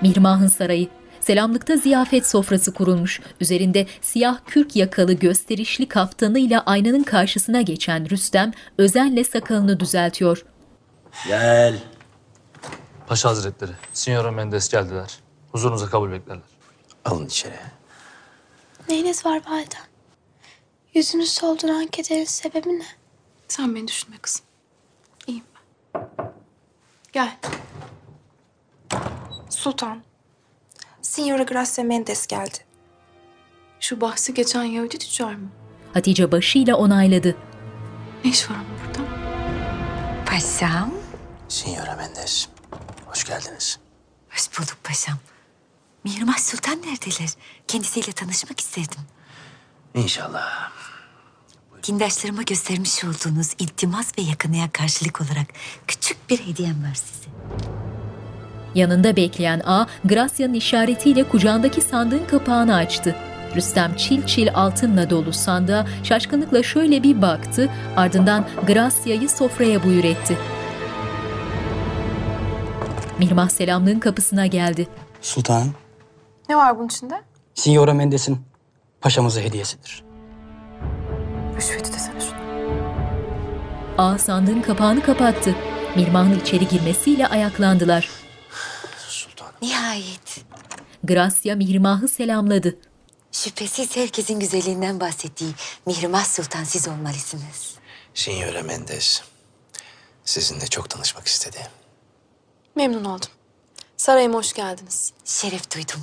Mirmah'ın 0.02 0.48
sarayı, 0.48 0.88
Selamlıkta 1.26 1.78
ziyafet 1.78 2.28
sofrası 2.28 2.74
kurulmuş. 2.74 3.22
Üzerinde 3.42 3.88
siyah 4.02 4.38
kürk 4.48 4.76
yakalı 4.76 5.14
gösterişli 5.14 5.88
kaftanıyla 5.88 6.64
aynanın 6.66 7.04
karşısına 7.04 7.62
geçen 7.62 8.10
Rüstem 8.10 8.52
özenle 8.78 9.24
sakalını 9.24 9.80
düzeltiyor. 9.80 10.46
Gel. 11.28 11.76
Paşa 13.08 13.30
Hazretleri, 13.30 13.72
Signora 13.94 14.32
Mendes 14.32 14.70
geldiler. 14.70 15.20
Huzurunuza 15.52 15.86
kabul 15.86 16.12
beklerler. 16.12 16.55
Alın 17.06 17.26
içeri. 17.26 17.60
Neyiniz 18.90 19.26
var 19.26 19.42
validem? 19.50 19.82
Yüzünü 20.94 21.26
solduran 21.26 21.88
kederin 21.88 22.26
sebebi 22.26 22.80
ne? 22.80 22.86
Sen 23.48 23.76
beni 23.76 23.88
düşünme 23.88 24.18
kızım. 24.18 24.46
İyiyim 25.28 25.44
ben. 25.96 26.10
Gel. 27.14 27.38
Sultan. 29.50 30.04
Signora 31.02 31.44
Gracia 31.44 31.84
Mendes 31.84 32.28
geldi. 32.28 32.58
Şu 33.80 34.02
bahsi 34.02 34.34
geçen 34.34 34.64
Yahudi 34.64 34.98
tüccar 34.98 35.34
mı? 35.36 35.50
Hatice 35.94 36.32
başıyla 36.32 36.76
onayladı. 36.76 37.36
Ne 38.24 38.30
iş 38.32 38.50
var 38.50 38.56
onun 38.56 38.80
burada? 38.88 39.10
Paşam. 40.26 40.94
Signora 41.50 41.96
Mendes. 41.96 42.50
Hoş 43.06 43.24
geldiniz. 43.24 43.80
Hoş 44.30 44.60
bulduk 44.60 44.78
paşam. 44.84 45.18
Mihrimah 46.06 46.38
Sultan 46.38 46.78
neredeler? 46.78 47.30
Kendisiyle 47.68 48.12
tanışmak 48.12 48.60
istedim. 48.60 49.02
İnşallah. 49.96 50.72
Kindaşlarıma 51.82 52.42
göstermiş 52.42 53.04
olduğunuz 53.04 53.54
iltimas 53.60 54.18
ve 54.18 54.22
yakınıya 54.22 54.70
karşılık 54.74 55.22
olarak 55.22 55.48
küçük 55.88 56.30
bir 56.30 56.40
hediyem 56.40 56.84
var 56.84 56.94
size. 56.96 57.30
Yanında 58.76 59.16
bekleyen 59.16 59.60
A, 59.66 59.86
Gracia'nın 60.04 60.54
işaretiyle 60.54 61.30
kucağındaki 61.30 61.82
sandığın 61.82 62.28
kapağını 62.28 62.76
açtı. 62.76 63.16
Rüstem 63.56 63.96
çil 63.96 64.26
çil 64.26 64.54
altınla 64.54 65.10
dolu 65.10 65.34
sandığa 65.34 65.88
şaşkınlıkla 66.04 66.64
şöyle 66.64 67.04
bir 67.04 67.22
baktı, 67.22 67.72
ardından 67.98 68.48
Gracia'yı 68.68 69.30
sofraya 69.30 69.84
buyur 69.84 70.04
etti. 70.04 70.38
Mihrimah 73.20 73.50
selamlığın 73.50 74.00
kapısına 74.00 74.46
geldi. 74.46 74.88
Sultanım, 75.22 75.74
Ne 76.50 76.56
var 76.58 76.78
bunun 76.78 76.88
içinde? 76.88 77.24
Signora 77.54 77.94
Mendes'in 77.94 78.42
paşamıza 79.02 79.42
hediyesidir. 79.42 80.04
Rüşveti 81.58 81.94
desene 81.94 82.22
şuna. 82.22 82.46
A 83.98 84.18
sandığın 84.18 84.62
kapağını 84.62 85.04
kapattı. 85.04 85.56
Mihrimah'ın 85.96 86.40
içeri 86.40 86.68
girmesiyle 86.68 87.28
ayaklandılar. 87.28 88.10
Nihayet. 89.62 90.46
Gracia 91.04 91.56
Mihrimah'ı 91.56 92.08
selamladı. 92.08 92.78
Şüphesiz 93.32 93.96
herkesin 93.96 94.40
güzelliğinden 94.40 95.00
bahsettiği 95.00 95.52
Mihrimah 95.86 96.26
Sultan 96.26 96.64
siz 96.64 96.88
olmalısınız. 96.88 97.76
Signora 98.14 98.64
Mendes 98.64 99.22
sizinle 100.26 100.68
çok 100.68 100.90
tanışmak 100.90 101.28
istedi. 101.28 101.58
Memnun 102.76 103.06
oldum. 103.06 103.30
Sarayıma 103.98 104.38
hoş 104.38 104.54
geldiniz. 104.54 105.14
Şeref 105.26 105.76
duydum. 105.76 106.02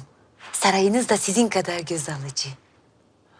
Sarayınız 0.52 1.08
da 1.08 1.16
sizin 1.16 1.48
kadar 1.48 1.80
göz 1.80 2.08
alıcı. 2.08 2.48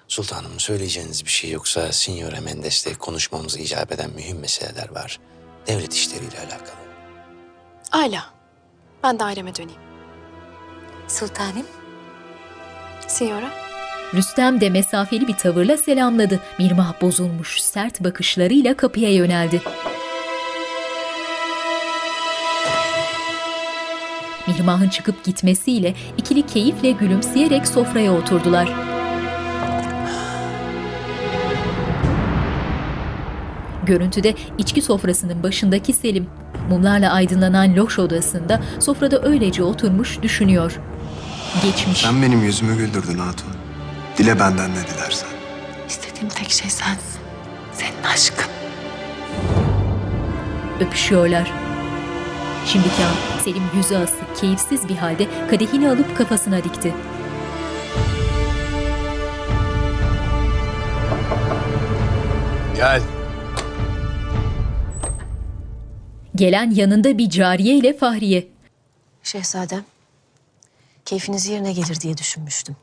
Sultanım 0.08 0.60
söyleyeceğiniz 0.60 1.24
bir 1.24 1.30
şey 1.30 1.50
yoksa 1.50 1.92
Signora 1.92 2.40
Mendes'le 2.40 2.98
konuşmamızı 2.98 3.58
icap 3.58 3.92
eden 3.92 4.10
mühim 4.10 4.38
meseleler 4.38 4.90
var. 4.90 5.20
Devlet 5.66 5.94
işleriyle 5.94 6.38
alakalı. 6.38 6.82
Ayla. 7.92 8.24
Ben 9.02 9.18
daireme 9.18 9.54
döneyim. 9.54 9.80
Sultanım. 11.08 11.66
Signora. 13.08 13.50
Rüstem 14.14 14.60
de 14.60 14.70
mesafeli 14.70 15.28
bir 15.28 15.36
tavırla 15.36 15.76
selamladı. 15.76 16.40
Mirmah 16.58 17.00
bozulmuş, 17.00 17.60
sert 17.60 18.00
bakışlarıyla 18.00 18.76
kapıya 18.76 19.12
yöneldi. 19.14 19.62
Mirmah'ın 24.48 24.88
çıkıp 24.88 25.24
gitmesiyle 25.24 25.94
ikili 26.18 26.46
keyifle 26.46 26.90
gülümseyerek 26.90 27.68
sofraya 27.68 28.12
oturdular. 28.12 28.68
Görüntüde 33.86 34.34
içki 34.58 34.82
sofrasının 34.82 35.42
başındaki 35.42 35.92
Selim, 35.92 36.26
mumlarla 36.70 37.12
aydınlanan 37.12 37.76
loş 37.76 37.98
odasında 37.98 38.60
sofrada 38.78 39.22
öylece 39.22 39.62
oturmuş 39.62 40.22
düşünüyor. 40.22 40.78
Geçmiş, 41.62 41.98
Sen 41.98 42.22
benim 42.22 42.42
yüzümü 42.42 42.76
güldürdün 42.76 43.18
Hatun. 43.18 43.48
Dile 44.18 44.38
benden 44.40 44.70
ne 44.70 44.74
dilersen. 44.94 45.28
İstediğim 45.88 46.28
tek 46.28 46.50
şey 46.50 46.70
sensin. 46.70 47.20
Senin 47.72 48.02
aşkın. 48.14 48.52
öpüşüyorlar. 50.80 51.61
Şimdiki 52.66 53.04
an 53.04 53.40
Selim 53.44 53.62
yüzü 53.76 53.96
asık, 53.96 54.36
keyifsiz 54.36 54.88
bir 54.88 54.96
halde 54.96 55.26
kadehini 55.50 55.90
alıp 55.90 56.16
kafasına 56.16 56.64
dikti. 56.64 56.94
Gel. 62.76 63.02
Gelen 66.34 66.70
yanında 66.70 67.18
bir 67.18 67.30
cariye 67.30 67.76
ile 67.76 67.92
Fahriye. 67.92 68.48
Şehzadem, 69.22 69.84
keyfiniz 71.04 71.46
yerine 71.46 71.72
gelir 71.72 72.00
diye 72.00 72.16
düşünmüştüm. 72.18 72.76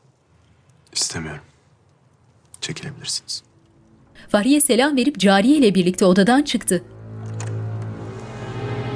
İstemiyorum. 0.94 1.44
Çekilebilirsiniz. 2.62 3.44
Fahriye 4.30 4.62
selam 4.62 4.98
verip 4.98 5.20
cariye 5.20 5.58
ile 5.58 5.76
birlikte 5.76 6.06
odadan 6.06 6.42
çıktı. 6.42 6.84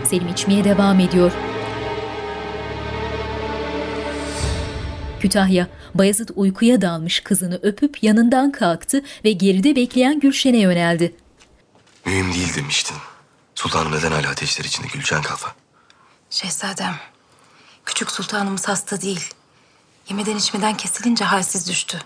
Selim 0.03 0.27
içmeye 0.27 0.63
devam 0.63 0.99
ediyor. 0.99 1.31
Kütahya, 5.19 5.67
Bayezid 5.95 6.29
uykuya 6.35 6.81
dalmış 6.81 7.19
kızını 7.19 7.59
öpüp 7.61 8.03
yanından 8.03 8.51
kalktı 8.51 9.03
ve 9.25 9.31
geride 9.31 9.75
bekleyen 9.75 10.19
Gülşen'e 10.19 10.57
yöneldi. 10.59 11.15
Mühim 12.05 12.33
değil 12.33 12.55
demiştin. 12.55 12.97
Sultanım 13.55 13.91
neden 13.91 14.11
hala 14.11 14.29
ateşler 14.29 14.65
içinde 14.65 14.87
Gülcan 14.93 15.21
Kalfa? 15.21 15.55
Şehzadem, 16.29 16.95
küçük 17.85 18.11
sultanımız 18.11 18.67
hasta 18.67 19.01
değil. 19.01 19.29
Yemeden 20.09 20.35
içmeden 20.37 20.77
kesilince 20.77 21.25
halsiz 21.25 21.69
düştü. 21.69 21.99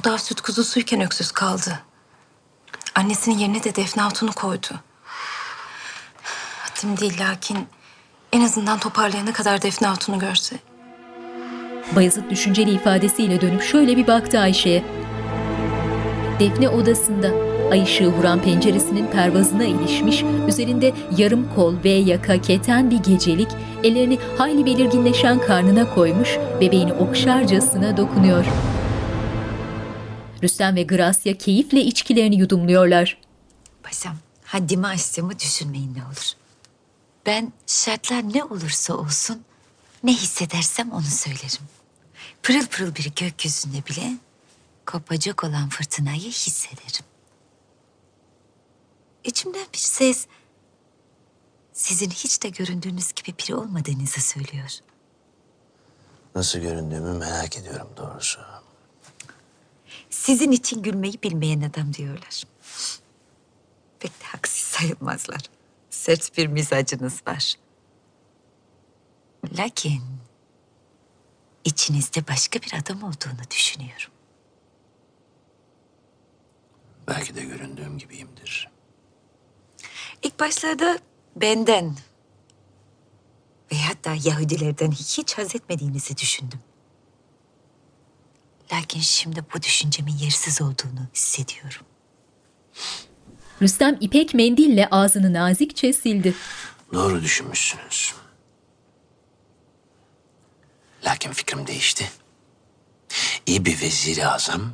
O 0.00 0.04
da 0.04 0.18
süt 0.18 0.40
kuzusuyken 0.40 1.00
öksüz 1.00 1.32
kaldı. 1.32 1.78
Annesinin 2.94 3.38
yerine 3.38 3.64
de 3.64 3.74
Defne 3.74 4.02
Hatun'u 4.02 4.32
koydu. 4.32 4.68
Haddim 6.76 6.96
değil 7.00 7.20
lakin 7.20 7.58
en 8.32 8.40
azından 8.40 8.78
toparlayana 8.78 9.32
kadar 9.32 9.62
Defne 9.62 9.88
Hatun'u 9.88 10.18
görse. 10.18 10.56
Bayezid 11.96 12.30
düşünceli 12.30 12.70
ifadesiyle 12.70 13.40
dönüp 13.40 13.62
şöyle 13.62 13.96
bir 13.96 14.06
baktı 14.06 14.38
Ayşe'ye. 14.38 14.84
Defne 16.40 16.68
odasında 16.68 17.30
ay 17.70 17.82
ışığı 17.82 18.12
vuran 18.12 18.42
penceresinin 18.42 19.06
pervazına 19.06 19.64
ilişmiş, 19.64 20.24
üzerinde 20.48 20.92
yarım 21.16 21.54
kol 21.54 21.74
ve 21.84 21.90
yaka 21.90 22.40
keten 22.40 22.90
bir 22.90 22.98
gecelik, 22.98 23.48
ellerini 23.84 24.18
hayli 24.38 24.66
belirginleşen 24.66 25.40
karnına 25.40 25.94
koymuş, 25.94 26.36
bebeğini 26.60 26.92
okşarcasına 26.92 27.96
dokunuyor. 27.96 28.44
Rüstem 30.42 30.76
ve 30.76 30.82
Gracia 30.82 31.34
keyifle 31.34 31.80
içkilerini 31.80 32.36
yudumluyorlar. 32.36 33.18
Paşam, 33.82 34.16
haddimi 34.44 34.86
aştığımı 34.86 35.38
düşünmeyin 35.38 35.94
ne 35.94 36.04
olur. 36.04 36.45
Ben 37.26 37.52
şartlar 37.66 38.34
ne 38.34 38.44
olursa 38.44 38.94
olsun 38.94 39.44
ne 40.04 40.12
hissedersem 40.12 40.92
onu 40.92 41.02
söylerim. 41.02 41.68
Pırıl 42.42 42.66
pırıl 42.66 42.94
bir 42.94 43.12
gökyüzünde 43.16 43.86
bile 43.86 44.12
kopacak 44.86 45.44
olan 45.44 45.68
fırtınayı 45.68 46.30
hissederim. 46.30 47.06
İçimden 49.24 49.66
bir 49.72 49.78
ses 49.78 50.26
sizin 51.72 52.10
hiç 52.10 52.42
de 52.42 52.48
göründüğünüz 52.48 53.12
gibi 53.12 53.34
biri 53.38 53.54
olmadığınızı 53.54 54.20
söylüyor. 54.20 54.70
Nasıl 56.34 56.58
göründüğümü 56.58 57.18
merak 57.18 57.56
ediyorum 57.56 57.88
doğrusu. 57.96 58.40
Sizin 60.10 60.52
için 60.52 60.82
gülmeyi 60.82 61.22
bilmeyen 61.22 61.60
adam 61.60 61.94
diyorlar. 61.94 62.42
Pek 63.98 64.20
de 64.20 64.24
haksız 64.24 64.64
sayılmazlar. 64.64 65.55
Sert 66.06 66.38
bir 66.38 66.46
mizacınız 66.46 67.22
var. 67.26 67.54
Lakin 69.58 70.02
içinizde 71.64 72.28
başka 72.28 72.60
bir 72.60 72.74
adam 72.74 73.02
olduğunu 73.02 73.50
düşünüyorum. 73.50 74.10
Belki 77.08 77.34
de 77.34 77.44
göründüğüm 77.44 77.98
gibiyimdir. 77.98 78.70
İlk 80.22 80.40
başlarda 80.40 80.98
benden 81.36 81.96
ve 83.72 83.76
hatta 83.76 84.14
Yahudilerden 84.24 84.90
hiç 84.90 85.38
haz 85.38 85.54
etmediğinizi 85.54 86.16
düşündüm. 86.16 86.60
Lakin 88.72 89.00
şimdi 89.00 89.44
bu 89.54 89.62
düşüncemin 89.62 90.16
yersiz 90.16 90.62
olduğunu 90.62 91.06
hissediyorum. 91.14 91.86
Rüstem 93.62 93.96
ipek 94.00 94.34
mendille 94.34 94.88
ağzını 94.90 95.32
nazikçe 95.32 95.92
sildi. 95.92 96.34
Doğru 96.92 97.22
düşünmüşsünüz. 97.22 98.14
Lakin 101.04 101.32
fikrim 101.32 101.66
değişti. 101.66 102.10
İyi 103.46 103.64
bir 103.64 103.80
vezir-i 103.80 104.26
azam 104.26 104.72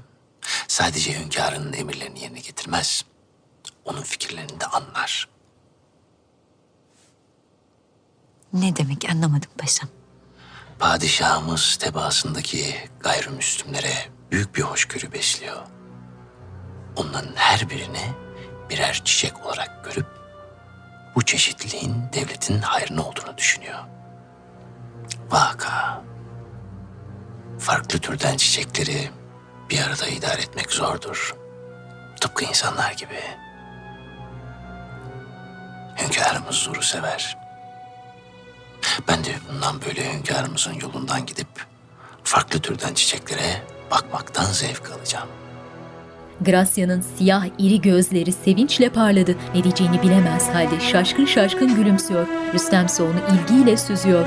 sadece 0.69 1.21
hünkârının 1.21 1.73
emirlerini 1.73 2.21
yerine 2.21 2.41
getirmez. 2.41 3.05
Onun 3.85 4.03
fikirlerini 4.03 4.61
de 4.61 4.67
anlar. 4.67 5.29
Ne 8.53 8.77
demek 8.77 9.11
anlamadım 9.11 9.51
paşam. 9.59 9.89
Padişahımız 10.79 11.77
tebaasındaki 11.77 12.75
gayrimüslimlere 13.01 13.95
büyük 14.31 14.55
bir 14.57 14.63
hoşgörü 14.63 15.13
besliyor. 15.13 15.63
Onların 16.97 17.35
her 17.35 17.71
birini 17.71 18.13
birer 18.73 19.03
çiçek 19.05 19.47
olarak 19.47 19.85
görüp 19.85 20.07
bu 21.15 21.23
çeşitliliğin 21.23 21.95
devletin 22.13 22.63
hayrına 22.63 23.03
olduğunu 23.03 23.39
düşünüyor. 23.39 23.79
Vaka. 25.31 26.03
Farklı 27.59 27.99
türden 27.99 28.37
çiçekleri 28.37 29.11
bir 29.71 29.83
arada 29.83 30.07
idare 30.07 30.43
etmek 30.43 30.73
zordur. 30.73 31.35
Tıpkı 32.21 32.45
insanlar 32.45 32.93
gibi. 32.93 33.21
Hünkârımız 35.97 36.49
huzuru 36.49 36.83
sever. 36.83 37.37
Ben 39.09 39.25
de 39.25 39.35
bundan 39.49 39.83
böyle 39.83 40.13
hünkârımızın 40.13 40.75
yolundan 40.75 41.27
gidip 41.27 41.67
farklı 42.25 42.61
türden 42.61 42.95
çiçeklere 42.95 43.63
bakmaktan 43.91 44.45
zevk 44.45 44.91
alacağım. 44.91 45.42
Gracia'nın 46.41 47.01
siyah 47.01 47.47
iri 47.59 47.81
gözleri 47.81 48.33
sevinçle 48.33 48.89
parladı. 48.89 49.37
Ne 49.55 49.65
diyeceğini 49.65 50.03
bilemez 50.03 50.49
halde 50.49 50.81
şaşkın 50.81 51.25
şaşkın 51.25 51.75
gülümsüyor. 51.75 52.27
Rüstem 52.55 52.87
ise 52.87 53.03
onu 53.03 53.19
ilgiyle 53.33 53.77
süzüyor. 53.77 54.27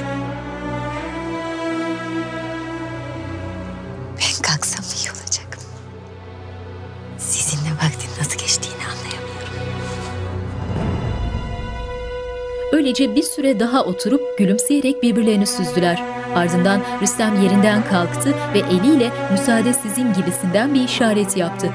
Öylece 12.86 13.15
bir 13.15 13.23
süre 13.23 13.59
daha 13.59 13.83
oturup 13.83 14.38
gülümseyerek 14.38 15.03
birbirlerini 15.03 15.47
süzdüler. 15.47 16.03
Ardından 16.36 16.81
Rüstem 17.01 17.43
yerinden 17.43 17.83
kalktı 17.89 18.33
ve 18.53 18.59
eliyle 18.59 19.11
müsaade 19.31 19.73
sizin 19.73 20.13
gibisinden 20.13 20.73
bir 20.73 20.83
işaret 20.83 21.38
yaptı. 21.38 21.69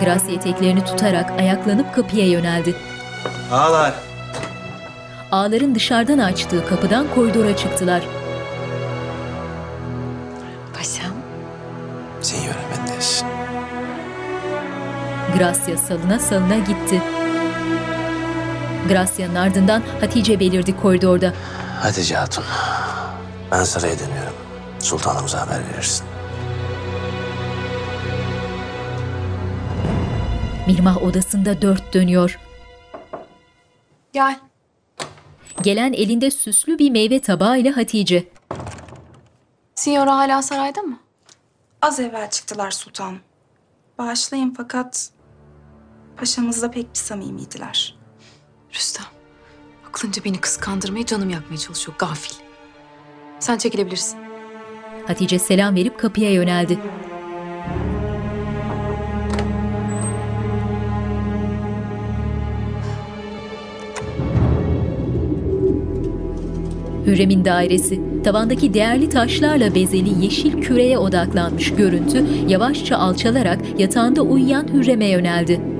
Gracia 0.00 0.32
eteklerini 0.34 0.84
tutarak 0.84 1.30
ayaklanıp 1.30 1.94
kapıya 1.94 2.26
yöneldi. 2.26 2.74
Ağlar. 3.52 3.94
Ağların 5.32 5.74
dışarıdan 5.74 6.18
açtığı 6.18 6.66
kapıdan 6.66 7.06
koridora 7.14 7.56
çıktılar. 7.56 8.02
Paşam. 10.74 11.12
Signora 12.20 12.58
Mendes. 12.76 13.24
Gracia 15.38 15.76
salına 15.76 16.18
salına 16.18 16.56
gitti. 16.56 17.02
Gracia'nın 18.88 19.34
ardından 19.34 19.82
Hatice 20.00 20.40
belirdi 20.40 20.76
koridorda. 20.76 21.32
Hatice 21.80 22.16
Hatun. 22.16 22.44
Ben 23.52 23.64
saraya 23.64 23.98
dönüyorum. 23.98 24.34
Sultanımıza 24.78 25.40
haber 25.40 25.60
verirsin. 25.72 26.06
Mirmah 30.66 31.02
odasında 31.02 31.62
dört 31.62 31.94
dönüyor. 31.94 32.38
Gel. 34.12 34.38
Gelen 35.62 35.92
elinde 35.92 36.30
süslü 36.30 36.78
bir 36.78 36.90
meyve 36.90 37.20
tabağıyla 37.20 37.76
Hatice. 37.76 38.28
Signora 39.74 40.16
hala 40.16 40.42
sarayda 40.42 40.82
mı? 40.82 40.98
Az 41.82 42.00
evvel 42.00 42.30
çıktılar 42.30 42.70
sultanım. 42.70 43.20
Bağışlayın 43.98 44.54
fakat 44.56 45.10
paşamızla 46.16 46.70
pek 46.70 46.94
bir 46.94 46.98
samimiydiler. 46.98 48.03
Rüstem. 48.74 49.06
Aklınca 49.88 50.24
beni 50.24 50.40
kıskandırmaya, 50.40 51.06
canım 51.06 51.30
yakmaya 51.30 51.58
çalışıyor. 51.58 51.96
Gafil. 51.98 52.34
Sen 53.40 53.58
çekilebilirsin. 53.58 54.18
Hatice 55.06 55.38
selam 55.38 55.74
verip 55.74 55.98
kapıya 55.98 56.32
yöneldi. 56.32 56.78
Hürrem'in 67.06 67.44
dairesi, 67.44 68.00
tavandaki 68.24 68.74
değerli 68.74 69.08
taşlarla 69.08 69.74
bezeli 69.74 70.24
yeşil 70.24 70.62
küreye 70.62 70.98
odaklanmış 70.98 71.74
görüntü 71.74 72.24
yavaşça 72.48 72.96
alçalarak 72.96 73.80
yatağında 73.80 74.22
uyuyan 74.22 74.68
Hürrem'e 74.72 75.08
yöneldi. 75.08 75.73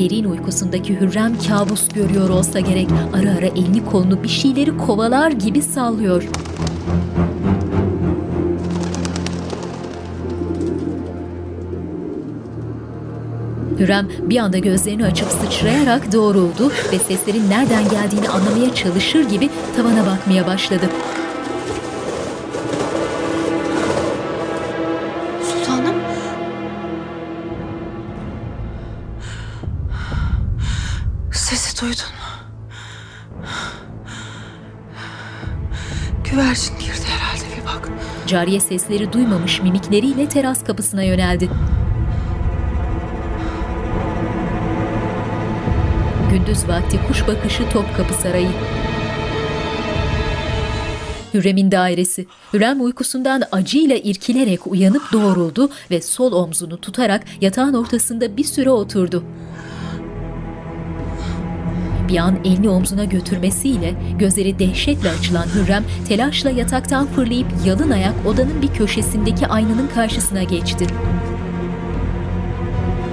Derin 0.00 0.24
uykusundaki 0.24 1.00
Hürrem 1.00 1.32
kabus 1.48 1.88
görüyor 1.88 2.28
olsa 2.28 2.60
gerek. 2.60 2.88
Ara 3.12 3.30
ara 3.30 3.46
elini 3.46 3.84
kolunu 3.84 4.22
bir 4.22 4.28
şeyleri 4.28 4.76
kovalar 4.76 5.30
gibi 5.30 5.62
sallıyor. 5.62 6.28
Hürrem 13.78 14.08
bir 14.20 14.36
anda 14.36 14.58
gözlerini 14.58 15.04
açıp 15.04 15.28
sıçrayarak 15.28 16.12
doğruldu 16.12 16.72
ve 16.92 16.98
seslerin 16.98 17.50
nereden 17.50 17.88
geldiğini 17.88 18.28
anlamaya 18.28 18.74
çalışır 18.74 19.28
gibi 19.28 19.50
tavana 19.76 20.06
bakmaya 20.06 20.46
başladı. 20.46 20.86
Cariye 38.30 38.60
sesleri 38.60 39.12
duymamış 39.12 39.62
mimikleriyle 39.62 40.28
teras 40.28 40.64
kapısına 40.64 41.02
yöneldi. 41.02 41.50
Gündüz 46.30 46.68
vakti 46.68 47.00
kuş 47.08 47.26
bakışı 47.28 47.68
Topkapı 47.68 48.14
Sarayı. 48.14 48.48
Hürrem'in 51.34 51.70
dairesi. 51.70 52.26
Hürrem 52.52 52.84
uykusundan 52.84 53.42
acıyla 53.52 53.96
irkilerek 53.96 54.66
uyanıp 54.66 55.12
doğruldu 55.12 55.70
ve 55.90 56.02
sol 56.02 56.32
omzunu 56.32 56.80
tutarak 56.80 57.24
yatağın 57.40 57.74
ortasında 57.74 58.36
bir 58.36 58.44
süre 58.44 58.70
oturdu. 58.70 59.24
Bir 62.10 62.16
an 62.16 62.44
elini 62.44 62.68
omzuna 62.68 63.04
götürmesiyle 63.04 63.94
gözleri 64.18 64.58
dehşetle 64.58 65.10
açılan 65.10 65.46
Hürrem 65.46 65.84
telaşla 66.08 66.50
yataktan 66.50 67.06
fırlayıp 67.06 67.46
yalın 67.66 67.90
ayak 67.90 68.26
odanın 68.26 68.62
bir 68.62 68.68
köşesindeki 68.68 69.46
aynanın 69.46 69.88
karşısına 69.88 70.42
geçti. 70.42 70.86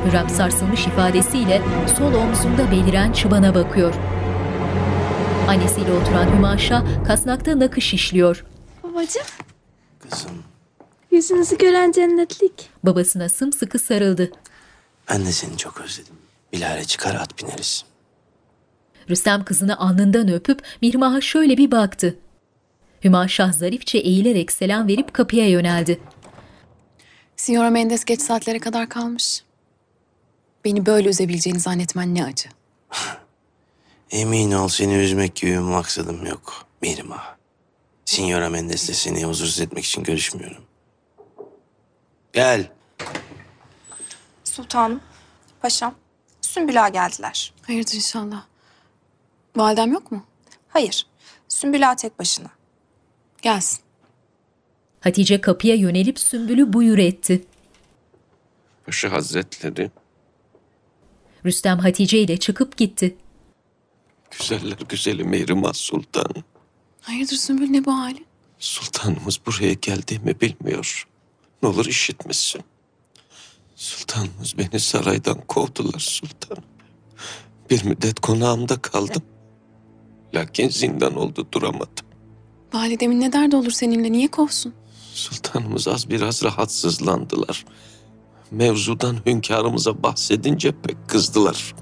Hürrem 0.05 0.29
sarsılmış 0.29 0.87
ifadesiyle 0.87 1.61
sol 1.97 2.13
omzunda 2.13 2.71
beliren 2.71 3.11
çıbana 3.11 3.55
bakıyor. 3.55 3.93
Annesiyle 5.47 5.91
oturan 5.91 6.35
Hümaşa 6.35 6.83
kasnakta 7.07 7.59
nakış 7.59 7.93
işliyor. 7.93 8.45
Babacığım. 8.83 9.23
Kızım 10.09 10.31
Yüzünüzü 11.11 11.57
gören 11.57 11.91
cennetlik. 11.91 12.69
Babasına 12.83 13.29
sımsıkı 13.29 13.79
sarıldı. 13.79 14.31
ben 15.09 15.25
de 15.25 15.31
seni 15.31 15.57
çok 15.57 15.81
özledim. 15.81 16.15
Bilare 16.53 16.83
çıkar 16.83 17.15
at 17.15 17.43
bineriz. 17.43 17.85
Rüstem 19.09 19.45
kızını 19.45 19.79
alnından 19.79 20.31
öpüp 20.31 20.61
Mirmah'a 20.81 21.21
şöyle 21.21 21.57
bir 21.57 21.71
baktı. 21.71 22.19
Hümaşah 23.03 23.53
zarifçe 23.53 23.97
eğilerek 23.97 24.51
selam 24.51 24.87
verip 24.87 25.13
kapıya 25.13 25.49
yöneldi. 25.49 25.99
Signora 27.35 27.69
Mendes 27.69 28.05
geç 28.05 28.21
saatlere 28.21 28.59
kadar 28.59 28.89
kalmış. 28.89 29.43
Beni 30.65 30.85
böyle 30.85 31.09
üzebileceğini 31.09 31.59
zannetmen 31.59 32.15
ne 32.15 32.25
acı. 32.25 32.49
Emin 34.11 34.51
ol 34.51 34.67
seni 34.67 34.93
üzmek 34.93 35.35
gibi 35.35 35.51
bir 35.51 35.57
maksadım 35.57 36.25
yok. 36.25 36.65
Mirma. 36.81 37.37
Signora 38.05 38.49
Mendes'le 38.49 38.93
seni 38.93 39.25
huzursuz 39.25 39.61
etmek 39.61 39.85
için 39.85 40.03
görüşmüyorum. 40.03 40.63
Gel. 42.33 42.71
Sultanım, 44.43 45.01
paşam, 45.61 45.95
Sümbüla 46.41 46.89
geldiler. 46.89 47.53
Hayırdır 47.67 47.93
inşallah. 47.93 48.43
Validem 49.57 49.91
yok 49.91 50.11
mu? 50.11 50.25
Hayır, 50.69 51.05
Sümbüla 51.47 51.95
tek 51.95 52.19
başına. 52.19 52.49
Gelsin. 53.41 53.79
Hatice 54.99 55.41
kapıya 55.41 55.75
yönelip 55.75 56.19
Sümbül'ü 56.19 56.73
buyur 56.73 56.97
etti. 56.97 57.45
Paşa 58.85 59.11
Hazretleri, 59.11 59.91
Rüstem 61.45 61.79
Hatice 61.79 62.19
ile 62.19 62.37
çıkıp 62.37 62.77
gitti. 62.77 63.17
güzeller 64.39 64.77
güzeli 64.89 65.23
Mihrimah 65.23 65.73
Sultan. 65.73 66.31
Hayırdır 67.01 67.35
Sümbül 67.35 67.69
ne 67.69 67.85
bu 67.85 67.93
hali? 67.93 68.25
Sultanımız 68.59 69.39
buraya 69.45 69.73
geldiğimi 69.73 70.41
bilmiyor. 70.41 71.07
Ne 71.63 71.69
olur 71.69 71.85
işitmesin. 71.85 72.61
Sultanımız 73.75 74.57
beni 74.57 74.79
saraydan 74.79 75.41
kovdular 75.47 75.99
sultanım. 75.99 76.63
Bir 77.69 77.83
müddet 77.83 78.19
konağımda 78.19 78.81
kaldım. 78.81 79.23
Lakin 80.35 80.69
zindan 80.69 81.15
oldu 81.15 81.47
duramadım. 81.51 82.05
Validemin 82.73 83.19
ne 83.21 83.33
derdi 83.33 83.55
olur 83.55 83.71
seninle 83.71 84.11
niye 84.11 84.27
kovsun? 84.27 84.73
Sultanımız 85.13 85.87
az 85.87 86.09
biraz 86.09 86.43
rahatsızlandılar. 86.43 87.65
Mevzudan 88.51 89.17
hünkârımıza 89.25 90.03
bahsedince 90.03 90.71
pek 90.81 90.97
kızdılar. 91.07 91.75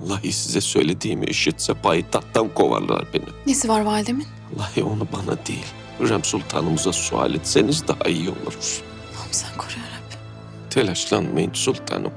Vallahi 0.00 0.32
size 0.32 0.60
söylediğimi 0.60 1.26
işitse 1.26 1.74
payitahttan 1.74 2.54
kovarlar 2.54 3.04
beni. 3.14 3.24
Nesi 3.46 3.68
var 3.68 3.80
validemin? 3.80 4.26
Vallahi 4.56 4.82
onu 4.82 5.06
bana 5.12 5.46
değil, 5.46 5.64
Hürrem 6.00 6.24
Sultanımıza 6.24 6.92
sual 6.92 7.34
etseniz 7.34 7.88
daha 7.88 8.08
iyi 8.08 8.28
olur. 8.30 8.82
sen 9.30 9.56
koru 9.58 9.70
yarabbim. 9.70 10.18
Telaşlanmayın 10.70 11.52
sultanım. 11.52 12.12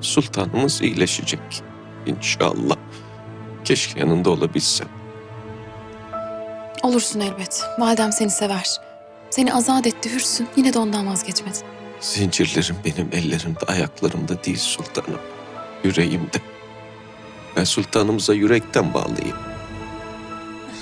Sultanımız 0.00 0.82
iyileşecek. 0.82 1.40
İnşallah. 2.06 2.76
Keşke 3.64 4.00
yanında 4.00 4.30
olabilsem. 4.30 4.88
Olursun 6.82 7.20
elbet. 7.20 7.62
Validem 7.78 8.12
seni 8.12 8.30
sever. 8.30 8.80
Seni 9.30 9.54
azat 9.54 9.86
etti, 9.86 10.14
hürsün. 10.14 10.48
Yine 10.56 10.74
de 10.74 10.78
ondan 10.78 11.06
vazgeçmedin. 11.06 11.60
Zincirlerim 12.00 12.76
benim 12.84 13.08
ellerimde, 13.12 13.64
ayaklarımda 13.66 14.44
değil 14.44 14.58
sultanım. 14.58 15.20
Yüreğimde. 15.84 16.38
Ben 17.56 17.64
sultanımıza 17.64 18.34
yürekten 18.34 18.94
bağlıyım. 18.94 19.36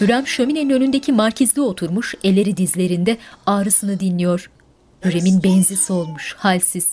Hürrem 0.00 0.26
şöminenin 0.26 0.70
önündeki 0.70 1.12
markizde 1.12 1.60
oturmuş, 1.60 2.14
elleri 2.24 2.56
dizlerinde 2.56 3.18
ağrısını 3.46 4.00
dinliyor. 4.00 4.50
Hürrem'in 5.04 5.42
benzi 5.42 5.76
solmuş, 5.76 6.34
halsiz. 6.38 6.88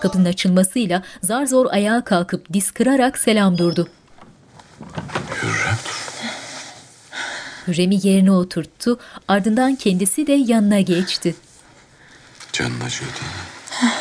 Kapının 0.00 0.24
açılmasıyla 0.24 1.02
zar 1.22 1.46
zor 1.46 1.66
ayağa 1.70 2.04
kalkıp 2.04 2.52
diz 2.52 2.70
kırarak 2.70 3.18
selam 3.18 3.58
durdu. 3.58 3.88
Hürrem. 5.42 5.78
Hürrem'i 7.66 8.06
yerine 8.06 8.30
oturttu, 8.30 9.00
ardından 9.28 9.74
kendisi 9.76 10.26
de 10.26 10.32
yanına 10.32 10.80
geçti. 10.80 11.34
Canın 12.52 12.80
acıyor 12.80 13.10
değil 13.12 13.22
mi? 13.22 13.92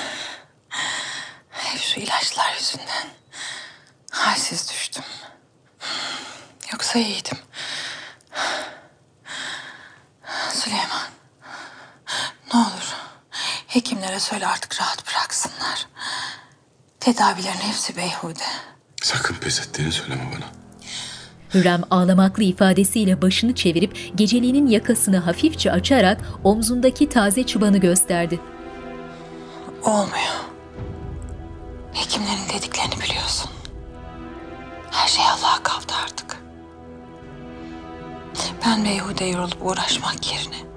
Hep 1.50 1.82
şu 1.82 2.00
ilaçlar 2.00 2.54
yüzünden. 2.60 3.08
Halsiz 4.12 4.70
düştüm. 4.72 5.04
Yoksa 6.72 7.00
iyiydim. 7.00 7.38
Süleyman. 10.54 11.08
Ne 12.54 12.60
olur. 12.60 12.96
Hekimlere 13.68 14.20
söyle 14.20 14.48
artık 14.48 14.82
rahat 14.82 15.08
bıraksınlar. 15.08 15.88
Tedavilerin 17.00 17.58
hepsi 17.60 17.98
beyhude. 17.98 18.44
Sakın 19.02 19.36
pes 19.36 19.60
ettiğini 19.60 19.92
söyleme 19.92 20.24
bana. 20.36 20.46
Hürrem 21.54 21.82
ağlamaklı 21.92 22.44
ifadesiyle 22.44 23.22
başını 23.22 23.56
çevirip 23.56 24.12
geceliğinin 24.16 24.68
yakasını 24.68 25.18
hafifçe 25.18 25.72
açarak 25.72 26.22
omzundaki 26.44 27.10
taze 27.10 27.44
çıbanı 27.44 27.78
gösterdi. 27.78 28.40
Olmuyor. 29.84 30.38
Hekimlerin 31.94 32.50
dediklerini 32.58 33.04
biliyorsun. 33.04 33.50
Her 34.92 35.08
şey 35.08 35.26
Allah'a 35.26 35.64
kaldı 35.64 35.94
artık. 36.04 36.38
Ben 38.66 38.86
beyhude 38.86 39.26
yorulup 39.26 39.58
uğraşmak 39.62 40.32
yerine 40.32 40.68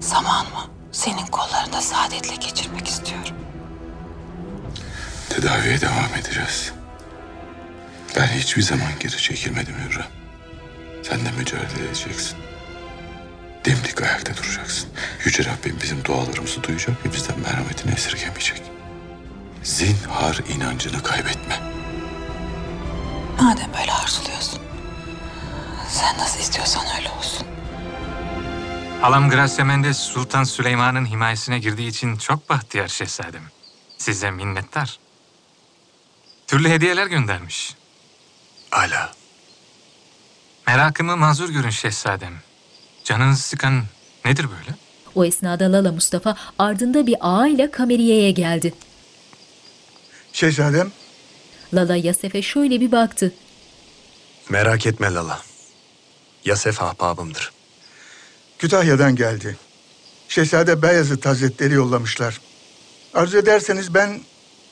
zamanımı 0.00 0.66
senin 0.92 1.26
kollarında 1.26 1.80
saadetle 1.80 2.34
geçirmek 2.34 2.86
istiyorum. 2.88 3.34
Tedaviye 5.28 5.80
devam 5.80 6.14
edeceğiz. 6.20 6.72
Ben 8.16 8.26
hiçbir 8.26 8.62
zaman 8.62 8.88
geri 9.00 9.16
çekilmedim 9.16 9.74
Hürrem. 9.74 10.06
Sen 11.02 11.18
de 11.24 11.30
mücadele 11.38 11.86
edeceksin. 11.86 12.38
Dimdik 13.64 14.02
ayakta 14.02 14.36
duracaksın. 14.36 14.88
Yüce 15.24 15.44
Rabbim 15.44 15.78
bizim 15.82 16.04
dualarımızı 16.04 16.62
duyacak 16.62 17.06
ve 17.06 17.12
bizden 17.12 17.40
merhametini 17.40 17.92
esirgemeyecek. 17.92 18.62
Zinhar 19.62 20.40
inancını 20.56 21.02
kaybetme. 21.02 21.60
Madem 23.40 23.70
böyle 23.80 23.92
arzuluyorsun. 23.92 24.60
Sen 25.88 26.18
nasıl 26.18 26.40
istiyorsan 26.40 26.84
öyle 26.98 27.10
olsun. 27.10 27.46
Halam 29.00 29.30
Gracia 29.30 29.64
Mendes 29.64 29.98
Sultan 29.98 30.44
Süleyman'ın 30.44 31.06
himayesine 31.06 31.58
girdiği 31.58 31.88
için 31.88 32.16
çok 32.16 32.48
bahtiyar 32.48 32.88
şehzadem. 32.88 33.42
Size 33.98 34.30
minnettar. 34.30 34.98
Türlü 36.46 36.68
hediyeler 36.68 37.06
göndermiş. 37.06 37.75
Ala. 38.72 39.12
Merakımı 40.66 41.16
mazur 41.16 41.48
görün 41.48 41.70
şehzadem. 41.70 42.34
Canınızı 43.04 43.42
sıkan 43.42 43.84
nedir 44.24 44.46
böyle? 44.58 44.76
O 45.14 45.24
esnada 45.24 45.72
Lala 45.72 45.92
Mustafa 45.92 46.36
ardında 46.58 47.06
bir 47.06 47.16
ağayla 47.20 47.70
kameriyeye 47.70 48.30
geldi. 48.30 48.74
Şehzadem. 50.32 50.92
Lala 51.74 51.96
Yasef'e 51.96 52.42
şöyle 52.42 52.80
bir 52.80 52.92
baktı. 52.92 53.32
Merak 54.48 54.86
etme 54.86 55.14
Lala. 55.14 55.42
Yasef 56.44 56.82
ahbabımdır. 56.82 57.52
Kütahya'dan 58.58 59.16
geldi. 59.16 59.56
Şehzade 60.28 60.82
Beyazıt 60.82 61.26
Hazretleri 61.26 61.74
yollamışlar. 61.74 62.40
Arzu 63.14 63.38
ederseniz 63.38 63.94
ben 63.94 64.20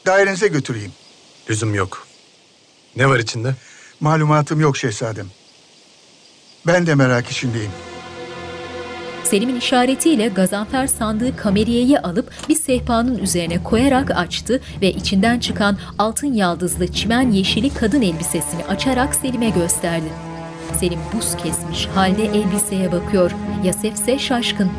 dairenize 0.07 0.49
götüreyim. 0.49 0.93
Lüzum 1.51 1.75
yok. 1.75 2.07
Ne 2.97 3.09
var 3.09 3.19
içinde? 3.19 3.55
Malumatım 4.05 4.61
yok 4.61 4.77
şehzadem. 4.77 5.27
Ben 6.67 6.87
de 6.87 6.95
merak 6.95 7.29
içindeyim. 7.31 7.71
Selim'in 9.25 9.57
işaretiyle 9.57 10.29
Gazanfer 10.29 10.87
sandığı 10.87 11.37
kameriyeyi 11.37 12.01
alıp 12.01 12.31
bir 12.49 12.55
sehpanın 12.55 13.19
üzerine 13.19 13.63
koyarak 13.63 14.11
açtı 14.11 14.61
ve 14.81 14.93
içinden 14.93 15.39
çıkan 15.39 15.79
altın 15.99 16.33
yaldızlı 16.33 16.93
çimen 16.93 17.31
yeşili 17.31 17.75
kadın 17.75 18.03
elbisesini 18.03 18.65
açarak 18.65 19.15
Selim'e 19.15 19.51
gösterdi. 19.51 20.09
Selim 20.81 21.01
buz 21.13 21.37
kesmiş 21.37 21.87
halde 21.87 22.25
elbiseye 22.25 22.93
bakıyor. 22.93 23.31
Yasef 23.65 23.95
ise 23.95 24.19
şaşkın. 24.19 24.71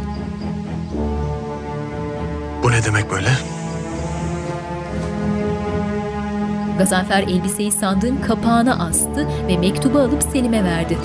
Bu 2.64 2.72
ne 2.72 2.84
demek 2.84 3.12
böyle? 3.12 3.30
Gazanfer 6.78 7.24
elbiseyi 7.24 7.72
sandığın 7.72 8.18
kapağına 8.18 8.86
astı 8.88 9.28
ve 9.48 9.58
mektubu 9.58 10.00
alıp 10.00 10.24
Selim'e 10.24 10.64
verdi. 10.64 10.98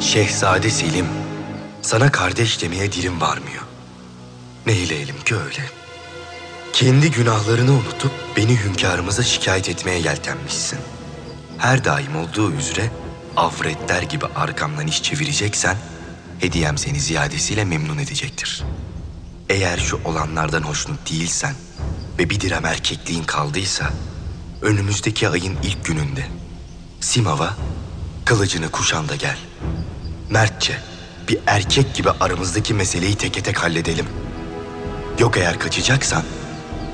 Şehzade 0.00 0.70
Selim, 0.70 1.06
sana 1.82 2.12
kardeş 2.12 2.62
demeye 2.62 2.92
dilim 2.92 3.20
varmıyor. 3.20 3.62
Ne 4.66 4.72
eyleyelim 4.72 5.16
ki 5.24 5.34
öyle. 5.34 5.62
Kendi 6.72 7.10
günahlarını 7.10 7.72
unutup 7.72 8.12
beni 8.36 8.64
hünkârımıza 8.64 9.22
şikayet 9.22 9.68
etmeye 9.68 9.98
yeltenmişsin. 9.98 10.78
Her 11.58 11.84
daim 11.84 12.16
olduğu 12.16 12.52
üzere 12.52 12.90
avretler 13.36 14.02
gibi 14.02 14.26
arkamdan 14.26 14.86
iş 14.86 15.02
çevireceksen, 15.02 15.76
hediyem 16.40 16.78
seni 16.78 17.00
ziyadesiyle 17.00 17.64
memnun 17.64 17.98
edecektir. 17.98 18.62
Eğer 19.48 19.78
şu 19.78 20.00
olanlardan 20.04 20.62
hoşnut 20.62 21.10
değilsen 21.10 21.54
ve 22.18 22.30
bir 22.30 22.40
direm 22.40 22.64
erkekliğin 22.64 23.24
kaldıysa, 23.24 23.90
önümüzdeki 24.62 25.28
ayın 25.28 25.56
ilk 25.62 25.84
gününde 25.84 26.26
Simav'a 27.00 27.56
kılıcını 28.24 28.70
kuşan 28.70 29.08
da 29.08 29.16
gel. 29.16 29.36
Mertçe 30.30 30.78
bir 31.28 31.38
erkek 31.46 31.94
gibi 31.94 32.10
aramızdaki 32.10 32.74
meseleyi 32.74 33.14
teke 33.14 33.42
tek 33.42 33.62
halledelim. 33.62 34.06
Yok 35.18 35.36
eğer 35.36 35.58
kaçacaksan 35.58 36.22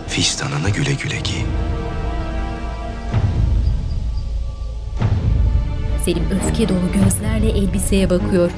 fistanını 0.09 0.71
güle 0.71 0.93
güle 0.93 1.21
giy. 1.21 1.43
Selim 6.05 6.25
öfke 6.31 6.69
dolu 6.69 6.93
gözlerle 6.93 7.51
elbiseye 7.51 8.11
bakıyor. 8.11 8.51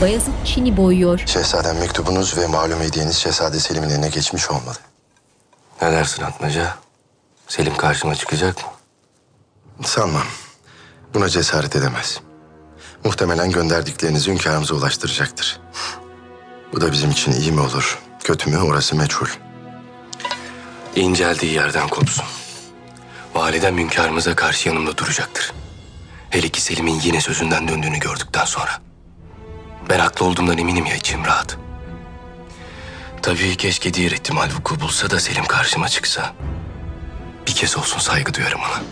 Bayazıt 0.00 0.34
Çin'i 0.44 0.76
boyuyor. 0.76 1.22
Şehzadem 1.26 1.78
mektubunuz 1.78 2.36
ve 2.36 2.46
malum 2.46 2.80
hediyeniz 2.80 3.16
Şehzade 3.16 3.60
Selim'in 3.60 3.88
eline 3.88 4.08
geçmiş 4.08 4.50
olmalı. 4.50 4.76
Ne 5.82 5.92
dersin 5.92 6.22
Atmaca? 6.22 6.74
Selim 7.48 7.76
karşıma 7.76 8.14
çıkacak 8.14 8.56
mı? 8.56 8.72
Sanmam. 9.86 10.26
Buna 11.14 11.28
cesaret 11.28 11.76
edemez. 11.76 12.20
Muhtemelen 13.04 13.50
gönderdiklerinizi 13.50 14.30
hünkârımıza 14.30 14.74
ulaştıracaktır. 14.74 15.60
Bu 16.72 16.80
da 16.80 16.92
bizim 16.92 17.10
için 17.10 17.32
iyi 17.32 17.52
mi 17.52 17.60
olur, 17.60 17.98
kötü 18.24 18.50
mü 18.50 18.58
orası 18.58 18.96
meçhul. 18.96 19.26
İnceldiği 20.96 21.52
yerden 21.52 21.88
kopsun. 21.88 22.24
Validem 23.34 23.78
hünkârımıza 23.78 24.34
karşı 24.34 24.68
yanımda 24.68 24.96
duracaktır. 24.98 25.52
Hele 26.30 26.48
ki 26.48 26.60
Selim'in 26.60 27.00
yine 27.00 27.20
sözünden 27.20 27.68
döndüğünü 27.68 27.98
gördükten 27.98 28.44
sonra. 28.44 28.85
Ben 29.88 29.98
haklı 29.98 30.26
olduğumdan 30.26 30.58
eminim 30.58 30.86
ya 30.86 30.96
içim 30.96 31.24
rahat. 31.24 31.58
Tabii 33.22 33.56
keşke 33.56 33.94
diğer 33.94 34.10
ihtimal 34.10 34.50
vuku 34.58 34.80
bulsa 34.80 35.10
da 35.10 35.20
Selim 35.20 35.44
karşıma 35.44 35.88
çıksa. 35.88 36.34
Bir 37.46 37.52
kez 37.52 37.76
olsun 37.76 37.98
saygı 37.98 38.34
duyarım 38.34 38.60
ona. 38.60 38.82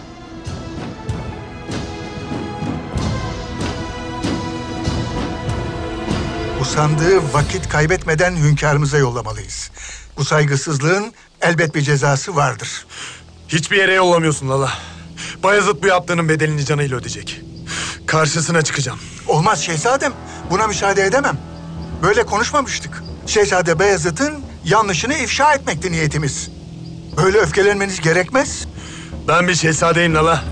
Bu 6.60 6.64
sandığı 6.64 7.32
vakit 7.32 7.68
kaybetmeden 7.68 8.36
hünkârımıza 8.36 8.98
yollamalıyız. 8.98 9.70
Bu 10.16 10.24
saygısızlığın 10.24 11.12
elbet 11.40 11.74
bir 11.74 11.82
cezası 11.82 12.36
vardır. 12.36 12.86
Hiçbir 13.48 13.76
yere 13.76 13.94
yollamıyorsun 13.94 14.48
Lala. 14.48 14.72
Bayezid 15.42 15.82
bu 15.82 15.86
yaptığının 15.86 16.28
bedelini 16.28 16.64
canıyla 16.64 16.96
ödeyecek. 16.96 17.40
Karşısına 18.06 18.62
çıkacağım. 18.62 18.98
Olmaz 19.26 19.60
şehzadem. 19.62 20.12
Buna 20.50 20.66
müsaade 20.66 21.02
edemem. 21.02 21.36
Böyle 22.02 22.26
konuşmamıştık. 22.26 23.02
Şehzade 23.26 23.78
Beyazıt'ın 23.78 24.34
yanlışını 24.64 25.14
ifşa 25.14 25.54
etmekti 25.54 25.92
niyetimiz. 25.92 26.50
Böyle 27.16 27.38
öfkelenmeniz 27.38 28.00
gerekmez. 28.00 28.68
Ben 29.28 29.48
bir 29.48 29.54
şehzadeyim 29.54 30.14
Lala. 30.14 30.42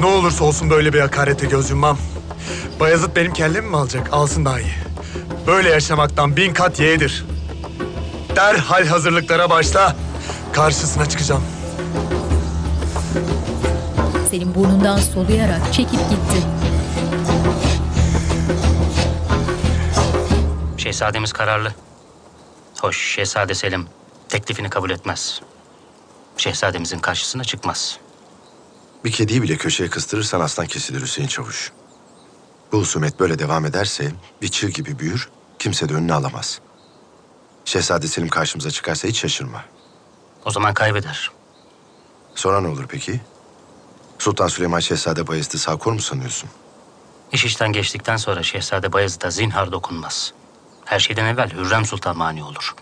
Ne 0.00 0.06
olursa 0.06 0.44
olsun 0.44 0.70
böyle 0.70 0.92
bir 0.92 1.00
hakarete 1.00 1.46
göz 1.46 1.70
yummam. 1.70 1.98
Bayezid 2.80 3.16
benim 3.16 3.32
kellemi 3.32 3.68
mi 3.68 3.76
alacak? 3.76 4.08
Alsın 4.12 4.44
daha 4.44 4.60
iyi. 4.60 4.74
Böyle 5.46 5.68
yaşamaktan 5.70 6.36
bin 6.36 6.52
kat 6.54 6.80
yeğdir. 6.80 7.24
Derhal 8.36 8.86
hazırlıklara 8.86 9.50
başla. 9.50 9.96
Karşısına 10.52 11.06
çıkacağım. 11.08 11.42
Selim 14.30 14.54
burnundan 14.54 14.98
soluyarak 14.98 15.60
çekip 15.72 16.10
gitti. 16.10 16.46
Şehzademiz 20.80 21.32
kararlı. 21.32 21.74
Hoş 22.80 23.14
Şehzade 23.14 23.54
Selim 23.54 23.88
teklifini 24.28 24.70
kabul 24.70 24.90
etmez. 24.90 25.40
Şehzademizin 26.36 26.98
karşısına 26.98 27.44
çıkmaz. 27.44 27.98
Bir 29.04 29.12
kediyi 29.12 29.42
bile 29.42 29.56
köşeye 29.56 29.90
kıstırırsan 29.90 30.40
aslan 30.40 30.66
kesilir 30.66 31.02
Hüseyin 31.02 31.28
Çavuş. 31.28 31.72
Bu 32.72 32.78
husumet 32.78 33.20
böyle 33.20 33.38
devam 33.38 33.66
ederse 33.66 34.12
bir 34.42 34.48
çığ 34.48 34.68
gibi 34.68 34.98
büyür, 34.98 35.28
kimse 35.58 35.88
de 35.88 35.94
önüne 35.94 36.12
alamaz. 36.14 36.60
Şehzade 37.64 38.08
Selim 38.08 38.28
karşımıza 38.28 38.70
çıkarsa 38.70 39.08
hiç 39.08 39.18
şaşırma. 39.18 39.64
O 40.44 40.50
zaman 40.50 40.74
kaybeder. 40.74 41.30
Sonra 42.34 42.60
ne 42.60 42.68
olur 42.68 42.84
peki? 42.88 43.20
Sultan 44.18 44.48
Süleyman 44.48 44.80
Şehzade 44.80 45.26
Bayezid'i 45.26 45.58
sağ 45.58 45.76
kor 45.76 45.92
mu 45.92 46.00
sanıyorsun? 46.00 46.50
İş 47.32 47.44
işten 47.44 47.72
geçtikten 47.72 48.16
sonra 48.16 48.42
Şehzade 48.42 48.92
Bayezid'e 48.92 49.30
zinhar 49.30 49.72
dokunmaz. 49.72 50.32
Her 50.90 50.98
şeyden 50.98 51.24
evvel 51.24 51.50
Hürrem 51.50 51.84
Sultan 51.84 52.16
mani 52.16 52.44
olur. 52.44 52.74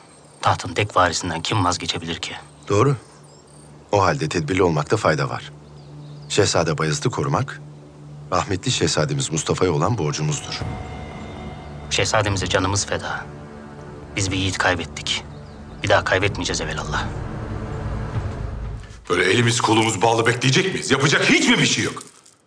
Tahtın 0.42 0.74
tek 0.74 0.96
varisinden 0.96 1.42
kim 1.42 1.64
vazgeçebilir 1.64 2.16
ki? 2.16 2.32
Doğru. 2.68 2.96
O 3.92 4.02
halde 4.02 4.28
tedbirli 4.28 4.62
olmakta 4.62 4.96
fayda 4.96 5.28
var. 5.28 5.52
Şehzade 6.28 6.78
Bayezid'i 6.78 7.08
korumak, 7.10 7.60
rahmetli 8.32 8.70
şehzademiz 8.70 9.32
Mustafa'ya 9.32 9.72
olan 9.72 9.98
borcumuzdur. 9.98 10.60
Şehzademize 11.90 12.46
canımız 12.46 12.86
feda. 12.86 13.26
Biz 14.16 14.30
bir 14.30 14.36
yiğit 14.36 14.58
kaybettik. 14.58 15.24
Bir 15.82 15.88
daha 15.88 16.04
kaybetmeyeceğiz 16.04 16.60
evelallah. 16.60 17.06
Böyle 19.10 19.24
elimiz 19.24 19.60
kolumuz 19.60 20.02
bağlı 20.02 20.26
bekleyecek 20.26 20.72
miyiz? 20.72 20.90
Yapacak 20.90 21.30
hiç 21.30 21.48
mi 21.48 21.58
bir 21.58 21.66
şey 21.66 21.84
yok? 21.84 22.02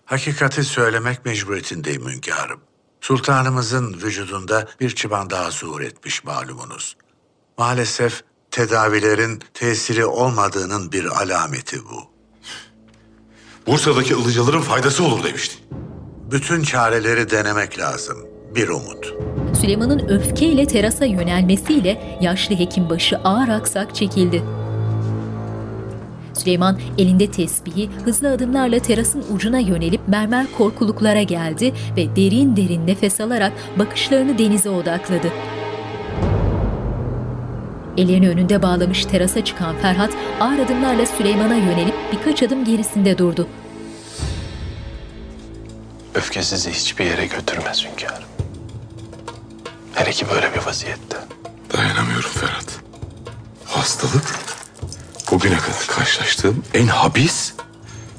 Hakikati 0.06 0.64
söylemek 0.64 1.26
mecburiyetindeyim 1.26 2.10
hünkârım. 2.10 2.62
Sultanımızın 3.02 3.94
vücudunda 3.94 4.68
bir 4.80 4.90
çıban 4.96 5.30
daha 5.30 5.52
zuhur 5.52 5.82
etmiş 5.82 6.24
malumunuz. 6.24 6.96
Maalesef 7.58 8.24
tedavilerin 8.52 9.42
tesiri 9.54 10.06
olmadığının 10.06 10.92
bir 10.92 11.06
alameti 11.06 11.80
bu. 11.84 12.12
Bursa'daki 13.68 14.16
ılıcaların 14.16 14.62
faydası 14.62 15.04
olur 15.04 15.24
demiştin. 15.24 15.60
Bütün 16.32 16.64
çareleri 16.64 17.30
denemek 17.30 17.80
lazım. 17.80 18.18
Bir 18.56 18.68
umut. 18.70 19.14
Süleyman'ın 19.62 20.10
öfkeyle 20.10 20.68
terasa 20.68 21.06
yönelmesiyle 21.06 22.18
yaşlı 22.22 22.56
hekimbaşı 22.56 23.18
ağır 23.18 23.50
aksak 23.50 23.96
çekildi. 23.96 24.44
Süleyman 26.42 26.80
elinde 26.98 27.32
tesbihi 27.32 27.90
hızlı 28.06 28.32
adımlarla 28.32 28.80
terasın 28.80 29.26
ucuna 29.36 29.60
yönelip 29.60 30.08
mermer 30.08 30.46
korkuluklara 30.58 31.22
geldi 31.24 31.74
ve 31.98 32.16
derin 32.16 32.56
derin 32.56 32.88
nefes 32.88 33.22
alarak 33.22 33.54
bakışlarını 33.80 34.38
denize 34.38 34.70
odakladı. 34.70 35.28
Ellerini 37.98 38.30
önünde 38.30 38.62
bağlamış 38.62 39.06
terasa 39.06 39.46
çıkan 39.46 39.76
Ferhat 39.76 40.12
ağır 40.40 40.60
adımlarla 40.60 41.06
Süleyman'a 41.06 41.56
yönelip 41.56 41.96
birkaç 42.12 42.44
adım 42.44 42.66
gerisinde 42.66 43.18
durdu. 43.18 43.48
Öfke 46.16 46.44
sizi 46.44 46.72
hiçbir 46.72 47.06
yere 47.06 47.26
götürmez 47.26 47.86
hünkârım. 47.86 48.30
Hele 49.94 50.12
ki 50.12 50.26
böyle 50.34 50.54
bir 50.54 50.66
vaziyette. 50.66 51.18
Dayanamıyorum 51.74 52.30
Ferhat. 52.30 52.80
Hastalık 53.66 54.51
bugüne 55.32 55.58
kadar 55.58 55.88
karşılaştığım 55.88 56.64
en 56.74 56.88
habis, 56.88 57.54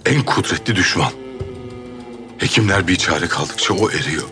en 0.06 0.22
kudretli 0.22 0.76
düşman. 0.76 1.12
Hekimler 2.38 2.88
bir 2.88 2.96
çare 2.96 3.28
kaldıkça 3.28 3.74
o 3.74 3.90
eriyor. 3.90 4.28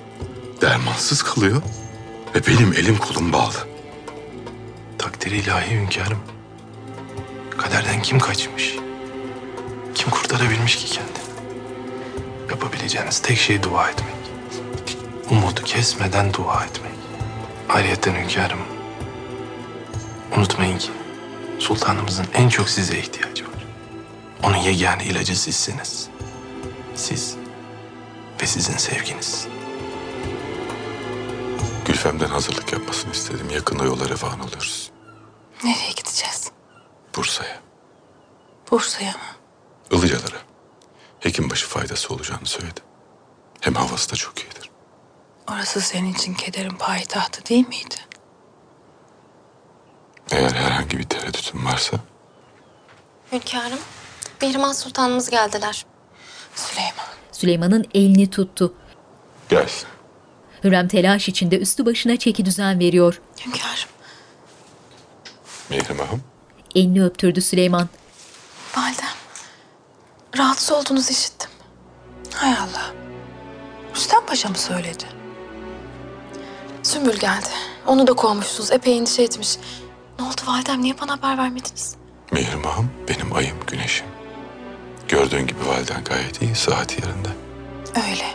Dermansız 0.60 1.22
kalıyor 1.22 1.62
ve 2.34 2.46
benim 2.46 2.72
elim 2.72 2.98
kolum 2.98 3.32
bağlı. 3.32 3.68
Takdiri 4.98 5.36
ilahi 5.36 5.70
hünkârım. 5.70 6.18
Kaderden 7.58 8.02
kim 8.02 8.18
kaçmış? 8.18 8.76
Kim 9.94 10.10
kurtarabilmiş 10.10 10.76
ki 10.76 10.84
kendini? 10.86 11.10
Yapabileceğiniz 12.50 13.18
tek 13.18 13.38
şey 13.38 13.62
dua 13.62 13.90
etmek. 13.90 14.14
Umudu 15.30 15.64
kesmeden 15.64 16.34
dua 16.34 16.64
etmek. 16.64 16.92
Ayrıyeten 17.68 18.14
hünkârım. 18.14 18.58
Unutmayın 20.36 20.78
ki 20.78 20.90
sultanımızın 21.60 22.26
en 22.34 22.48
çok 22.48 22.68
size 22.70 22.98
ihtiyacı 22.98 23.44
var. 23.44 23.64
Onun 24.42 24.56
yegane 24.56 25.04
ilacı 25.04 25.40
sizsiniz. 25.40 26.08
Siz 26.94 27.36
ve 28.42 28.46
sizin 28.46 28.76
sevginiz. 28.76 29.46
Gülfem'den 31.84 32.28
hazırlık 32.28 32.72
yapmasını 32.72 33.12
istedim. 33.12 33.50
Yakında 33.50 33.84
yola 33.84 34.08
revan 34.08 34.38
alıyoruz. 34.40 34.90
Nereye 35.64 35.90
gideceğiz? 35.90 36.50
Bursa'ya, 37.16 37.60
Bursa'ya 38.70 39.12
mı? 39.12 39.18
Ilıcalara. 39.98 40.36
Hekimbaşı 41.20 41.66
faydası 41.68 42.14
olacağını 42.14 42.46
söyledi. 42.46 42.80
Hem 43.60 43.74
havası 43.74 44.12
da 44.12 44.16
çok 44.16 44.38
iyidir. 44.38 44.70
Orası 45.50 45.80
senin 45.80 46.12
için 46.14 46.34
kederin 46.34 46.70
payitahtı 46.76 47.46
değil 47.46 47.68
miydi? 47.68 47.94
Eğer 50.30 50.50
herhangi 50.52 50.98
bir 50.98 51.02
tereddütün 51.04 51.64
varsa 51.64 51.96
Hünkârım, 53.32 53.78
Mihrimah 54.42 54.74
Sultanımız 54.74 55.30
geldiler. 55.30 55.86
Süleyman. 56.54 57.06
Süleyman'ın 57.32 57.84
elini 57.94 58.30
tuttu. 58.30 58.74
gelsin. 59.48 59.88
Hürrem 60.64 60.88
telaş 60.88 61.28
içinde 61.28 61.58
üstü 61.58 61.86
başına 61.86 62.16
çeki 62.16 62.44
düzen 62.44 62.80
veriyor. 62.80 63.20
Hünkârım. 63.46 63.88
Mihrimah'ım. 65.70 66.22
Elini 66.74 67.04
öptürdü 67.04 67.40
Süleyman. 67.40 67.88
Validem. 68.76 69.06
Rahatsız 70.38 70.72
olduğunuzu 70.72 71.10
işittim. 71.12 71.50
Hay 72.34 72.52
Allah. 72.52 72.92
Rüstem 73.96 74.26
Paşa 74.26 74.48
mı 74.48 74.58
söyledi? 74.58 75.04
Sümbül 76.82 77.16
geldi. 77.16 77.48
Onu 77.86 78.06
da 78.06 78.12
kovmuşsunuz. 78.12 78.72
Epey 78.72 78.98
endişe 78.98 79.22
etmiş. 79.22 79.56
Ne 80.20 80.26
oldu 80.26 80.40
validem? 80.46 80.82
Niye 80.82 81.00
bana 81.00 81.12
haber 81.12 81.38
vermediniz? 81.38 81.94
Mihrimah'ım 82.32 82.90
benim 83.08 83.32
ayım, 83.36 83.56
güneşim. 83.66 84.06
Gördüğün 85.08 85.46
gibi 85.46 85.66
validen 85.66 86.04
gayet 86.04 86.42
iyi, 86.42 86.54
saati 86.54 86.94
yerinde. 86.94 87.28
Öyle. 88.10 88.34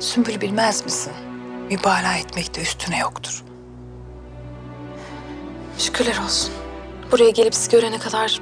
Sümbül 0.00 0.40
bilmez 0.40 0.84
misin? 0.84 1.12
Mübalağa 1.70 2.14
etmekte 2.14 2.62
üstüne 2.62 2.98
yoktur. 2.98 3.44
Şükürler 5.78 6.18
olsun. 6.24 6.52
Buraya 7.12 7.30
gelip 7.30 7.54
sizi 7.54 7.70
görene 7.70 7.98
kadar 7.98 8.40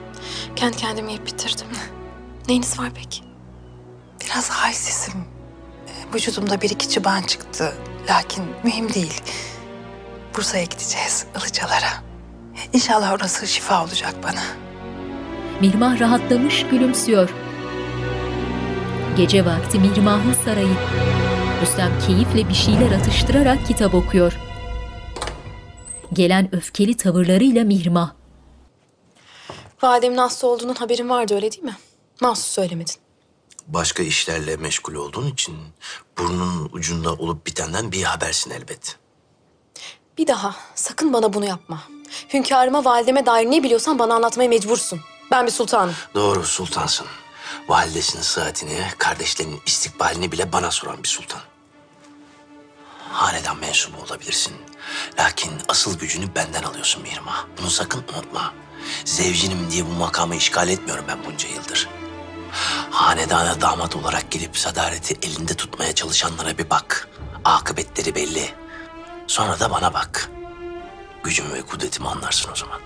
kendi 0.57 0.77
kendimi 0.77 1.13
yiyip 1.13 1.27
bitirdim. 1.27 1.67
Neyiniz 2.49 2.79
var 2.79 2.91
peki? 2.95 3.23
Biraz 4.21 4.51
halsizim. 4.51 5.25
Ee, 5.89 6.15
Vücudumda 6.15 6.61
bir 6.61 6.71
iki 6.71 6.89
çıban 6.89 7.23
çıktı. 7.23 7.75
Lakin 8.11 8.45
mühim 8.65 8.95
değil. 8.95 9.23
Bursa'ya 10.37 10.65
gideceğiz, 10.65 11.27
Ilıcalara. 11.41 12.08
İnşallah 12.73 13.13
orası 13.13 13.47
şifa 13.47 13.85
olacak 13.85 14.15
bana. 14.23 14.43
Mihrimah 15.61 16.01
rahatlamış 16.01 16.67
gülümsüyor. 16.71 17.31
Gece 19.17 19.47
vakti 19.47 19.79
Mihrimah'ın 19.79 20.33
sarayı. 20.45 20.75
Rüstem 21.63 21.93
keyifle 22.07 22.49
bir 22.49 22.55
şeyler 22.55 22.93
atıştırarak 22.93 23.67
kitap 23.67 23.95
okuyor. 23.95 24.39
Gelen 26.13 26.55
öfkeli 26.55 26.97
tavırlarıyla 26.97 27.65
Mihrimah. 27.65 28.13
Validemin 29.83 30.17
hasta 30.17 30.47
olduğunun 30.47 30.75
haberin 30.75 31.09
vardı 31.09 31.35
öyle 31.35 31.53
değil 31.53 31.63
mi? 31.65 31.77
Mahsus 32.21 32.47
söylemedin. 32.47 32.95
Başka 33.67 34.03
işlerle 34.03 34.57
meşgul 34.57 34.95
olduğun 34.95 35.27
için 35.27 35.57
burnunun 36.19 36.69
ucunda 36.73 37.15
olup 37.15 37.47
bitenden 37.47 37.93
bir 37.93 38.03
habersin 38.03 38.51
elbet. 38.51 38.97
Bir 40.19 40.27
daha 40.27 40.57
sakın 40.75 41.13
bana 41.13 41.33
bunu 41.33 41.45
yapma. 41.47 41.83
Hünkârıma, 42.35 42.85
valideme 42.85 43.27
dair 43.27 43.51
ne 43.51 43.63
biliyorsan 43.63 43.99
bana 43.99 44.15
anlatmaya 44.15 44.49
mecbursun. 44.49 45.01
Ben 45.31 45.47
bir 45.47 45.53
sultanım. 45.53 45.95
Doğru 46.15 46.45
sultansın. 46.45 47.07
Validesinin 47.69 48.23
sıhhatini, 48.23 48.85
kardeşlerinin 48.99 49.61
istikbalini 49.67 50.33
bile 50.33 50.53
bana 50.53 50.71
soran 50.71 51.03
bir 51.03 51.09
sultan. 51.09 51.41
hanedan 53.13 53.57
mensubu 53.59 53.97
olabilirsin. 54.03 54.53
Lakin 55.19 55.53
asıl 55.69 55.99
gücünü 55.99 56.35
benden 56.35 56.63
alıyorsun 56.63 57.03
Mihrimah. 57.03 57.45
Bunu 57.61 57.71
sakın 57.71 58.05
unutma. 58.15 58.53
Zevcinim 59.05 59.71
diye 59.71 59.87
bu 59.87 59.91
makamı 59.91 60.37
işgal 60.37 60.69
etmiyorum 60.69 61.05
ben 61.09 61.19
bunca 61.25 61.49
yıldır. 61.49 61.89
Hanedana 62.91 63.61
damat 63.61 63.97
olarak 63.97 64.31
gelip 64.31 64.59
sadareti 64.59 65.17
elinde 65.23 65.55
tutmaya 65.55 65.95
çalışanlara 65.95 66.59
bir 66.59 66.71
bak. 66.71 67.09
Akıbetleri 67.45 68.15
belli. 68.15 68.55
Sonra 69.27 69.61
da 69.61 69.71
bana 69.71 69.95
bak. 69.95 70.31
Gücümü 71.25 71.55
ve 71.55 71.63
kudretimi 71.63 72.09
anlarsın 72.09 72.51
o 72.53 72.57
zaman. 72.57 72.79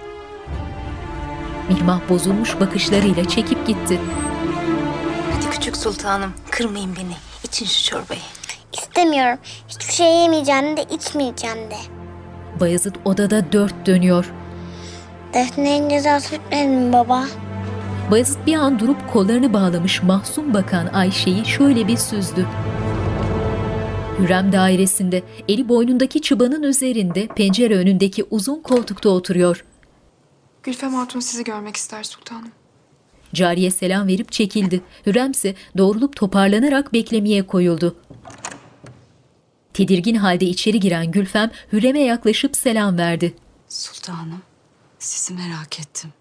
Mihmah 1.68 2.00
bozulmuş 2.08 2.60
bakışlarıyla 2.60 3.24
çekip 3.28 3.66
gitti. 3.66 4.00
Hadi 5.32 5.50
küçük 5.50 5.76
sultanım 5.76 6.32
kırmayın 6.50 6.96
beni. 6.96 7.16
İçin 7.44 7.66
şu 7.66 7.84
çorbayı. 7.84 8.20
İstemiyorum. 8.72 9.38
Hiçbir 9.68 9.92
şey 9.92 10.06
yemeyeceğim 10.16 10.76
de 10.76 10.84
içmeyeceğim 10.84 11.70
de. 11.70 11.76
Bayezid 12.60 12.94
odada 13.04 13.52
dört 13.52 13.86
dönüyor. 13.86 14.32
Defne'nin 15.34 15.88
cezası 15.88 16.32
bitmedi 16.32 16.68
mi 16.68 16.92
baba? 16.92 17.24
Bayezid 18.10 18.46
bir 18.46 18.54
an 18.54 18.78
durup 18.78 19.12
kollarını 19.12 19.52
bağlamış 19.52 20.02
mahzun 20.02 20.54
bakan 20.54 20.86
Ayşe'yi 20.86 21.46
şöyle 21.46 21.88
bir 21.88 21.96
süzdü. 21.96 22.46
Hürrem 24.18 24.52
dairesinde 24.52 25.22
eli 25.48 25.68
boynundaki 25.68 26.22
çıbanın 26.22 26.62
üzerinde 26.62 27.26
pencere 27.26 27.76
önündeki 27.76 28.24
uzun 28.30 28.62
koltukta 28.62 29.08
oturuyor. 29.08 29.64
Gülfem 30.62 30.94
Hatun 30.94 31.20
sizi 31.20 31.44
görmek 31.44 31.76
ister 31.76 32.04
sultanım. 32.04 32.52
Cariye 33.34 33.70
selam 33.70 34.08
verip 34.08 34.32
çekildi. 34.32 34.80
Hürrem 35.06 35.30
ise 35.30 35.54
doğrulup 35.78 36.16
toparlanarak 36.16 36.92
beklemeye 36.92 37.46
koyuldu. 37.46 37.96
Tedirgin 39.74 40.14
halde 40.14 40.44
içeri 40.44 40.80
giren 40.80 41.10
Gülfem 41.10 41.50
Hürrem'e 41.72 42.00
yaklaşıp 42.00 42.56
selam 42.56 42.98
verdi. 42.98 43.34
Sultanım, 43.68 44.42
sizi 44.98 45.34
merak 45.34 45.80
ettim. 45.80 46.12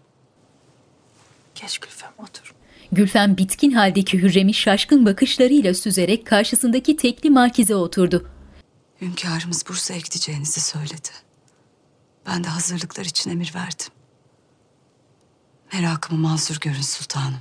Geç 1.56 1.78
Gülfem 1.80 2.12
otur. 2.18 2.54
Gülfem 2.92 3.38
bitkin 3.38 3.72
haldeki 3.72 4.22
Hürrem'i 4.22 4.54
şaşkın 4.54 5.06
bakışlarıyla 5.06 5.74
süzerek 5.74 6.28
karşısındaki 6.28 6.98
tekli 6.98 7.30
markize 7.30 7.76
oturdu. 7.76 8.30
Hünkârımız 9.02 9.68
Bursa'ya 9.70 10.00
gideceğinizi 10.00 10.62
söyledi. 10.62 11.10
Ben 12.26 12.44
de 12.44 12.48
hazırlıklar 12.48 13.06
için 13.06 13.32
emir 13.32 13.52
verdim. 13.56 13.88
Merakımı 15.74 16.20
mazur 16.20 16.60
görün 16.60 16.82
sultanım. 16.82 17.40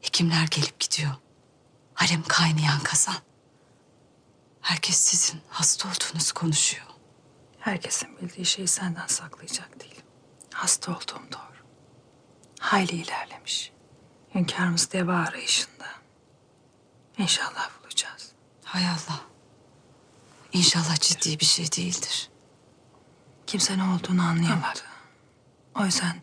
Hekimler 0.00 0.46
gelip 0.50 0.80
gidiyor. 0.80 1.12
Harem 1.94 2.22
kaynayan 2.22 2.80
kazan. 2.80 3.16
Herkes 4.60 4.96
sizin 4.96 5.40
hasta 5.48 5.88
olduğunuzu 5.88 6.34
konuşuyor. 6.34 6.86
Herkesin 7.58 8.08
bildiği 8.22 8.46
şeyi 8.46 8.68
senden 8.68 9.06
saklayacak 9.06 9.80
değilim. 9.80 10.04
Hasta 10.52 10.92
olduğum 10.92 11.32
doğru. 11.32 11.64
Hayli 12.60 12.92
ilerlemiş. 12.92 13.73
Hünkârımız 14.34 14.92
deva 14.92 15.14
arayışında. 15.14 15.86
İnşallah 17.18 17.70
bulacağız. 17.82 18.32
Hay 18.64 18.86
Allah. 18.88 19.20
İnşallah 20.52 21.00
ciddi 21.00 21.40
bir 21.40 21.44
şey 21.44 21.72
değildir. 21.72 22.30
Kimse 23.46 23.78
ne 23.78 23.82
olduğunu 23.82 24.22
anlayamadı. 24.22 24.80
O 25.80 25.84
yüzden 25.84 26.22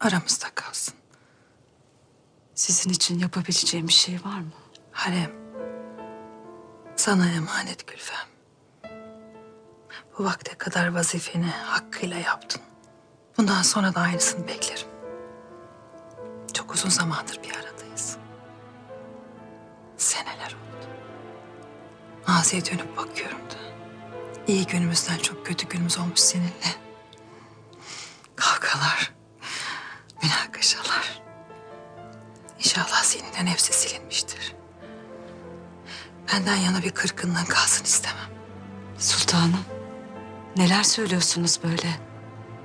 aramızda 0.00 0.46
kalsın. 0.54 0.94
Sizin 2.54 2.90
için 2.90 3.18
yapabileceğim 3.18 3.88
bir 3.88 3.92
şey 3.92 4.14
var 4.24 4.38
mı? 4.38 4.52
Harem. 4.92 5.32
Sana 6.96 7.30
emanet 7.30 7.86
Gülfem. 7.86 8.28
Bu 10.18 10.24
vakte 10.24 10.54
kadar 10.54 10.94
vazifeni 10.94 11.50
hakkıyla 11.50 12.18
yaptın. 12.18 12.62
Bundan 13.38 13.62
sonra 13.62 13.94
da 13.94 14.00
aynısını 14.00 14.48
beklerim. 14.48 14.93
Çok 16.54 16.74
uzun 16.74 16.88
zamandır 16.88 17.40
bir 17.42 17.50
aradayız. 17.56 18.16
Seneler 19.96 20.46
oldu. 20.46 20.88
Maziye 22.28 22.64
dönüp 22.64 22.96
bakıyorum 22.96 23.38
da. 23.38 23.54
İyi 24.46 24.66
günümüzden 24.66 25.18
çok 25.18 25.46
kötü 25.46 25.68
günümüz 25.68 25.98
olmuş 25.98 26.20
seninle. 26.20 26.74
Kavgalar, 28.36 29.12
münakaşalar. 30.22 31.22
İnşallah 32.58 33.02
seninle 33.02 33.50
hepsi 33.50 33.72
silinmiştir. 33.72 34.54
Benden 36.32 36.56
yana 36.56 36.82
bir 36.82 36.90
kırgınlığın 36.90 37.44
kalsın 37.44 37.84
istemem. 37.84 38.30
Sultanım, 38.98 39.64
neler 40.56 40.82
söylüyorsunuz 40.82 41.60
böyle 41.64 42.00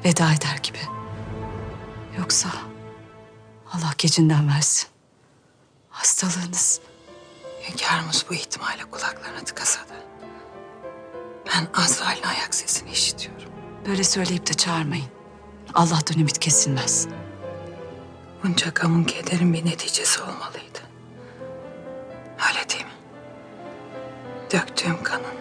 veda 0.05 0.33
eder 0.33 0.59
gibi? 0.63 0.79
Yoksa 2.17 2.49
Allah 3.73 3.91
gecinden 3.97 4.47
versin. 4.49 4.89
Hastalığınız 5.89 6.81
Hünkârımız 7.69 8.25
bu 8.29 8.33
ihtimale 8.33 8.83
kulaklarını 8.91 9.45
tıkasa 9.45 9.79
da. 9.79 9.93
Ben 11.47 11.81
Azrail'in 11.81 12.23
ayak 12.23 12.55
sesini 12.55 12.91
işitiyorum. 12.91 13.51
böyle 13.87 14.03
söyleyip 14.03 14.47
de 14.47 14.53
çağırmayın. 14.53 15.09
Allah'tan 15.73 16.19
ümit 16.19 16.39
kesilmez. 16.39 17.07
Bunca 18.43 18.69
gamın 18.69 19.03
kederin 19.03 19.53
bir 19.53 19.65
neticesi 19.65 20.21
olmalıydı. 20.21 20.79
Öyle 22.49 22.69
değil 22.69 22.85
mi? 22.85 22.91
Döktüğüm 24.53 25.03
kanın, 25.03 25.35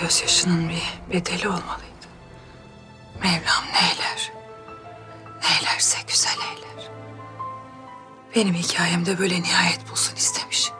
gözyaşının 0.00 0.68
bir 0.68 1.14
bedeli 1.14 1.48
olmalıydı. 1.48 2.06
Mevlam 3.22 3.64
neyler, 3.74 4.32
neylerse 5.42 5.98
güzel 6.08 6.36
eyler. 6.38 6.90
Benim 8.36 8.54
hikayemde 8.54 9.18
böyle 9.18 9.42
nihayet 9.42 9.90
bulsun 9.90 10.16
istemiş. 10.16 10.72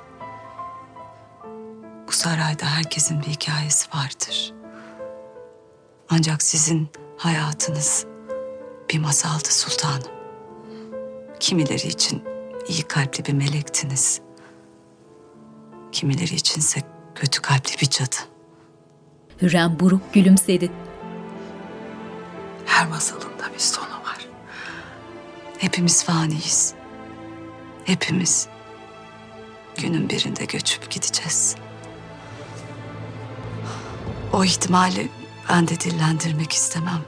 Bu 2.07 2.13
sarayda 2.13 2.67
herkesin 2.67 3.21
bir 3.21 3.27
hikayesi 3.27 3.89
vardır. 3.95 4.53
Ancak 6.09 6.43
sizin 6.43 6.89
hayatınız 7.17 8.07
bir 8.91 8.99
masaldı 8.99 9.49
sultanım. 9.49 10.13
Kimileri 11.41 11.87
için 11.87 12.25
iyi 12.69 12.83
kalpli 12.83 13.25
bir 13.25 13.33
melektiniz. 13.33 14.21
Kimileri 15.93 16.35
içinse 16.35 16.81
kötü 17.15 17.43
kalpli 17.43 17.81
bir 17.81 17.91
cadı. 17.91 18.17
Hürrem 19.43 19.77
buruk 19.81 20.15
gülümsedi. 20.15 20.73
Her 22.67 22.89
masalın 22.89 23.39
da 23.39 23.55
bir 23.55 23.59
sonu 23.59 23.87
var. 24.05 24.29
Hepimiz 25.59 26.05
faniyiz. 26.05 26.80
Hepimiz 27.85 28.49
günün 29.77 30.09
birinde 30.09 30.45
göçüp 30.45 30.91
gideceğiz. 30.91 31.57
O 34.33 34.45
ihtimali 34.45 35.09
ben 35.49 35.69
de 35.69 35.81
dillendirmek 35.81 36.53
istemem. 36.53 37.01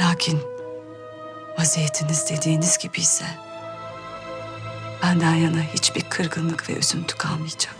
Lakin 0.00 0.40
vaziyetiniz 1.58 2.30
dediğiniz 2.30 2.78
gibi 2.78 2.98
ise 2.98 3.24
benden 5.02 5.34
yana 5.34 5.62
hiçbir 5.74 6.02
kırgınlık 6.02 6.68
ve 6.68 6.72
üzüntü 6.72 7.16
kalmayacak. 7.16 7.76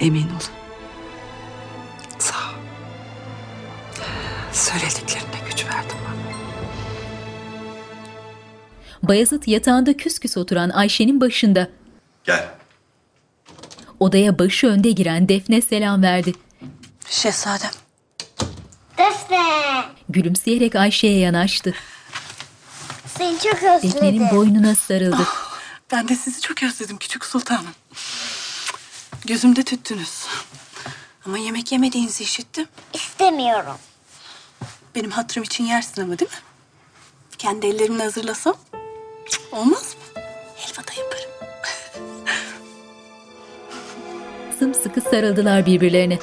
Emin 0.00 0.28
olun. 0.28 0.42
Sağ 2.18 2.34
ol. 2.34 2.54
Söylediklerine 4.52 5.48
güç 5.50 5.66
verdin 5.66 5.98
bana. 6.08 6.27
Bayezid 9.02 9.42
yatağında 9.46 9.96
küs 9.96 10.18
küs 10.18 10.36
oturan 10.36 10.70
Ayşe'nin 10.70 11.20
başında. 11.20 11.68
Gel. 12.24 12.48
Odaya 14.00 14.38
başı 14.38 14.66
önde 14.66 14.90
giren 14.90 15.28
Defne 15.28 15.60
selam 15.60 16.02
verdi. 16.02 16.32
Şehzadem. 17.10 17.70
Defne. 18.98 19.38
Gülümseyerek 20.08 20.74
Ayşe'ye 20.76 21.18
yanaştı. 21.18 21.74
Seni 23.18 23.38
çok 23.38 23.54
özledim. 23.54 23.90
Defne'nin 23.92 24.30
boynuna 24.30 24.74
sarıldı. 24.74 25.22
Ben 25.92 26.08
de 26.08 26.14
sizi 26.16 26.40
çok 26.40 26.62
özledim 26.62 26.96
küçük 26.96 27.24
sultanım. 27.24 27.74
Gözümde 29.26 29.62
tüttünüz. 29.62 30.26
Ama 31.26 31.38
yemek 31.38 31.72
yemediğinizi 31.72 32.24
işittim. 32.24 32.66
İstemiyorum. 32.94 33.76
Benim 34.94 35.10
hatırım 35.10 35.42
için 35.44 35.64
yersin 35.64 36.02
ama 36.02 36.18
değil 36.18 36.30
mi? 36.30 36.36
Kendi 37.38 37.66
ellerimle 37.66 38.02
hazırlasam 38.02 38.54
cık, 39.30 39.40
olmaz 39.52 39.96
mı? 39.96 40.22
Helva 40.56 40.86
da 40.86 40.92
yaparım. 41.02 41.30
Sımsıkı 44.58 45.00
sarıldılar 45.00 45.66
birbirlerine. 45.66 46.18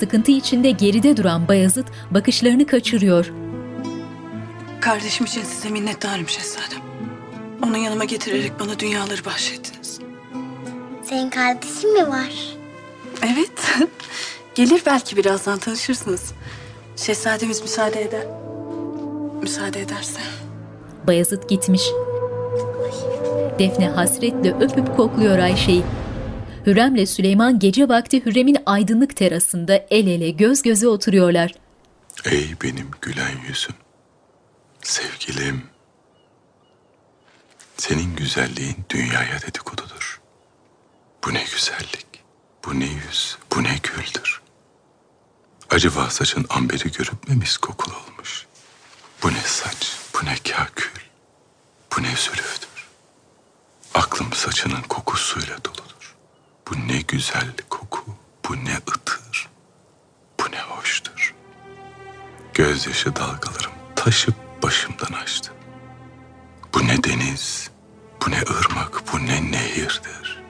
Sıkıntı 0.00 0.30
içinde 0.32 0.70
geride 0.70 1.16
duran 1.16 1.48
Bayezid 1.48 1.86
bakışlarını 2.10 2.66
kaçırıyor. 2.66 3.32
Kardeşim 4.80 5.26
için 5.26 5.42
size 5.42 5.68
minnettarım 5.68 6.28
şehzadem. 6.28 6.82
Onu 7.62 7.76
yanıma 7.78 8.04
getirerek 8.04 8.60
bana 8.60 8.78
dünyaları 8.78 9.24
bahşettiniz. 9.24 10.00
Senin 11.04 11.30
kardeşin 11.30 11.92
mi 11.92 12.08
var? 12.08 12.56
Evet. 13.22 13.50
Gelir 14.54 14.82
belki 14.86 15.16
birazdan 15.16 15.58
tanışırsınız. 15.58 16.32
Şehzademiz 16.96 17.62
müsaade 17.62 18.02
eder. 18.02 18.26
Müsaade 19.42 19.80
ederse. 19.80 20.20
Bayezid 21.08 21.42
gitmiş. 21.48 21.82
Defne 23.58 23.88
hasretle 23.88 24.54
öpüp 24.54 24.96
kokluyor 24.96 25.38
Ayşe'yi. 25.38 25.84
Hürrem'le 26.66 27.06
Süleyman 27.06 27.58
gece 27.58 27.88
vakti 27.88 28.26
Hürrem'in 28.26 28.56
aydınlık 28.66 29.16
terasında 29.16 29.86
el 29.90 30.06
ele 30.06 30.30
göz 30.30 30.62
göze 30.62 30.88
oturuyorlar. 30.88 31.54
Ey 32.24 32.54
benim 32.62 32.90
gülen 33.00 33.32
yüzüm. 33.48 33.74
Sevgilim. 34.82 35.62
Senin 37.76 38.16
güzelliğin 38.16 38.76
dünyaya 38.90 39.40
dedikodudur. 39.46 40.20
Bu 41.24 41.34
ne 41.34 41.44
güzellik, 41.54 42.06
bu 42.66 42.80
ne 42.80 42.86
yüz, 42.86 43.38
bu 43.56 43.62
ne 43.62 43.76
güldür. 43.82 44.42
Acaba 45.70 46.10
saçın 46.10 46.46
amberi 46.48 46.92
görüp 46.92 47.28
mü 47.28 47.34
mis 47.34 47.56
kokulu 47.56 47.94
olmuş? 47.94 48.47
Bu 49.22 49.32
ne 49.32 49.40
saç, 49.40 49.96
bu 50.14 50.26
ne 50.26 50.34
kakül, 50.36 51.00
bu 51.96 52.02
ne 52.02 52.16
zülüftür. 52.16 52.88
Aklım 53.94 54.32
saçının 54.32 54.82
kokusuyla 54.82 55.64
doludur. 55.64 56.16
Bu 56.70 56.88
ne 56.88 57.00
güzel 57.00 57.48
koku, 57.68 58.04
bu 58.48 58.56
ne 58.64 58.76
ıtır, 58.76 59.48
bu 60.40 60.52
ne 60.52 60.60
hoştur. 60.60 61.34
Gözyaşı 62.54 63.16
dalgalarım 63.16 63.72
taşıp 63.96 64.34
başımdan 64.62 65.12
açtı. 65.12 65.52
Bu 66.74 66.86
ne 66.86 67.04
deniz, 67.04 67.70
bu 68.26 68.30
ne 68.30 68.40
ırmak, 68.40 69.02
bu 69.12 69.26
ne 69.26 69.50
nehirdir. 69.52 70.42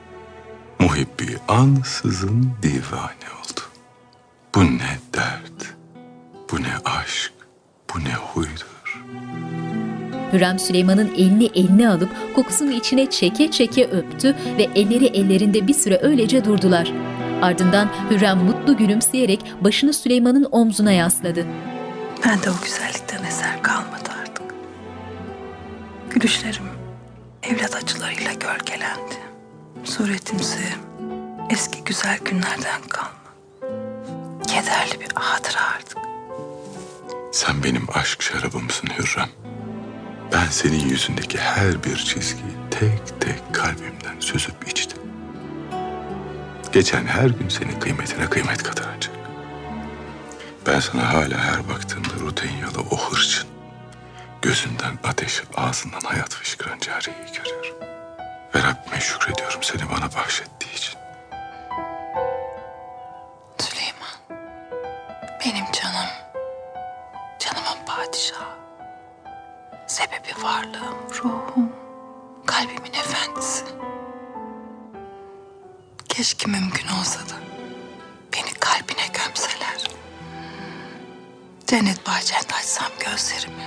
Muhibbi 0.79 1.39
ansızın 1.47 2.53
divane 2.63 3.29
oldu. 3.39 3.61
Bu 4.55 4.63
ne 4.65 4.99
dert, 5.13 5.75
bu 6.51 6.63
ne 6.63 6.77
aşk, 6.85 7.33
bu 7.93 7.99
ne 7.99 8.13
huydur. 8.13 8.69
Hürrem 10.33 10.59
Süleyman'ın 10.59 11.11
elini 11.15 11.45
eline 11.55 11.89
alıp 11.89 12.09
kokusunu 12.35 12.71
içine 12.71 13.09
çeke 13.09 13.51
çeke 13.51 13.87
öptü 13.87 14.35
ve 14.57 14.63
elleri 14.75 15.05
ellerinde 15.05 15.67
bir 15.67 15.73
süre 15.73 15.99
öylece 16.01 16.45
durdular. 16.45 16.91
Ardından 17.41 17.89
Hürrem 18.09 18.37
mutlu 18.37 18.77
gülümseyerek 18.77 19.53
başını 19.61 19.93
Süleyman'ın 19.93 20.47
omzuna 20.51 20.91
yasladı. 20.91 21.45
Bende 22.25 22.49
o 22.49 22.53
güzellikten 22.63 23.23
eser 23.23 23.63
kalmadı 23.63 24.09
artık. 24.21 24.43
Gülüşlerim 26.09 26.63
evlat 27.43 27.75
acılarıyla 27.75 28.33
gölgelendi. 28.33 29.15
Suretimse 29.83 30.59
eski 31.49 31.83
güzel 31.83 32.19
günlerden 32.25 32.81
kalma. 32.89 33.09
Kederli 34.47 35.01
bir 35.01 35.09
hatıra 35.15 35.59
artık. 35.75 36.08
Sen 37.31 37.63
benim 37.63 37.87
aşk 37.93 38.21
şarabımsın 38.21 38.87
Hürrem. 38.87 39.29
Ben 40.33 40.45
senin 40.45 40.89
yüzündeki 40.89 41.37
her 41.37 41.83
bir 41.83 41.97
çizgiyi 41.97 42.53
tek 42.71 43.21
tek 43.21 43.53
kalbimden 43.55 44.19
süzüp 44.19 44.67
içtim. 44.67 44.99
Geçen 46.71 47.05
her 47.05 47.29
gün 47.29 47.49
senin 47.49 47.79
kıymetine 47.79 48.29
kıymet 48.29 48.63
katacak. 48.63 49.09
Ben 50.67 50.79
sana 50.79 51.13
hala 51.13 51.37
her 51.37 51.69
baktığımda 51.69 52.13
Rutenyalı 52.19 52.81
o 52.91 52.97
hırçın, 52.97 53.47
gözünden 54.41 54.99
ateş, 55.03 55.43
ağzından 55.57 56.01
hayat 56.03 56.35
fışkıran 56.35 56.79
cariyeyi 56.79 57.25
görüyorum. 57.33 57.75
Ve 58.55 58.59
Rabbime 58.59 58.99
şükrediyorum 58.99 59.63
seni 59.63 59.81
bana 59.89 60.13
bahşettiği 60.15 60.73
için. 60.75 60.98
Cennet 81.69 82.07
bahçende 82.07 82.53
açsam 82.59 82.87
gözlerimi. 82.99 83.63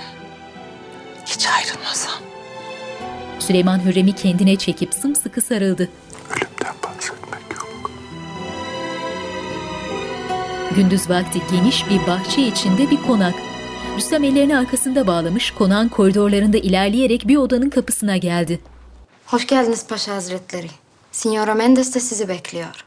Hiç 1.25 1.47
ayrılmasam. 1.47 2.13
Süleyman 3.39 3.85
Hürrem'i 3.85 4.15
kendine 4.15 4.55
çekip 4.55 4.93
sımsıkı 4.93 5.41
sarıldı. 5.41 5.89
Gündüz 10.75 11.09
vakti 11.09 11.41
geniş 11.51 11.89
bir 11.89 12.07
bahçe 12.07 12.41
içinde 12.41 12.91
bir 12.91 13.01
konak. 13.01 13.35
Rüstem 13.97 14.23
ellerini 14.23 14.57
arkasında 14.57 15.07
bağlamış 15.07 15.51
konağın 15.51 15.89
koridorlarında 15.89 16.57
ilerleyerek 16.57 17.27
bir 17.27 17.37
odanın 17.37 17.69
kapısına 17.69 18.17
geldi. 18.17 18.59
Hoş 19.25 19.47
geldiniz 19.47 19.87
Paşa 19.87 20.15
Hazretleri. 20.15 20.69
Signora 21.11 21.53
Mendes 21.53 21.95
de 21.95 21.99
sizi 21.99 22.27
bekliyor. 22.27 22.82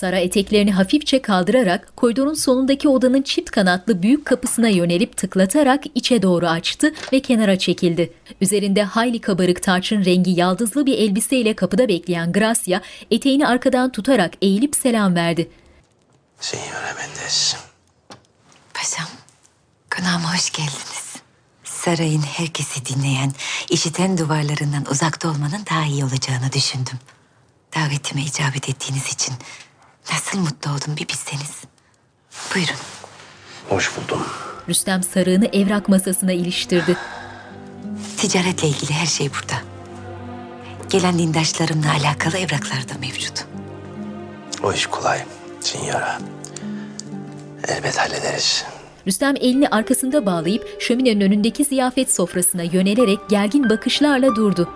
Sara 0.00 0.18
eteklerini 0.18 0.72
hafifçe 0.72 1.22
kaldırarak 1.22 1.96
koridorun 1.96 2.34
sonundaki 2.34 2.88
odanın 2.88 3.22
çift 3.22 3.50
kanatlı 3.50 4.02
büyük 4.02 4.24
kapısına 4.24 4.68
yönelip 4.68 5.16
tıklatarak 5.16 5.84
içe 5.94 6.22
doğru 6.22 6.48
açtı 6.48 6.92
ve 7.12 7.20
kenara 7.20 7.58
çekildi. 7.58 8.12
Üzerinde 8.40 8.82
hayli 8.82 9.20
kabarık 9.20 9.62
tarçın 9.62 10.04
rengi 10.04 10.30
yaldızlı 10.30 10.86
bir 10.86 10.98
elbiseyle 10.98 11.56
kapıda 11.56 11.88
bekleyen 11.88 12.32
Gracia 12.32 12.80
eteğini 13.10 13.46
arkadan 13.46 13.92
tutarak 13.92 14.32
eğilip 14.42 14.76
selam 14.76 15.14
verdi. 15.14 15.50
Signora 16.40 16.94
Mendes. 16.98 17.56
Paşam, 18.74 19.08
konağıma 19.96 20.34
hoş 20.34 20.50
geldiniz. 20.50 21.16
Sarayın 21.64 22.22
herkesi 22.22 22.86
dinleyen, 22.86 23.32
işiten 23.70 24.18
duvarlarından 24.18 24.84
uzakta 24.90 25.28
olmanın 25.28 25.62
daha 25.70 25.84
iyi 25.84 26.04
olacağını 26.04 26.52
düşündüm. 26.52 26.98
Davetime 27.74 28.22
icabet 28.22 28.68
ettiğiniz 28.68 29.12
için 29.12 29.34
nasıl 30.12 30.38
mutlu 30.38 30.70
oldum 30.70 30.96
bir 30.96 31.08
bilseniz. 31.08 31.60
Buyurun. 32.54 32.74
Hoş 33.68 33.90
buldum. 33.96 34.26
Rüstem 34.68 35.02
sarığını 35.02 35.46
evrak 35.46 35.88
masasına 35.88 36.32
iliştirdi. 36.32 36.96
Ticaretle 38.16 38.68
ilgili 38.68 38.92
her 38.92 39.06
şey 39.06 39.30
burada. 39.30 39.62
Gelen 40.90 41.18
dindaşlarımla 41.18 41.92
alakalı 41.92 42.38
evraklar 42.38 42.88
da 42.88 42.98
mevcut. 43.00 43.44
O 44.62 44.72
iş 44.72 44.86
kolay. 44.86 45.24
Signora. 45.60 46.18
Elbet 47.68 47.98
hallederiz. 47.98 48.64
Rüstem 49.06 49.34
elini 49.36 49.68
arkasında 49.68 50.26
bağlayıp 50.26 50.82
şöminenin 50.82 51.20
önündeki 51.20 51.64
ziyafet 51.64 52.14
sofrasına 52.14 52.62
yönelerek 52.62 53.18
gergin 53.28 53.70
bakışlarla 53.70 54.36
durdu. 54.36 54.68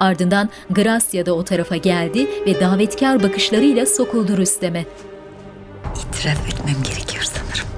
Ardından 0.00 0.50
Gracia 0.70 1.26
da 1.26 1.32
o 1.32 1.44
tarafa 1.44 1.76
geldi 1.76 2.26
ve 2.46 2.60
davetkar 2.60 3.22
bakışlarıyla 3.22 3.86
sokuldu 3.86 4.36
Rüstem'e. 4.36 4.84
İtiraf 5.94 6.48
etmem 6.48 6.82
gerekiyor 6.84 7.24
sanırım. 7.24 7.68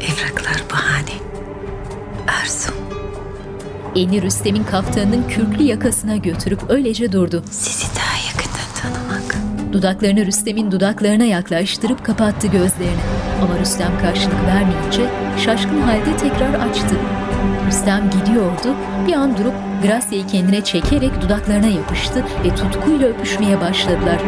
Evraklar 0.00 0.62
bahane. 0.72 1.14
Arzu. 2.40 2.72
Elini 3.96 4.22
Rüstem'in 4.22 4.64
kaftanının 4.64 5.28
kürklü 5.28 5.62
yakasına 5.62 6.16
götürüp 6.16 6.70
öylece 6.70 7.12
durdu. 7.12 7.42
Sizi 7.50 7.86
daha 7.96 8.16
yakından 8.16 8.82
tanımak. 8.82 9.36
Dudaklarını 9.72 10.26
Rüstem'in 10.26 10.70
dudaklarına 10.70 11.24
yaklaştırıp 11.24 12.04
kapattı 12.04 12.46
gözlerini. 12.46 13.00
Ama 13.42 13.58
Rüstem 13.58 13.98
karşılık 14.00 14.46
vermeyince 14.46 15.10
şaşkın 15.44 15.80
halde 15.80 16.16
tekrar 16.16 16.54
açtı. 16.68 16.96
Rüstem 17.66 18.10
gidiyordu, 18.10 18.74
bir 19.06 19.12
an 19.12 19.38
durup 19.38 19.54
Gracia'yı 19.82 20.26
kendine 20.26 20.64
çekerek 20.64 21.22
dudaklarına 21.22 21.66
yapıştı 21.66 22.24
ve 22.44 22.54
tutkuyla 22.54 23.08
öpüşmeye 23.08 23.60
başladılar. 23.60 24.20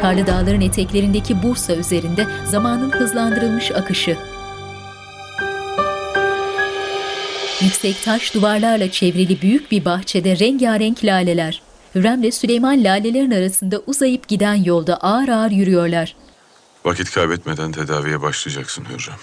Karlı 0.00 0.26
dağların 0.26 0.60
eteklerindeki 0.60 1.42
Bursa 1.42 1.74
üzerinde 1.74 2.26
zamanın 2.46 2.90
hızlandırılmış 2.90 3.70
akışı. 3.70 4.16
Yüksek 7.60 8.04
taş 8.04 8.34
duvarlarla 8.34 8.90
çevrili 8.90 9.42
büyük 9.42 9.70
bir 9.70 9.84
bahçede 9.84 10.38
rengarenk 10.38 11.04
laleler. 11.04 11.62
Hürrem'le 11.94 12.30
Süleyman 12.30 12.84
lalelerin 12.84 13.30
arasında 13.30 13.80
uzayıp 13.86 14.28
giden 14.28 14.54
yolda 14.54 14.96
ağır 14.96 15.28
ağır 15.28 15.50
yürüyorlar. 15.50 16.16
Vakit 16.84 17.10
kaybetmeden 17.10 17.72
tedaviye 17.72 18.22
başlayacaksın 18.22 18.84
Hürrem. 18.84 19.18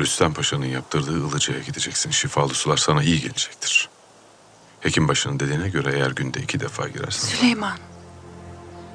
Rüstem 0.00 0.34
Paşa'nın 0.34 0.66
yaptırdığı 0.66 1.26
ılıcaya 1.26 1.58
gideceksin. 1.58 2.10
Şifalı 2.10 2.54
sular 2.54 2.76
sana 2.76 3.02
iyi 3.02 3.20
gelecektir. 3.20 3.88
Hekim 4.80 5.08
başının 5.08 5.40
dediğine 5.40 5.68
göre 5.68 5.92
eğer 5.94 6.10
günde 6.10 6.40
iki 6.40 6.60
defa 6.60 6.88
girersen... 6.88 7.28
Süleyman. 7.28 7.78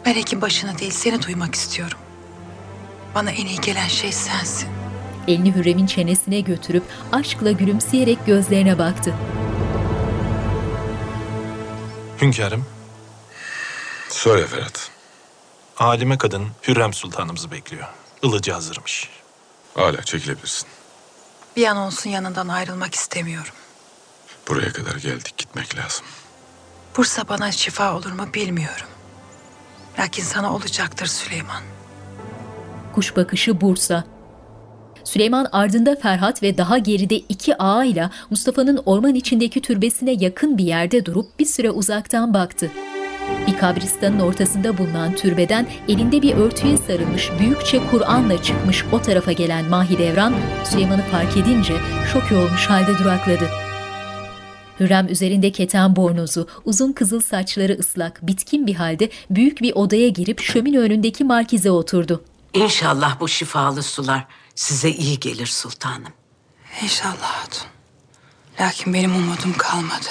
Ben 0.05 0.13
hekim 0.13 0.41
başına 0.41 0.77
değil 0.77 0.91
seni 0.91 1.21
duymak 1.21 1.55
istiyorum. 1.55 1.97
Bana 3.15 3.31
en 3.31 3.45
iyi 3.45 3.61
gelen 3.61 3.87
şey 3.87 4.11
sensin. 4.11 4.69
Elini 5.27 5.55
Hürrem'in 5.55 5.85
çenesine 5.85 6.39
götürüp 6.39 6.83
aşkla 7.11 7.51
gülümseyerek 7.51 8.25
gözlerine 8.25 8.79
baktı. 8.79 9.13
Hünkârım. 12.21 12.65
Söyle 14.09 14.47
Ferhat. 14.47 14.91
Halime 15.75 16.17
kadın 16.17 16.47
Hürrem 16.67 16.93
Sultanımızı 16.93 17.51
bekliyor. 17.51 17.87
Ilıcı 18.23 18.51
hazırmış. 18.51 19.09
Hala 19.75 20.03
çekilebilirsin. 20.03 20.67
Bir 21.55 21.67
an 21.67 21.77
olsun 21.77 22.09
yanından 22.09 22.47
ayrılmak 22.47 22.95
istemiyorum. 22.95 23.53
Buraya 24.47 24.73
kadar 24.73 24.95
geldik 24.95 25.37
gitmek 25.37 25.77
lazım. 25.77 26.05
Bursa 26.97 27.27
bana 27.29 27.51
şifa 27.51 27.97
olur 27.97 28.11
mu 28.11 28.27
bilmiyorum. 28.33 28.87
Lakin 29.99 30.23
sana 30.23 30.55
olacaktır 30.55 31.05
Süleyman. 31.05 31.63
Kuş 32.95 33.15
bakışı 33.15 33.61
Bursa. 33.61 34.03
Süleyman 35.03 35.47
ardında 35.51 35.95
Ferhat 35.95 36.43
ve 36.43 36.57
daha 36.57 36.77
geride 36.77 37.15
iki 37.15 37.57
ağayla 37.57 38.11
Mustafa'nın 38.29 38.81
orman 38.85 39.15
içindeki 39.15 39.61
türbesine 39.61 40.11
yakın 40.11 40.57
bir 40.57 40.63
yerde 40.63 41.05
durup 41.05 41.39
bir 41.39 41.45
süre 41.45 41.71
uzaktan 41.71 42.33
baktı. 42.33 42.71
Bir 43.47 43.57
kabristanın 43.57 44.19
ortasında 44.19 44.77
bulunan 44.77 45.15
türbeden 45.15 45.67
elinde 45.87 46.21
bir 46.21 46.35
örtüye 46.35 46.77
sarılmış 46.77 47.31
büyükçe 47.39 47.81
Kur'an'la 47.91 48.43
çıkmış 48.43 48.85
o 48.91 49.01
tarafa 49.01 49.31
gelen 49.31 49.65
Mahidevran 49.65 50.33
Süleyman'ı 50.63 51.03
fark 51.11 51.37
edince 51.37 51.73
şok 52.13 52.31
olmuş 52.31 52.65
halde 52.65 52.99
durakladı. 52.99 53.49
Hürrem 54.79 55.07
üzerinde 55.07 55.51
keten 55.51 55.95
bornozu, 55.95 56.47
uzun 56.65 56.91
kızıl 56.93 57.21
saçları 57.21 57.77
ıslak, 57.79 58.27
bitkin 58.27 58.67
bir 58.67 58.75
halde 58.75 59.09
büyük 59.29 59.61
bir 59.61 59.73
odaya 59.73 60.09
girip 60.09 60.41
şömine 60.41 60.79
önündeki 60.79 61.23
markize 61.23 61.71
oturdu. 61.71 62.23
İnşallah 62.53 63.19
bu 63.19 63.27
şifalı 63.27 63.83
sular 63.83 64.25
size 64.55 64.89
iyi 64.89 65.19
gelir 65.19 65.45
sultanım. 65.45 66.13
İnşallah 66.83 67.21
hatun. 67.21 67.67
Lakin 68.59 68.93
benim 68.93 69.15
umudum 69.15 69.53
kalmadı. 69.57 70.09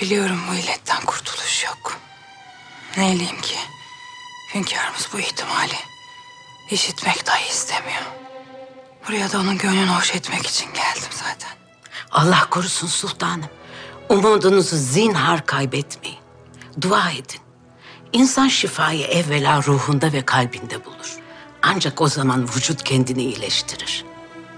Biliyorum 0.00 0.40
bu 0.50 0.54
illetten 0.54 1.04
kurtuluş 1.04 1.64
yok. 1.64 1.98
Neyleyim 2.96 3.40
ki? 3.40 3.56
Hünkârımız 4.54 5.08
bu 5.12 5.18
ihtimali 5.18 5.74
işitmek 6.70 7.26
dahi 7.26 7.48
istemiyor. 7.48 8.02
Buraya 9.08 9.32
da 9.32 9.38
onun 9.40 9.58
gönlünü 9.58 9.90
hoş 9.90 10.14
etmek 10.14 10.46
için 10.46 10.66
geldim 10.66 11.10
zaten. 11.10 11.50
Allah 12.10 12.46
korusun 12.50 12.86
sultanım. 12.86 13.48
Umudunuzu 14.08 14.76
zinhar 14.76 15.46
kaybetmeyin. 15.46 16.18
Dua 16.80 17.10
edin. 17.10 17.40
İnsan 18.12 18.48
şifayı 18.48 19.06
evvela 19.06 19.62
ruhunda 19.62 20.12
ve 20.12 20.24
kalbinde 20.24 20.84
bulur. 20.84 21.16
Ancak 21.62 22.00
o 22.00 22.08
zaman 22.08 22.48
vücut 22.56 22.84
kendini 22.84 23.22
iyileştirir. 23.22 24.04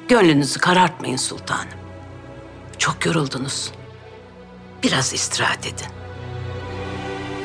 Gönlünüzü 0.09 0.61
karartmayın 0.61 1.17
sultanım. 1.17 1.79
Çok 2.79 3.07
yoruldunuz. 3.07 3.73
Biraz 4.83 5.15
istirahat 5.15 5.67
edin. 5.67 5.87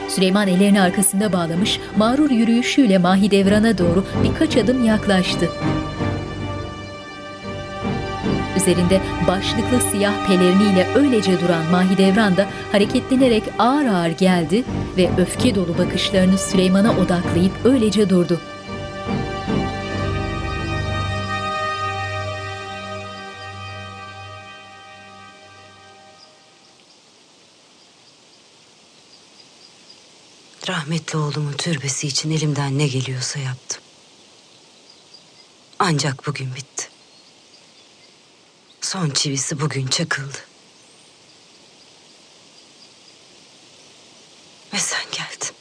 Süleyman 0.07 0.47
ellerini 0.47 0.81
arkasında 0.81 1.33
bağlamış, 1.33 1.79
mağrur 1.97 2.31
yürüyüşüyle 2.31 2.97
Mahidevran'a 2.97 3.77
doğru 3.77 4.05
birkaç 4.23 4.57
adım 4.57 4.85
yaklaştı. 4.85 5.49
Üzerinde 8.57 9.01
başlıklı 9.27 9.81
siyah 9.91 10.27
peleriniyle 10.27 10.87
öylece 10.95 11.41
duran 11.41 11.65
Mahidevran 11.71 12.37
da 12.37 12.45
hareketlenerek 12.71 13.43
ağır 13.59 13.85
ağır 13.85 14.09
geldi 14.09 14.63
ve 14.97 15.09
öfke 15.17 15.55
dolu 15.55 15.77
bakışlarını 15.77 16.37
Süleyman'a 16.37 16.97
odaklayıp 16.97 17.51
öylece 17.63 18.09
durdu. 18.09 18.39
Rahmetli 30.67 31.17
oğlumun 31.17 31.53
türbesi 31.53 32.07
için 32.07 32.31
elimden 32.31 32.77
ne 32.77 32.88
geliyorsa 32.88 33.39
yaptım. 33.39 33.81
Ancak 35.79 36.27
bugün 36.27 36.55
bitti. 36.55 36.89
Son 38.81 39.09
çivisi 39.09 39.59
bugün 39.59 39.88
çakıldı. 39.88 40.38
Ve 44.73 44.79
sen 44.79 45.05
geldin. 45.11 45.55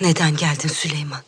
Neden 0.00 0.36
geldin 0.36 0.68
Süleyman? 0.68 1.22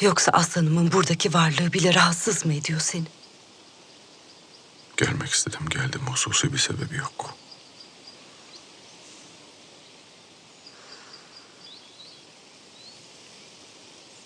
Yoksa 0.00 0.32
aslanımın 0.32 0.92
buradaki 0.92 1.34
varlığı 1.34 1.72
bile 1.72 1.94
rahatsız 1.94 2.46
mı 2.46 2.54
ediyor 2.54 2.80
seni? 2.80 3.17
Gelmek 4.98 5.30
istedim 5.30 5.68
geldim. 5.68 6.00
Hususi 6.06 6.52
bir 6.52 6.58
sebebi 6.58 6.96
yok. 6.96 7.34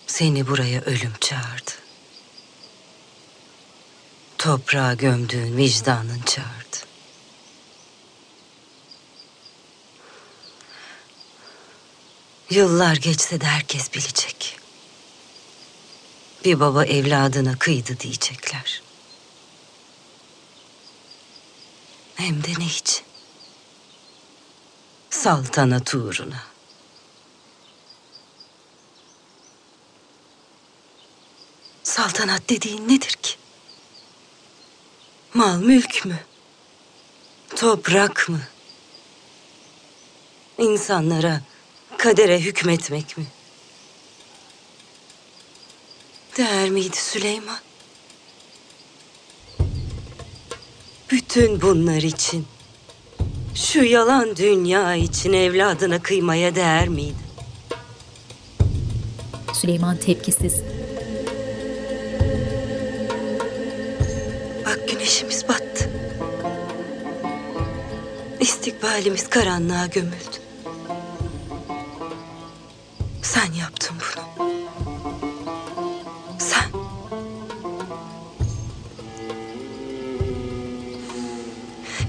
Seni 0.07 0.47
buraya 0.47 0.81
ölüm 0.81 1.13
çağırdı. 1.21 1.71
Toprağa 4.37 4.93
gömdüğün 4.93 5.57
vicdanın 5.57 6.21
çağırdı. 6.21 6.77
Yıllar 12.49 12.95
geçse 12.95 13.41
de 13.41 13.45
herkes 13.45 13.93
bilecek. 13.93 14.59
Bir 16.45 16.59
baba 16.59 16.85
evladına 16.85 17.59
kıydı 17.59 17.99
diyecekler. 17.99 18.82
Hem 22.15 22.43
de 22.43 22.59
ne 22.59 22.65
için? 22.65 23.05
Saltanat 25.09 25.95
uğruna. 25.95 26.43
Saltanat 31.83 32.49
dediğin 32.49 32.89
nedir 32.89 33.17
ki? 33.21 33.35
Mal 35.33 35.57
mülk 35.57 36.05
mü? 36.05 36.19
Toprak 37.55 38.29
mı? 38.29 38.41
İnsanlara, 40.57 41.41
kadere 41.97 42.39
hükmetmek 42.39 43.17
mi? 43.17 43.25
Değer 46.37 46.69
miydi 46.69 46.97
Süleyman? 46.97 47.59
Bütün 51.13 51.61
bunlar 51.61 52.01
için, 52.01 52.45
şu 53.55 53.83
yalan 53.83 54.35
dünya 54.35 54.95
için 54.95 55.33
evladına 55.33 56.01
kıymaya 56.01 56.55
değer 56.55 56.87
miydi? 56.87 57.15
Süleyman 59.53 59.97
tepkisiz. 59.97 60.61
Bak 64.65 64.89
güneşimiz 64.89 65.47
battı. 65.47 65.89
İstikbalimiz 68.39 69.29
karanlığa 69.29 69.85
gömüldü. 69.85 70.37
Sen 73.21 73.53
yaptın 73.53 73.95
bunu. 73.99 74.22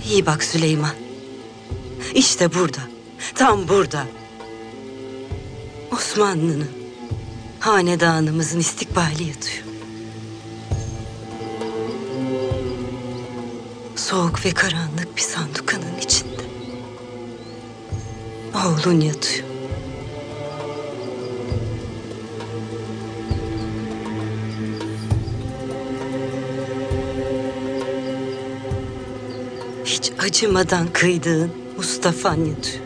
İyi 0.09 0.27
bak 0.27 0.45
Süleyman. 0.45 0.95
İşte 2.15 2.55
burada. 2.55 2.81
Tam 3.35 3.69
burada. 3.69 4.07
Osmanlı'nın, 5.93 6.71
hanedanımızın 7.61 8.61
istikbali 8.61 9.25
yatıyor. 9.25 9.65
Soğuk 13.97 14.45
ve 14.45 14.51
karanlık 14.51 15.17
bir 15.17 15.23
sandukanın 15.23 15.99
içinde. 15.99 16.45
Oğlun 18.55 19.01
yatıyor. 19.01 19.44
Acımadan 30.25 30.87
kıydığın 30.93 31.51
Mustafa'n 31.77 32.37
yatıyor. 32.37 32.85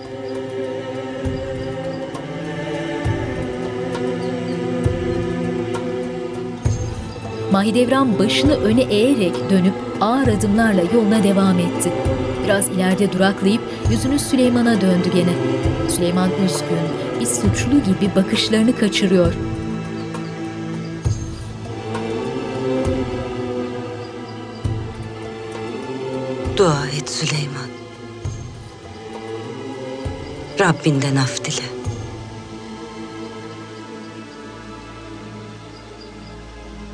Mahidevran 7.53 8.19
başını 8.19 8.55
öne 8.55 8.83
eğerek 8.83 9.51
dönüp 9.51 9.75
ağır 10.01 10.29
adımlarla 10.29 10.83
yoluna 10.95 11.23
devam 11.23 11.59
etti. 11.59 11.93
Biraz 12.45 12.69
ileride 12.69 13.13
duraklayıp 13.13 13.63
yüzünü 13.91 14.19
Süleyman'a 14.19 14.81
döndü 14.81 15.11
gene. 15.15 15.33
Süleyman 15.89 16.31
üzgün, 16.45 17.21
bir 17.21 17.27
suçlu 17.27 17.79
gibi 17.79 18.15
bakışlarını 18.17 18.77
kaçırıyor. 18.77 19.35
Dua 26.59 26.87
Süleyman. 27.09 27.71
Rabbinden 30.61 31.17
af 31.17 31.45
dile. 31.45 31.63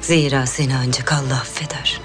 Zira 0.00 0.46
seni 0.46 0.76
ancak 0.76 1.12
Allah 1.12 1.34
affeder. 1.34 2.00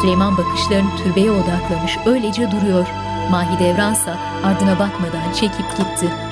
Süleyman 0.00 0.38
bakışlarını 0.38 0.96
türbeye 1.04 1.30
odaklamış 1.30 1.96
öylece 2.06 2.50
duruyor. 2.50 2.86
Mahidevransa 3.30 4.18
ardına 4.44 4.78
bakmadan 4.78 5.32
çekip 5.32 5.76
gitti. 5.76 6.29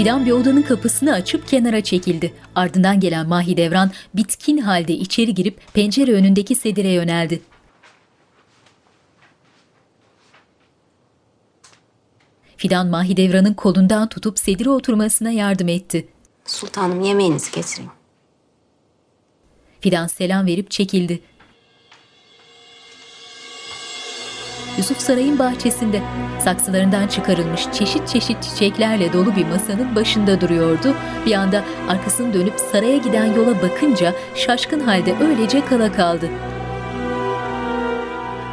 Fidan 0.00 0.26
bir 0.26 0.32
odanın 0.32 0.62
kapısını 0.62 1.12
açıp 1.12 1.48
kenara 1.48 1.80
çekildi. 1.80 2.34
Ardından 2.54 3.00
gelen 3.00 3.28
Mahidevran 3.28 3.90
bitkin 4.14 4.58
halde 4.58 4.92
içeri 4.92 5.34
girip 5.34 5.60
pencere 5.74 6.12
önündeki 6.12 6.54
sedire 6.54 6.88
yöneldi. 6.88 7.42
Fidan 12.56 12.86
Mahidevran'ın 12.86 13.54
kolundan 13.54 14.08
tutup 14.08 14.38
sedire 14.38 14.70
oturmasına 14.70 15.30
yardım 15.30 15.68
etti. 15.68 16.08
Sultanım 16.44 17.00
yemeğinizi 17.00 17.52
getireyim. 17.52 17.90
Fidan 19.80 20.06
selam 20.06 20.46
verip 20.46 20.70
çekildi. 20.70 21.22
Yusuf 24.80 25.00
sarayın 25.00 25.38
bahçesinde 25.38 26.02
saksılarından 26.44 27.06
çıkarılmış 27.06 27.60
çeşit 27.72 28.08
çeşit 28.08 28.42
çiçeklerle 28.42 29.12
dolu 29.12 29.36
bir 29.36 29.46
masanın 29.46 29.94
başında 29.94 30.40
duruyordu. 30.40 30.94
Bir 31.26 31.34
anda 31.34 31.64
arkasını 31.88 32.34
dönüp 32.34 32.54
saraya 32.72 32.96
giden 32.96 33.24
yola 33.24 33.62
bakınca 33.62 34.14
şaşkın 34.34 34.80
halde 34.80 35.14
öylece 35.20 35.64
kala 35.64 35.92
kaldı. 35.92 36.28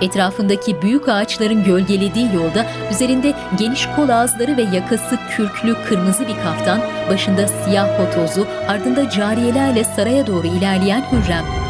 Etrafındaki 0.02 0.82
büyük 0.82 1.10
ağaçların 1.10 1.64
gölgelediği 1.64 2.30
yolda 2.36 2.66
üzerinde 2.92 3.34
geniş 3.60 3.88
kol 3.96 4.10
ağızları 4.10 4.58
ve 4.58 4.62
yakası 4.62 5.20
kürklü 5.30 5.76
kırmızı 5.90 6.28
bir 6.28 6.36
kaftan, 6.44 6.82
başında 7.10 7.48
siyah 7.48 8.00
hotozu, 8.00 8.48
ardında 8.68 9.10
cariyelerle 9.10 9.84
saraya 9.84 10.28
doğru 10.28 10.48
ilerleyen 10.48 11.04
Hürrem. 11.12 11.67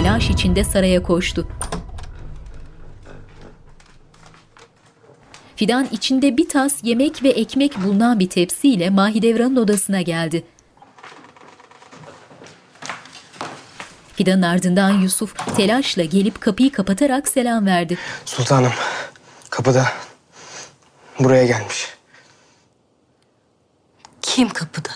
Telaş 0.00 0.30
içinde 0.30 0.64
saraya 0.64 1.02
koştu. 1.02 1.48
Fidan 5.56 5.88
içinde 5.92 6.36
bir 6.36 6.48
tas 6.48 6.74
yemek 6.82 7.22
ve 7.22 7.28
ekmek 7.28 7.82
bulunan 7.84 8.20
bir 8.20 8.28
tepsiyle 8.28 8.90
Mahidevran'ın 8.90 9.56
odasına 9.56 10.00
geldi. 10.02 10.44
Fidan'ın 14.14 14.42
ardından 14.42 14.90
Yusuf 14.90 15.56
telaşla 15.56 16.04
gelip 16.04 16.40
kapıyı 16.40 16.72
kapatarak 16.72 17.28
selam 17.28 17.66
verdi. 17.66 17.98
Sultanım 18.24 18.72
kapıda 19.50 19.92
buraya 21.18 21.46
gelmiş. 21.46 21.88
Kim 24.22 24.48
kapıda? 24.48 24.90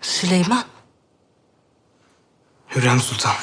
Süleyman. 0.00 0.64
Hürrem 2.68 3.00
Sultan. 3.00 3.34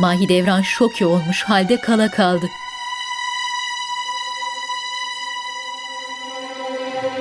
Mahidevran 0.00 0.62
şoke 0.62 1.06
olmuş 1.06 1.42
halde 1.42 1.76
kala 1.76 2.10
kaldı. 2.10 2.46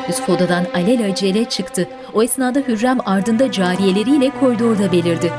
Yusuf 0.07 0.29
odadan 0.29 0.65
alelacele 0.73 1.45
çıktı. 1.45 1.89
O 2.13 2.23
esnada 2.23 2.59
Hürrem 2.59 2.97
ardında 3.05 3.51
cariyeleriyle 3.51 4.31
koridorda 4.39 4.91
belirdi. 4.91 5.31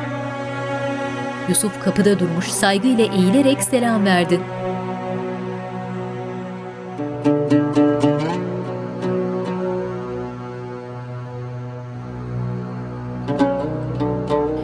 Yusuf 1.49 1.85
kapıda 1.85 2.19
durmuş 2.19 2.49
saygıyla 2.49 3.05
eğilerek 3.05 3.63
selam 3.63 4.05
verdi. 4.05 4.41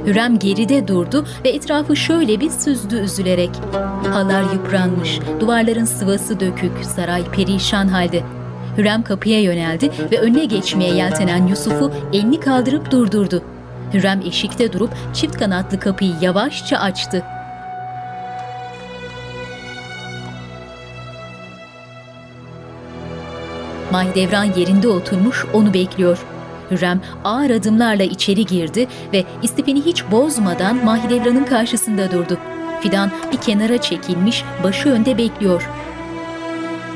Hürrem 0.06 0.38
geride 0.38 0.88
durdu 0.88 1.26
ve 1.44 1.48
etrafı 1.48 1.96
şöyle 1.96 2.40
bir 2.40 2.50
süzdü 2.50 2.96
üzülerek. 2.96 3.50
Halar 4.12 4.52
yıpranmış, 4.52 5.20
duvarların 5.40 5.84
sıvası 5.84 6.40
dökük, 6.40 6.84
saray 6.84 7.30
perişan 7.30 7.88
halde. 7.88 8.22
Hürrem 8.76 9.02
kapıya 9.02 9.40
yöneldi 9.40 9.90
ve 10.12 10.20
önüne 10.20 10.44
geçmeye 10.44 10.94
yeltenen 10.94 11.46
Yusuf'u 11.46 11.92
elini 12.12 12.40
kaldırıp 12.40 12.90
durdurdu. 12.90 13.42
Hürrem 13.94 14.20
eşikte 14.26 14.72
durup 14.72 14.90
çift 15.14 15.38
kanatlı 15.38 15.80
kapıyı 15.80 16.14
yavaşça 16.20 16.78
açtı. 16.78 17.22
Mahidevran 23.92 24.44
yerinde 24.44 24.88
oturmuş 24.88 25.44
onu 25.52 25.74
bekliyor. 25.74 26.35
Hürrem 26.70 27.00
ağır 27.24 27.50
adımlarla 27.50 28.02
içeri 28.02 28.46
girdi 28.46 28.88
ve 29.12 29.24
istifini 29.42 29.84
hiç 29.84 30.04
bozmadan 30.10 30.84
Mahidevran'ın 30.84 31.44
karşısında 31.44 32.12
durdu. 32.12 32.38
Fidan 32.80 33.10
bir 33.32 33.36
kenara 33.36 33.80
çekilmiş, 33.80 34.44
başı 34.62 34.88
önde 34.88 35.18
bekliyor. 35.18 35.68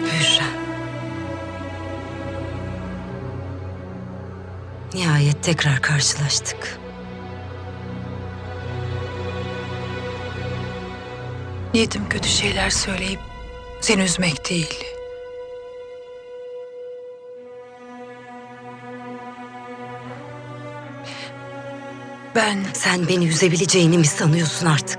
Hürrem. 0.05 0.61
Nihayet 4.95 5.43
tekrar 5.43 5.81
karşılaştık. 5.83 6.79
Niyetim 11.75 12.09
kötü 12.09 12.29
şeyler 12.29 12.71
söyleyip 12.71 13.21
seni 13.81 14.03
üzmek 14.03 14.51
değil. 14.51 14.85
Ben... 22.35 22.59
Sen 22.73 23.09
beni 23.09 23.29
üzebileceğini 23.29 23.99
mi 23.99 24.07
sanıyorsun 24.07 24.67
artık? 24.67 24.99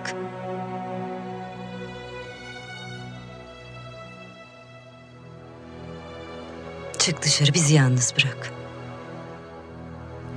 Çık 6.99 7.21
dışarı 7.21 7.53
bizi 7.53 7.75
yalnız 7.75 8.13
bırak. 8.17 8.51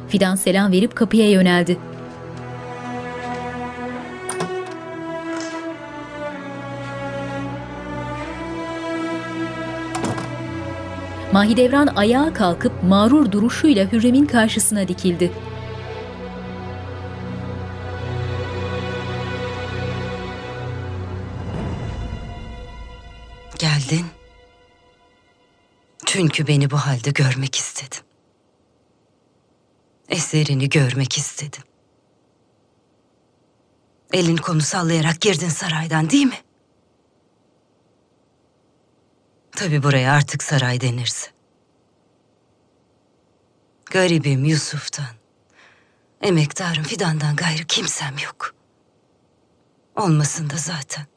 Fidan 0.09 0.37
selam 0.37 0.73
verip 0.73 0.97
kapıya 0.97 1.31
yöneldi. 1.31 1.79
Mahidevran 11.33 11.87
ayağa 11.97 12.33
kalkıp 12.33 12.73
mağrur 12.83 13.33
duruşuyla 13.33 13.93
Hürrem'in 13.93 14.27
karşısına 14.27 14.89
dikildi. 14.89 15.31
Çünkü 26.15 26.47
beni 26.47 26.71
bu 26.71 26.77
halde 26.77 27.11
görmek 27.11 27.57
istedin. 27.57 28.03
Eserini 30.09 30.69
görmek 30.69 31.19
istedim. 31.19 31.63
Elin 34.13 34.37
konu 34.37 34.61
sallayarak 34.61 35.21
girdin 35.21 35.49
saraydan 35.49 36.11
değil 36.11 36.27
mi? 36.27 36.43
Tabii 39.53 39.83
buraya 39.83 40.13
artık 40.13 40.43
saray 40.43 40.81
denirse. 40.81 41.31
Garibim 43.85 44.45
Yusuf'tan, 44.45 45.15
emektarım 46.23 46.83
Fidan'dan 46.83 47.37
gayrı 47.37 47.65
kimsem 47.65 48.15
yok. 48.25 48.55
Olmasın 49.97 50.51
da 50.51 50.57
zaten. 50.57 51.14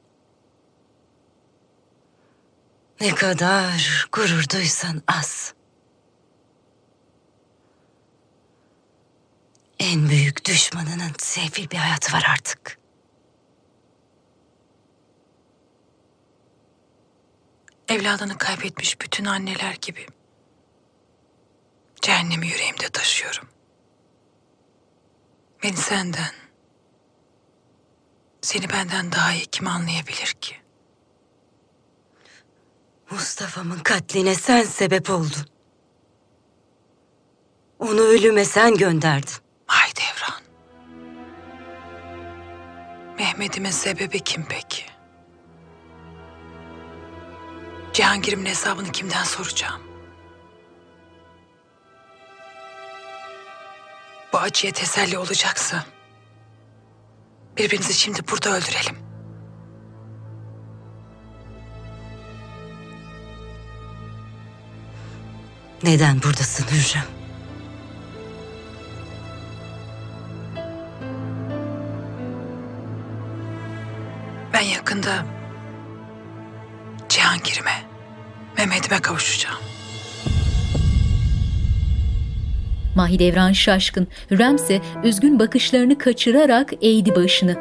Ne 3.01 3.15
kadar 3.15 4.07
gurur 4.11 4.49
duysan 4.53 5.01
az. 5.07 5.53
En 9.79 10.09
büyük 10.09 10.45
düşmanının 10.45 11.11
sefil 11.17 11.69
bir 11.69 11.77
hayatı 11.77 12.13
var 12.13 12.25
artık. 12.31 12.79
Evladını 17.87 18.37
kaybetmiş 18.37 19.01
bütün 19.01 19.25
anneler 19.25 19.77
gibi 19.81 20.07
cehennemi 22.01 22.47
yüreğimde 22.47 22.89
taşıyorum. 22.89 23.49
Beni 25.63 25.77
senden, 25.77 26.31
seni 28.41 28.69
benden 28.69 29.11
daha 29.11 29.33
iyi 29.33 29.45
kim 29.45 29.67
anlayabilir 29.67 30.35
ki? 30.41 30.66
Mustafa'mın 33.11 33.79
katline 33.79 34.35
sen 34.35 34.63
sebep 34.63 35.09
oldun. 35.09 35.45
Onu 37.79 38.01
ölüme 38.01 38.45
sen 38.45 38.75
gönderdin. 38.77 39.33
Mahidevran. 39.69 40.41
Mehmet'imin 43.19 43.69
sebebi 43.71 44.19
kim 44.19 44.45
peki? 44.49 44.83
Cihangir'imin 47.93 48.45
hesabını 48.45 48.91
kimden 48.91 49.23
soracağım? 49.23 49.81
Bu 54.33 54.37
acıya 54.37 54.73
teselli 54.73 55.17
olacaksa 55.17 55.85
birbirimizi 57.57 57.93
şimdi 57.93 58.19
burada 58.31 58.57
öldürelim. 58.57 59.06
Neden 65.83 66.21
buradasın 66.23 66.65
Hürrem? 66.65 67.03
Ben 74.53 74.61
yakında 74.61 75.25
Cihangir'ime, 77.09 77.83
Mehmet'ime 78.57 78.99
kavuşacağım. 78.99 79.57
Mahidevran 82.95 83.51
şaşkın, 83.51 84.07
Hürrem 84.31 84.55
ise 84.55 84.81
üzgün 85.03 85.39
bakışlarını 85.39 85.97
kaçırarak 85.97 86.73
eğdi 86.81 87.15
başını. 87.15 87.55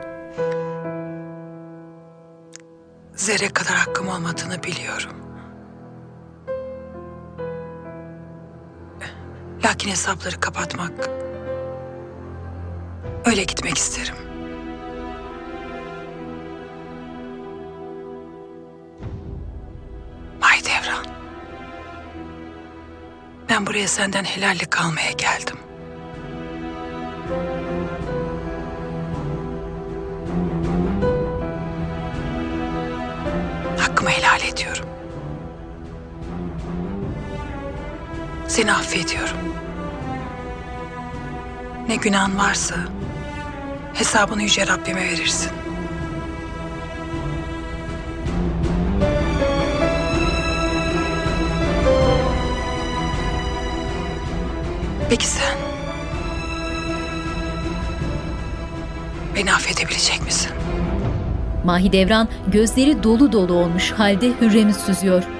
Zerre 3.15 3.49
kadar 3.49 3.77
hakkım 3.77 4.09
olmadığını 4.09 4.63
biliyorum. 4.63 5.26
Lakin 9.67 9.91
hesapları 9.91 10.41
kapatmak... 10.41 10.93
Öyle 13.25 13.45
gitmek 13.45 13.79
isterim. 13.79 14.15
Mahidevran. 20.41 21.07
Ben 23.49 23.67
buraya 23.67 23.89
senden 23.89 24.25
helallik 24.25 24.81
almaya 24.81 25.11
geldim. 25.11 25.59
Hakkımı 33.79 34.11
helal 34.11 34.41
ediyorum. 34.41 34.89
Seni 38.49 38.73
affediyorum. 38.73 39.56
Ne 41.89 41.97
günahın 41.97 42.39
varsa 42.39 42.75
hesabını 43.95 44.43
yüce 44.43 44.67
Rabbime 44.67 45.03
verirsin. 45.05 45.51
Peki 55.11 55.27
sen? 55.27 55.57
Beni 59.37 59.53
affedebilecek 59.53 60.23
misin? 60.25 60.51
Mahidevran 61.65 62.29
gözleri 62.49 63.03
dolu 63.03 63.33
dolu 63.33 63.55
olmuş 63.55 63.93
halde 63.93 64.33
Hürrem'i 64.41 64.75
süzüyor. 64.75 65.36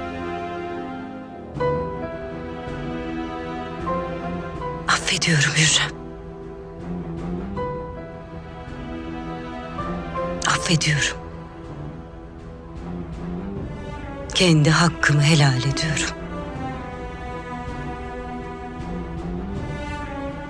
Affediyorum. 10.67 11.17
Kendi 14.35 14.71
hakkımı 14.71 15.23
helal 15.23 15.59
ediyorum. 15.59 16.17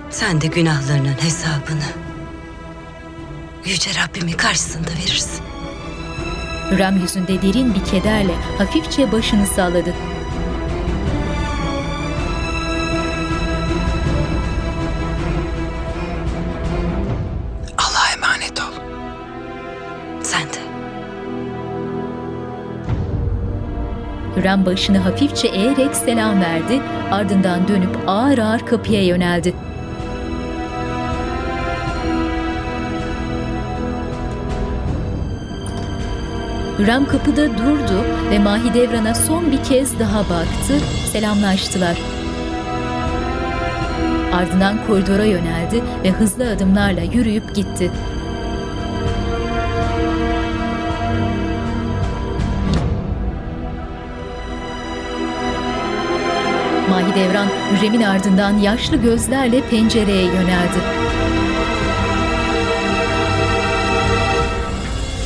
Sen 0.09 0.41
de 0.41 0.47
günahlarının 0.47 1.13
hesabını 1.21 1.87
Yüce 3.65 3.91
Rabbimin 4.01 4.33
karşısında 4.33 4.89
verirsin. 4.89 5.43
Hürrem 6.71 6.97
yüzünde 7.01 7.41
derin 7.41 7.73
bir 7.73 7.85
kederle 7.85 8.33
hafifçe 8.57 9.11
başını 9.11 9.47
salladı. 9.47 9.93
Hürrem 24.47 24.65
başını 24.65 24.97
hafifçe 24.97 25.47
eğerek 25.47 25.95
selam 25.95 26.41
verdi, 26.41 26.81
ardından 27.11 27.67
dönüp 27.67 27.97
ağır 28.07 28.37
ağır 28.37 28.59
kapıya 28.59 29.05
yöneldi. 29.05 29.53
Hürrem 36.79 37.05
kapıda 37.05 37.57
durdu 37.57 38.03
ve 38.31 38.39
Mahidevran'a 38.39 39.15
son 39.15 39.51
bir 39.51 39.63
kez 39.63 39.99
daha 39.99 40.19
baktı, 40.19 40.79
selamlaştılar. 41.11 41.97
Ardından 44.33 44.87
koridora 44.87 45.25
yöneldi 45.25 45.83
ve 46.03 46.11
hızlı 46.11 46.49
adımlarla 46.49 47.01
yürüyüp 47.01 47.55
gitti. 47.55 47.91
Mahidevran 57.17 57.47
Hürrem'in 57.71 58.01
ardından 58.01 58.57
yaşlı 58.57 58.97
gözlerle 58.97 59.61
pencereye 59.69 60.23
yöneldi. 60.25 60.77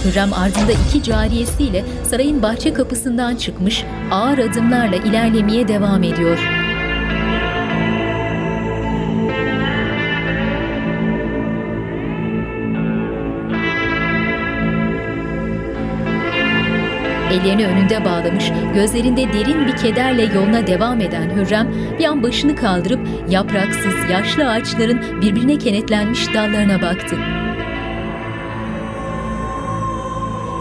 Hürrem 0.05 0.33
ardında 0.33 0.71
iki 0.87 1.03
cariyesiyle 1.03 1.85
sarayın 2.03 2.41
bahçe 2.41 2.73
kapısından 2.73 3.35
çıkmış, 3.35 3.83
ağır 4.11 4.37
adımlarla 4.37 4.95
ilerlemeye 4.95 5.67
devam 5.67 6.03
ediyor. 6.03 6.60
Ellerini 17.31 17.67
önünde 17.67 18.05
bağlamış, 18.05 18.51
gözlerinde 18.73 19.33
derin 19.33 19.67
bir 19.67 19.77
kederle 19.77 20.23
yoluna 20.23 20.67
devam 20.67 21.01
eden 21.01 21.29
Hürrem 21.29 21.73
bir 21.99 22.05
an 22.05 22.23
başını 22.23 22.55
kaldırıp 22.55 23.07
yapraksız 23.29 24.09
yaşlı 24.09 24.49
ağaçların 24.49 25.21
birbirine 25.21 25.57
kenetlenmiş 25.57 26.33
dallarına 26.33 26.81
baktı. 26.81 27.17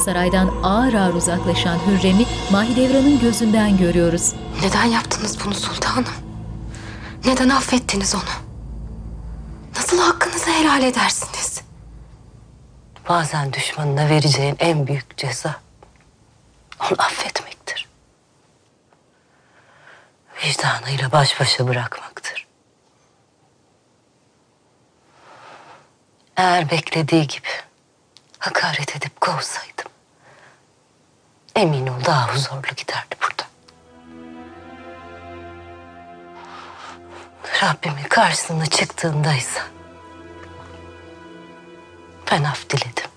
Saraydan 0.05 0.51
ağır 0.62 0.94
ağır 0.94 1.14
uzaklaşan 1.14 1.78
Hürrem'i 1.86 2.26
Mahidevran'ın 2.52 3.20
gözünden 3.20 3.76
görüyoruz. 3.76 4.32
Neden 4.62 4.84
yaptınız 4.84 5.38
bunu 5.44 5.55
sultanım? 5.55 6.05
Neden 7.24 7.48
affettiniz 7.48 8.14
onu? 8.14 8.22
Nasıl 9.76 9.98
hakkınızı 9.98 10.51
helal 10.51 10.82
edersiniz? 10.82 11.60
Bazen 13.09 13.52
düşmanına 13.52 14.09
vereceğin 14.09 14.56
en 14.59 14.86
büyük 14.86 15.16
ceza 15.16 15.69
onu 16.92 17.02
affetmektir. 17.02 17.88
Vicdanıyla 20.44 21.12
baş 21.12 21.40
başa 21.40 21.68
bırakmaktır. 21.68 22.46
Eğer 26.36 26.70
beklediği 26.70 27.26
gibi 27.26 27.48
hakaret 28.38 28.96
edip 28.96 29.20
kovsaydım 29.20 29.90
emin 31.56 31.86
ol 31.86 32.04
daha 32.04 32.34
huzurlu 32.34 32.74
giderdi 32.76 33.14
burada. 33.22 33.44
Rabbimin 37.62 38.08
karşısına 38.08 38.66
çıktığındaysa 38.66 39.60
ben 42.30 42.44
af 42.44 42.70
diledim. 42.70 43.10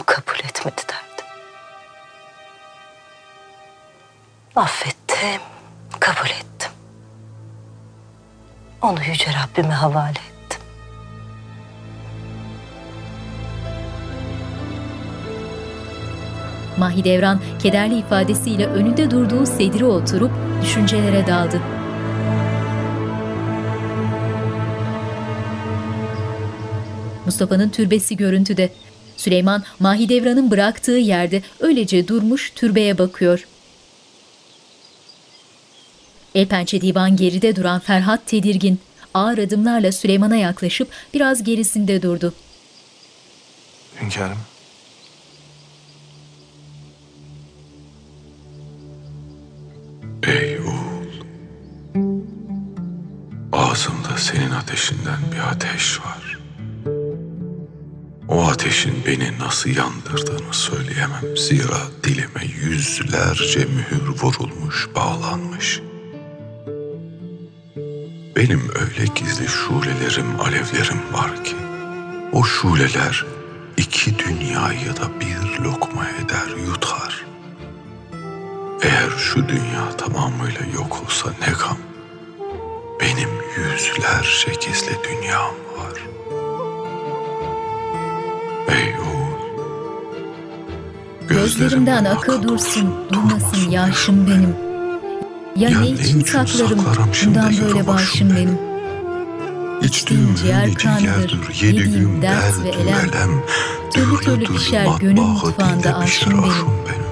O 0.00 0.02
kabul 0.06 0.38
etmedi 0.38 0.82
derdi. 0.88 1.05
Affettim, 4.56 5.40
kabul 6.00 6.30
ettim. 6.30 6.70
Onu 8.82 8.98
Yüce 9.08 9.30
Rabbime 9.32 9.74
havale 9.74 10.10
ettim. 10.10 10.60
Mahidevran 16.78 17.40
kederli 17.58 17.98
ifadesiyle 17.98 18.66
önünde 18.66 19.10
durduğu 19.10 19.46
sedire 19.46 19.84
oturup 19.84 20.30
düşüncelere 20.62 21.26
daldı. 21.26 21.60
Mustafa'nın 27.26 27.68
türbesi 27.68 28.16
görüntüde. 28.16 28.72
Süleyman 29.16 29.64
Mahidevran'ın 29.80 30.50
bıraktığı 30.50 30.90
yerde 30.90 31.42
öylece 31.60 32.08
durmuş 32.08 32.50
türbeye 32.50 32.98
bakıyor. 32.98 33.46
El 36.36 36.46
pençe 36.46 36.80
divan 36.80 37.16
geride 37.16 37.56
duran 37.56 37.80
Ferhat 37.80 38.26
tedirgin. 38.26 38.80
Ağır 39.14 39.38
adımlarla 39.38 39.92
Süleyman'a 39.92 40.36
yaklaşıp 40.36 40.88
biraz 41.14 41.44
gerisinde 41.44 42.02
durdu. 42.02 42.34
Hünkârım. 44.00 44.38
Ey 50.22 50.58
oğul. 50.60 51.12
Ağzımda 53.52 54.16
senin 54.16 54.50
ateşinden 54.50 55.18
bir 55.32 55.38
ateş 55.50 56.00
var. 56.00 56.38
O 58.28 58.42
ateşin 58.42 58.94
beni 59.06 59.38
nasıl 59.38 59.70
yandırdığını 59.70 60.54
söyleyemem. 60.54 61.36
Zira 61.36 61.80
dilime 62.04 62.44
yüzlerce 62.64 63.58
mühür 63.58 64.08
vurulmuş, 64.22 64.88
bağlanmış. 64.94 65.80
Benim 68.36 68.70
öyle 68.74 69.06
gizli 69.14 69.48
şulelerim, 69.48 70.40
alevlerim 70.40 71.12
var 71.12 71.44
ki 71.44 71.56
o 72.32 72.44
şuleler 72.44 73.24
iki 73.76 74.18
dünyayı 74.18 74.96
da 74.96 75.20
bir 75.20 75.64
lokma 75.64 76.06
eder, 76.08 76.66
yutar. 76.66 77.24
Eğer 78.82 79.10
şu 79.18 79.48
dünya 79.48 79.90
tamamıyla 79.98 80.60
yok 80.74 81.02
olsa 81.04 81.30
ne 81.40 81.46
gam. 81.46 81.78
Benim 83.00 83.30
yüzlerce 83.56 84.52
gizli 84.66 84.96
dünyam 85.04 85.54
var. 85.78 86.00
Ey 88.68 88.94
oğul. 88.98 89.36
Gözlerimden 91.28 92.04
akı 92.04 92.42
dursun, 92.42 92.94
durmasın 93.12 93.70
yaşım 93.70 94.26
benim. 94.26 94.65
Ya, 95.56 95.80
ne 95.80 95.88
için 95.88 96.20
saklarım, 96.20 96.78
bundan 97.26 97.52
böyle 97.60 97.86
başım 97.86 98.36
benim. 98.36 98.58
İçtiğim 99.82 100.34
ciğer 100.34 100.66
yedi 100.66 101.66
yediğim 101.66 101.92
gün 101.92 102.22
dert 102.22 102.64
ve 102.64 102.68
elem. 102.68 103.42
Türlü 103.94 104.16
türlü 104.20 104.44
pişer 104.44 104.86
gönül 105.00 105.20
mutfağında 105.20 105.96
aşım 105.96 106.32
benim. 106.42 107.06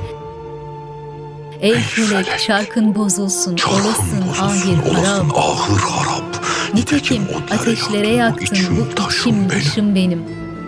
Ey 1.61 1.81
felek 1.81 2.39
çarkın 2.47 2.95
bozulsun, 2.95 3.57
olasın 3.69 4.23
ahir 4.41 4.77
harap. 4.77 5.37
Ahır 5.37 5.81
harap. 5.81 6.45
Nitekim 6.75 7.23
ateşlere 7.51 8.09
yaktın 8.09 8.59
bu 8.71 9.03
içim 9.11 9.51
dışım 9.51 9.95
benim. 9.95 10.23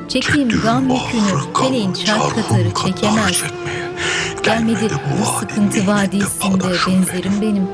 Çektiğim 0.08 0.48
gam 0.48 0.82
yükünü 0.82 1.40
feleğin 1.58 1.92
çark 1.92 2.34
katarı 2.34 2.74
çekemez. 2.84 3.42
Gelmedi 4.42 4.88
bu 5.20 5.26
sıkıntı 5.40 5.86
vadisinde 5.86 6.64
benzerim 6.86 7.42
benim. 7.42 7.68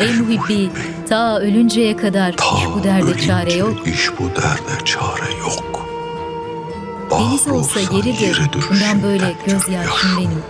Ey 0.00 0.12
muhibbi 0.14 0.70
ta 1.08 1.38
ölünceye 1.38 1.96
kadar 1.96 2.32
iş 2.32 2.66
bu 2.74 2.84
derde 2.84 3.18
çare 3.18 3.52
yok. 3.52 3.86
İş 3.86 4.10
bu 4.18 4.22
derde 4.28 4.84
çare 4.84 5.38
yok. 5.40 5.86
Deniz 7.10 7.46
olsa 7.48 7.80
yeridir. 7.80 8.50
Bundan 8.70 9.02
böyle 9.02 9.34
gözyaşım 9.46 10.10
benim. 10.18 10.42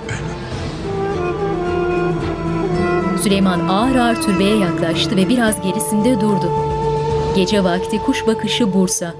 Süleyman 3.23 3.69
ağır 3.69 3.95
ağır 3.97 4.23
türbeye 4.23 4.57
yaklaştı 4.57 5.17
ve 5.17 5.29
biraz 5.29 5.63
gerisinde 5.63 6.21
durdu. 6.21 6.51
Gece 7.37 7.65
vakti 7.65 7.99
kuş 7.99 8.27
bakışı 8.27 8.75
Bursa. 8.75 9.15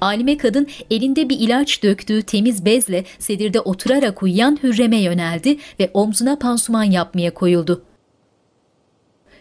Alime 0.00 0.36
kadın 0.36 0.66
elinde 0.90 1.28
bir 1.28 1.38
ilaç 1.40 1.82
döktüğü 1.82 2.22
temiz 2.22 2.64
bezle 2.64 3.04
sedirde 3.18 3.60
oturarak 3.60 4.22
uyuyan 4.22 4.58
Hürrem'e 4.62 5.00
yöneldi 5.00 5.58
ve 5.80 5.90
omzuna 5.94 6.38
pansuman 6.38 6.84
yapmaya 6.84 7.34
koyuldu. 7.34 7.84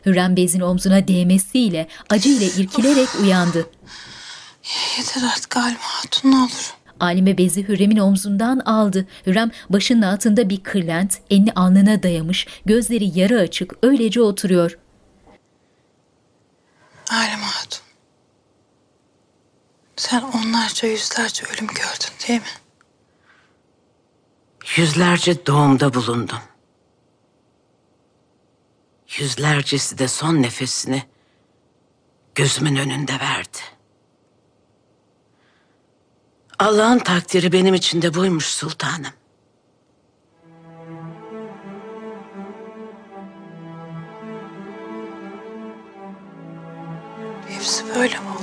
Hürrem 0.06 0.36
bezin 0.36 0.62
omzuna 0.62 1.08
değmesiyle 1.08 1.88
acıyla 2.10 2.48
irkilerek 2.48 3.10
uyandı. 3.22 3.70
Yeter 4.98 5.22
artık 5.34 5.56
Halim 5.56 5.78
Hatun 5.80 6.32
ne 6.32 6.36
olur. 6.36 6.74
Alime 7.00 7.38
bezi 7.38 7.68
Hürrem'in 7.68 7.98
omzundan 7.98 8.60
aldı. 8.60 9.08
Hürrem 9.28 9.52
başının 9.70 10.02
altında 10.02 10.50
bir 10.50 10.64
kırlent, 10.64 11.18
elini 11.30 11.52
alnına 11.52 12.04
dayamış, 12.04 12.48
gözleri 12.66 13.20
yarı 13.20 13.40
açık, 13.40 13.74
öylece 13.82 14.22
oturuyor. 14.22 14.78
Halim 17.10 17.40
Hatun. 17.40 17.89
Sen 20.00 20.22
onlarca 20.22 20.88
yüzlerce 20.88 21.46
ölüm 21.46 21.68
gördün 21.68 22.28
değil 22.28 22.40
mi? 22.40 22.48
Yüzlerce 24.76 25.46
doğumda 25.46 25.94
bulundum. 25.94 26.40
Yüzlercesi 29.18 29.98
de 29.98 30.08
son 30.08 30.42
nefesini 30.42 31.04
gözümün 32.36 32.76
önünde 32.76 33.20
verdi. 33.20 33.58
Allah'ın 36.60 37.00
takdiri 37.00 37.52
benim 37.52 37.74
için 37.74 38.02
de 38.02 38.14
buymuş 38.14 38.46
sultanım. 38.46 39.14
Hepsi 47.48 47.96
böyle 47.96 48.20
mi 48.20 48.39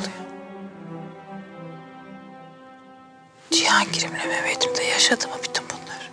Cihangir'imle 3.51 4.27
Mehmet'im 4.27 4.77
de 4.77 4.83
yaşadı 4.83 5.29
mı 5.29 5.35
bütün 5.45 5.65
bunlar? 5.71 6.11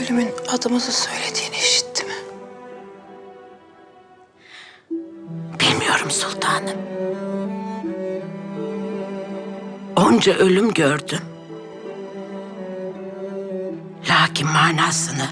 Ölümün 0.00 0.30
adımızı 0.48 0.92
söylediğini 0.92 1.56
işitti 1.56 2.04
mi? 2.04 2.12
Bilmiyorum 5.60 6.10
sultanım. 6.10 6.76
Onca 9.96 10.34
ölüm 10.34 10.74
gördüm. 10.74 11.20
Lakin 14.08 14.48
manasını 14.48 15.28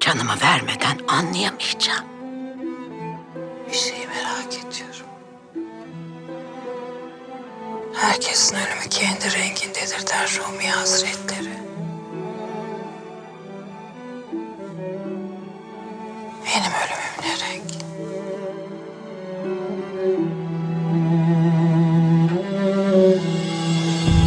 canımı 0.00 0.34
vermeden 0.42 0.98
anlayamayacağım. 1.08 2.04
Bir 3.68 3.76
şeyi 3.76 4.06
merak 4.06 4.54
ediyorum. 4.54 4.85
Herkesin 8.00 8.56
ölümü 8.56 8.88
kendi 8.90 9.24
rengindedir 9.24 10.06
der 10.06 10.38
Rumi 10.38 10.68
Hazretleri. 10.70 11.48
Benim 16.46 16.72
ölümüm 16.82 17.12
ne 17.22 17.32
renk? 17.40 17.70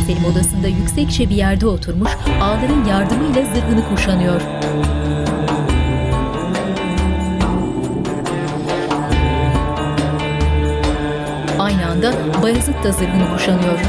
Selim 0.08 0.26
odasında 0.26 0.68
yüksekçe 0.68 1.30
bir 1.30 1.36
yerde 1.36 1.68
oturmuş, 1.68 2.12
ağların 2.42 2.86
yardımıyla 2.86 3.46
zırhını 3.46 3.90
kuşanıyor. 3.90 4.42
Anda 12.00 12.42
Bayezid 12.44 12.84
da 12.84 12.92
zırhını 12.92 13.34
kuşanıyor. 13.34 13.80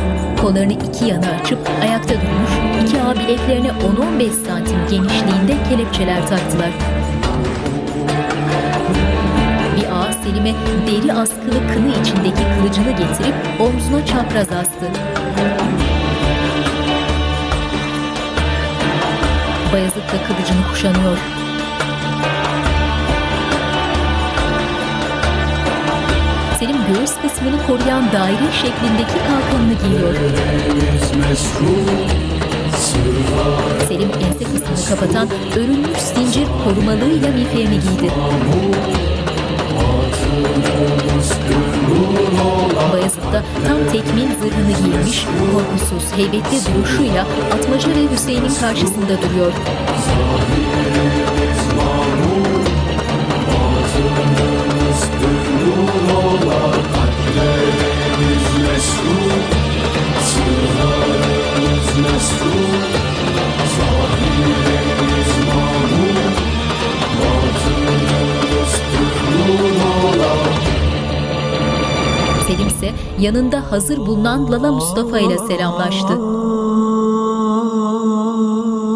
Kollarını 0.40 0.72
iki 0.72 1.04
yana 1.04 1.26
açıp 1.42 1.58
ayakta 1.82 2.14
durmuş, 2.14 2.50
iki 2.84 3.02
ağ 3.02 3.14
bileklerine 3.14 3.68
10-15 3.68 4.30
santim 4.46 4.78
genişliğinde 4.90 5.68
kelepçeler 5.68 6.26
taktılar. 6.26 6.70
Bir 9.76 9.84
ağa 9.84 10.12
Selim'e 10.12 10.54
deri 10.86 11.12
askılı 11.12 11.68
kını 11.74 11.90
içindeki 12.02 12.42
kılıcını 12.58 12.90
getirip 12.90 13.34
omzuna 13.60 14.06
çapraz 14.06 14.52
astı. 14.52 14.86
Bayezid 19.72 19.96
de 19.96 20.24
kılıcını 20.26 20.68
kuşanıyor. 20.72 21.18
Göğüs 26.94 27.10
kısmını 27.22 27.66
koruyan 27.66 28.12
daire 28.12 28.52
şeklindeki 28.52 29.18
kalkanını 29.28 29.74
giyiyor. 29.82 30.14
Selim 33.88 34.10
ense 34.10 34.44
kısmını 34.44 34.88
kapatan 34.88 35.28
örülmüş 35.56 35.98
zincir 35.98 36.46
korumalığıyla 36.64 37.28
miğferini 37.28 37.80
giydi. 37.80 38.12
Bayezid 42.92 43.22
da 43.32 43.42
tam 43.68 43.78
tekmin 43.92 44.28
zırhını 44.40 44.72
giymiş, 44.84 45.26
korkusuz, 45.52 46.12
heybetli 46.16 46.74
duruşuyla 46.74 47.26
Atmaca 47.54 47.88
ve 47.88 48.14
Hüseyin'in 48.14 48.54
karşısında 48.60 49.22
duruyor. 49.22 49.52
Selim 72.50 72.66
ise 72.66 72.90
yanında 73.20 73.72
hazır 73.72 73.98
bulunan 73.98 74.52
Lala 74.52 74.72
Mustafa 74.72 75.18
ile 75.18 75.38
selamlaştı. 75.38 76.14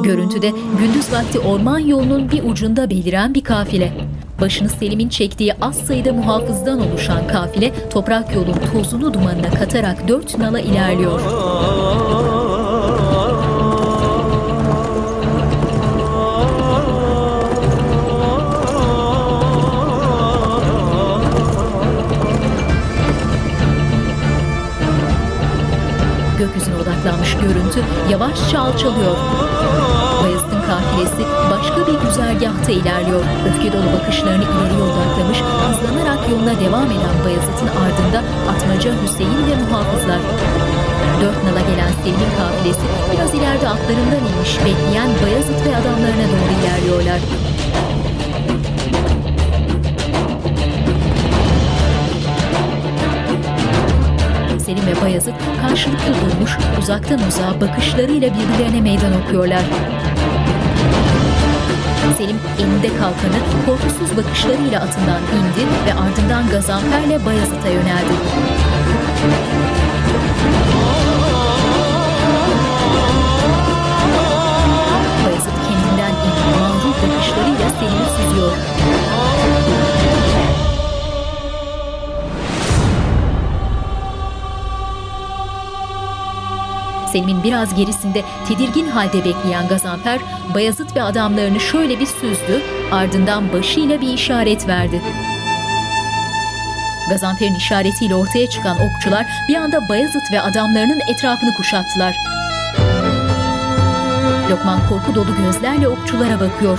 Görüntüde 0.02 0.52
gündüz 0.78 1.12
vakti 1.12 1.39
orman 1.39 1.78
yolunun 1.78 2.31
bir 2.31 2.44
ucunda 2.44 2.90
beliren 2.90 3.35
bir 3.35 3.44
kafile. 3.44 3.93
Başını 4.40 4.68
Selim'in 4.68 5.09
çektiği 5.09 5.55
az 5.60 5.76
sayıda 5.76 6.12
muhafızdan 6.12 6.81
oluşan 6.90 7.26
kafile 7.26 7.72
toprak 7.90 8.35
yolun 8.35 8.56
tozunu 8.72 9.14
dumanına 9.14 9.51
katarak 9.51 10.09
dört 10.09 10.39
nala 10.39 10.60
ilerliyor. 10.60 11.20
Odaklanmış 27.24 27.34
görüntü 27.34 27.80
yavaşça 28.10 28.60
alçalıyor. 28.60 29.16
Bayezid'in 30.22 30.62
kafilesi 30.70 31.22
başka 31.51 31.86
bir 31.86 32.06
güzergahta 32.06 32.72
ilerliyor. 32.72 33.22
Öfke 33.48 33.72
dolu 33.72 33.88
bakışlarını 33.96 34.44
ileriye 34.44 34.82
odaklamış, 34.90 35.38
hızlanarak 35.64 36.30
yoluna 36.30 36.60
devam 36.60 36.90
eden 36.96 37.16
Bayezid'in 37.24 37.70
ardında 37.84 38.20
Atmaca, 38.51 38.90
Hüseyin 39.02 39.42
ve 39.46 39.55
muhafızlar. 39.62 40.20
Dört 41.20 41.38
nala 41.44 41.62
gelen 41.70 41.92
Selim'in 42.02 42.32
kafilesi 42.38 42.84
biraz 43.12 43.34
ileride 43.34 43.68
atlarından 43.68 44.22
inmiş 44.30 44.52
bekleyen 44.64 45.10
Bayezid 45.22 45.60
ve 45.66 45.72
adamlarına 45.80 46.26
doğru 46.32 46.52
ilerliyorlar. 46.60 47.20
Selim 54.74 54.86
ve 54.86 55.02
Bayezid 55.02 55.32
karşılıklı 55.62 56.14
durmuş, 56.20 56.59
uzaktan 56.82 57.20
uzağa 57.28 57.60
bakışlarıyla 57.60 58.30
birbirlerine 58.30 58.80
meydan 58.80 59.22
okuyorlar. 59.22 59.62
Selim 62.18 62.36
elinde 62.59 62.88
kalkanı 62.88 63.66
korkusuz 63.66 64.16
bakışlarıyla 64.16 64.80
atından 64.80 65.20
indi 65.20 65.66
ve 65.86 65.94
ardından 65.94 66.51
Gazanfer'le 66.51 67.26
Bayezid'e 67.26 67.70
yöneldi. 67.70 68.14
Bayezid 75.26 75.56
kendinden 75.68 76.14
emin 76.26 76.60
mağrur 76.60 76.94
bakışlarıyla 77.02 77.70
Selim'i 77.70 78.06
süzüyor. 78.16 78.73
Selim'in 87.14 87.44
biraz 87.44 87.74
gerisinde 87.74 88.24
tedirgin 88.48 88.86
halde 88.88 89.24
bekleyen 89.24 89.68
Gazanfer, 89.68 90.20
Bayezid 90.54 90.96
ve 90.96 91.02
adamlarını 91.02 91.60
şöyle 91.60 92.00
bir 92.00 92.06
süzdü, 92.06 92.62
ardından 92.92 93.52
başıyla 93.52 94.00
bir 94.00 94.08
işaret 94.08 94.68
verdi. 94.68 95.02
Gazanfer'in 97.10 97.54
işaretiyle 97.54 98.14
ortaya 98.14 98.50
çıkan 98.50 98.76
okçular 98.76 99.26
bir 99.48 99.54
anda 99.54 99.88
Bayezid 99.88 100.32
ve 100.32 100.40
adamlarının 100.40 101.00
etrafını 101.14 101.54
kuşattılar. 101.56 102.16
Lokman 104.50 104.88
korku 104.88 105.14
dolu 105.14 105.36
gözlerle 105.36 105.88
okçulara 105.88 106.40
bakıyor. 106.40 106.78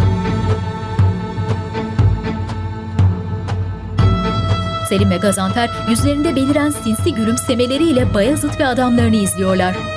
Selim 4.89 5.09
ve 5.09 5.17
Gazanfer 5.17 5.69
yüzlerinde 5.89 6.35
beliren 6.35 6.69
sinsi 6.69 7.13
gülümsemeleriyle 7.13 8.13
Bayezid 8.13 8.59
ve 8.59 8.67
adamlarını 8.67 9.15
izliyorlar. 9.15 9.94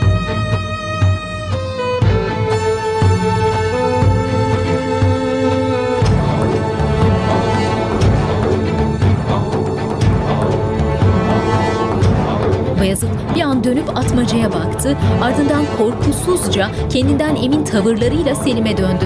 Bayezid 12.80 13.08
bir 13.34 13.40
an 13.40 13.64
dönüp 13.64 13.98
atmacaya 13.98 14.52
baktı, 14.52 14.96
ardından 15.22 15.64
korkusuzca 15.78 16.70
kendinden 16.90 17.36
emin 17.36 17.64
tavırlarıyla 17.64 18.34
Selim'e 18.34 18.76
döndü. 18.76 19.04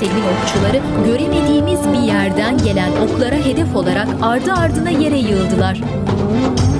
Selim'in 0.00 0.22
okçuları 0.22 0.80
göremediğimiz 1.06 1.80
bir 1.92 2.06
yerden 2.12 2.58
gelen 2.58 2.90
oklara 2.92 3.34
hedef 3.34 3.76
olarak 3.76 4.08
ardı 4.22 4.52
ardına 4.52 4.90
yere 4.90 5.18
yığıldılar. 5.18 5.80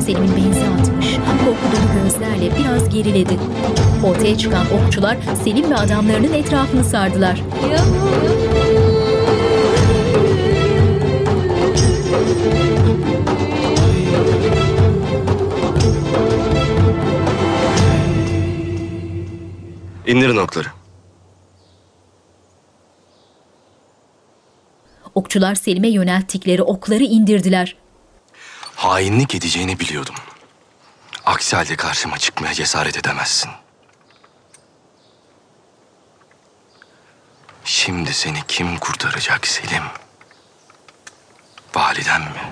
Selim'in 0.01 0.37
benzi 0.37 0.61
atmış, 0.61 1.16
korku 1.45 2.03
gözlerle 2.03 2.57
biraz 2.59 2.89
geriledi. 2.89 3.35
Ortaya 4.05 4.39
çıkan 4.39 4.66
okçular 4.85 5.16
Selim 5.45 5.70
ve 5.70 5.77
adamlarının 5.77 6.33
etrafını 6.33 6.85
sardılar. 6.85 7.43
İndirin 20.07 20.37
okları. 20.37 20.69
Okçular 25.15 25.55
Selim'e 25.55 25.89
yönelttikleri 25.89 26.63
okları 26.63 27.03
indirdiler. 27.03 27.77
Hainlik 28.75 29.35
edeceğini 29.35 29.81
biliyordum. 29.81 30.15
Aksi 31.25 31.57
halde 31.57 31.77
karşıma 31.77 32.19
çıkmaya 32.19 32.55
cesaret 32.55 32.99
edemezsin. 32.99 33.51
Şimdi 37.65 38.15
seni 38.15 38.39
kim 38.49 38.79
kurtaracak 38.79 39.47
Selim? 39.47 39.83
Validen 41.74 42.20
mi? 42.20 42.43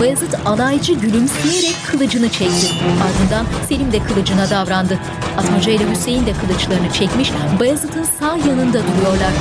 Bayezid 0.00 0.32
alaycı 0.46 0.92
gülümseyerek 0.92 1.76
kılıcını 1.90 2.28
çekti. 2.28 2.66
Ardından 3.04 3.46
Selim 3.68 3.92
de 3.92 3.98
kılıcına 4.02 4.50
davrandı. 4.50 4.98
Atmaca 5.38 5.72
ile 5.72 5.90
Hüseyin 5.90 6.26
de 6.26 6.32
kılıçlarını 6.32 6.92
çekmiş, 6.92 7.32
Bayezid'in 7.60 8.04
sağ 8.20 8.36
yanında 8.36 8.80
duruyorlar. 8.82 9.32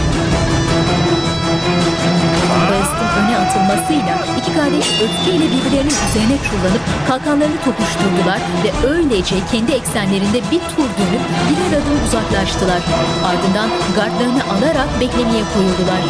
Bayezid'in 2.69 3.11
öne 3.21 3.37
atılmasıyla 3.37 4.15
iki 4.39 4.53
kardeş 4.53 4.87
öfkeyle 5.03 5.45
birbirlerinin 5.53 5.97
üzerine 6.07 6.37
çullanıp 6.47 6.83
kalkanlarını 7.07 7.59
tokuşturdular 7.65 8.39
ve 8.63 8.87
öylece 8.87 9.35
kendi 9.51 9.71
eksenlerinde 9.71 10.39
bir 10.51 10.59
tur 10.59 10.89
dönüp 10.99 11.23
birer 11.47 11.71
adım 11.79 11.97
uzaklaştılar. 12.07 12.81
Ardından 13.29 13.69
gardlarını 13.95 14.43
alarak 14.53 14.89
beklemeye 15.01 15.43
koyuldular. 15.53 16.01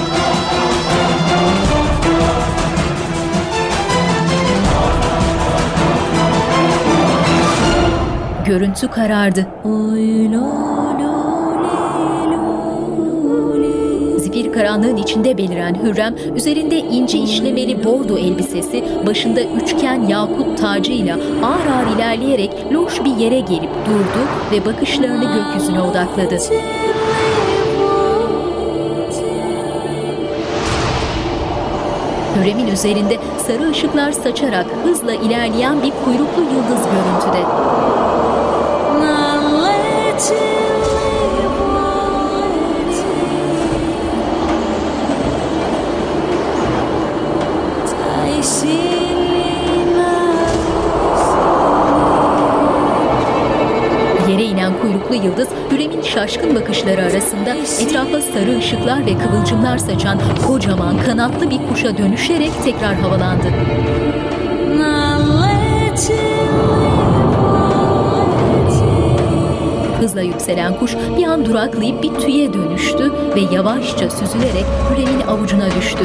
Görüntü 8.45 8.87
karardı. 8.87 9.47
Zifir 14.31 14.53
karanlığın 14.53 14.97
içinde 14.97 15.37
beliren 15.37 15.75
Hürrem, 15.83 16.15
üzerinde 16.35 16.77
ince 16.77 17.17
işlemeli 17.17 17.83
bordo 17.83 18.17
elbisesi, 18.17 18.83
başında 19.07 19.41
üçgen 19.41 20.07
yakut 20.07 20.57
tacıyla 20.57 21.15
ağır 21.43 21.65
ağır 21.65 21.95
ilerleyerek 21.95 22.51
loş 22.73 23.03
bir 23.05 23.15
yere 23.15 23.39
gelip 23.39 23.69
durdu 23.85 24.27
ve 24.51 24.65
bakışlarını 24.65 25.33
gökyüzüne 25.33 25.81
odakladı. 25.81 26.37
Hürrem'in 32.35 32.67
üzerinde 32.67 33.17
sarı 33.47 33.69
ışıklar 33.69 34.11
saçarak 34.11 34.65
hızla 34.83 35.13
ilerleyen 35.13 35.83
bir 35.83 35.91
kuyruklu 36.05 36.41
yıldız 36.41 36.85
görüntüde. 36.91 37.41
Yere 54.29 54.43
inen 54.43 54.73
kuyruklu 54.81 55.15
yıldız 55.15 55.49
Hürem'in 55.71 56.01
şaşkın 56.01 56.55
bakışları 56.55 57.01
arasında 57.01 57.55
etrafa 57.81 58.21
sarı 58.21 58.57
ışıklar 58.57 59.05
ve 59.05 59.17
kıvılcımlar 59.17 59.77
saçan 59.77 60.19
kocaman 60.47 60.97
kanatlı 61.05 61.49
bir 61.49 61.59
kuşa 61.69 61.97
dönüşerek 61.97 62.51
tekrar 62.63 62.95
havalandı. 62.95 63.47
Hızla 69.99 70.21
yükselen 70.21 70.79
kuş 70.79 70.95
bir 71.17 71.23
an 71.23 71.45
duraklayıp 71.45 72.03
bir 72.03 72.13
tüye 72.13 72.53
dönüştü 72.53 73.13
ve 73.35 73.55
yavaşça 73.55 74.09
süzülerek 74.09 74.65
Hürem'in 74.89 75.21
avucuna 75.27 75.71
düştü. 75.71 76.03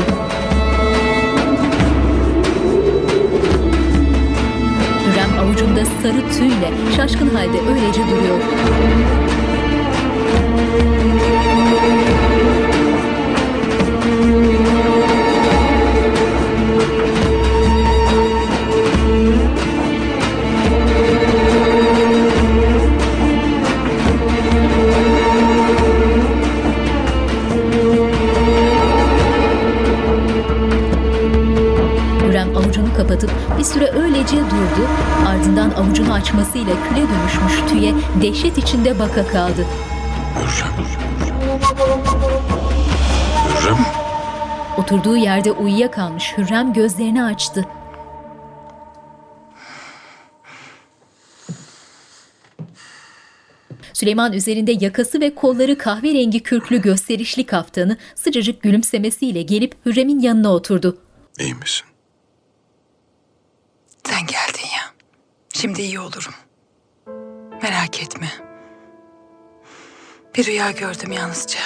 Sarı 6.06 6.32
tüyle 6.32 6.72
şaşkın 6.96 7.28
halde 7.28 7.60
öylece 7.60 8.00
duruyor. 8.02 8.40
Kapatıp 33.26 33.58
bir 33.58 33.64
süre 33.64 33.90
öylece 33.90 34.36
durdu. 34.36 34.88
Ardından 35.26 35.70
avucunu 35.70 36.12
açmasıyla 36.12 36.74
küle 36.88 37.06
dönüşmüş 37.08 37.70
tüye 37.70 37.94
dehşet 38.22 38.58
içinde 38.58 38.98
baka 38.98 39.26
kaldı. 39.26 39.66
Hürrem. 43.48 43.78
Oturduğu 44.78 45.16
yerde 45.16 45.52
uyuyakalmış 45.52 46.34
Hürrem 46.38 46.72
gözlerini 46.72 47.24
açtı. 47.24 47.64
Süleyman 53.92 54.32
üzerinde 54.32 54.76
yakası 54.80 55.20
ve 55.20 55.34
kolları 55.34 55.78
kahverengi 55.78 56.42
kürklü 56.42 56.82
gösterişli 56.82 57.46
kaftanı 57.46 57.96
sıcacık 58.14 58.62
gülümsemesiyle 58.62 59.42
gelip 59.42 59.74
Hürrem'in 59.86 60.20
yanına 60.20 60.52
oturdu. 60.52 60.98
İyi 61.40 61.54
misin? 61.54 61.95
Sen 64.08 64.26
geldin 64.26 64.68
ya. 64.76 64.92
Şimdi 65.52 65.82
iyi 65.82 66.00
olurum. 66.00 66.34
Merak 67.62 68.02
etme. 68.02 68.32
Bir 70.36 70.46
rüya 70.46 70.70
gördüm 70.70 71.12
yalnızca. 71.12 71.60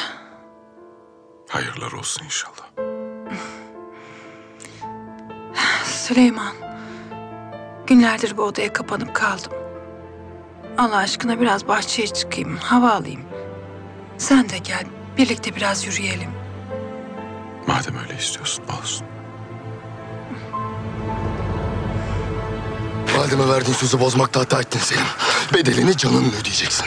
Hayırlar 1.48 1.92
olsun 1.92 2.24
inşallah. 2.24 2.70
Süleyman. 5.84 6.54
Günlerdir 7.86 8.36
bu 8.36 8.42
odaya 8.42 8.72
kapanıp 8.72 9.14
kaldım. 9.14 9.52
Allah 10.78 10.96
aşkına 10.96 11.40
biraz 11.40 11.68
bahçeye 11.68 12.08
çıkayım, 12.08 12.56
hava 12.56 12.90
alayım. 12.90 13.22
Sen 14.18 14.48
de 14.48 14.58
gel, 14.58 14.84
birlikte 15.16 15.56
biraz 15.56 15.86
yürüyelim. 15.86 16.30
Madem 17.66 17.98
öyle 17.98 18.16
istiyorsun 18.18 18.64
olsun. 18.80 19.06
Valideme 23.16 23.48
verdiğin 23.48 23.76
sözü 23.76 24.00
bozmakta 24.00 24.40
hata 24.40 24.60
ettin 24.60 24.78
Selim. 24.78 25.02
Bedelini 25.54 25.96
canınla 25.96 26.36
ödeyeceksin. 26.40 26.86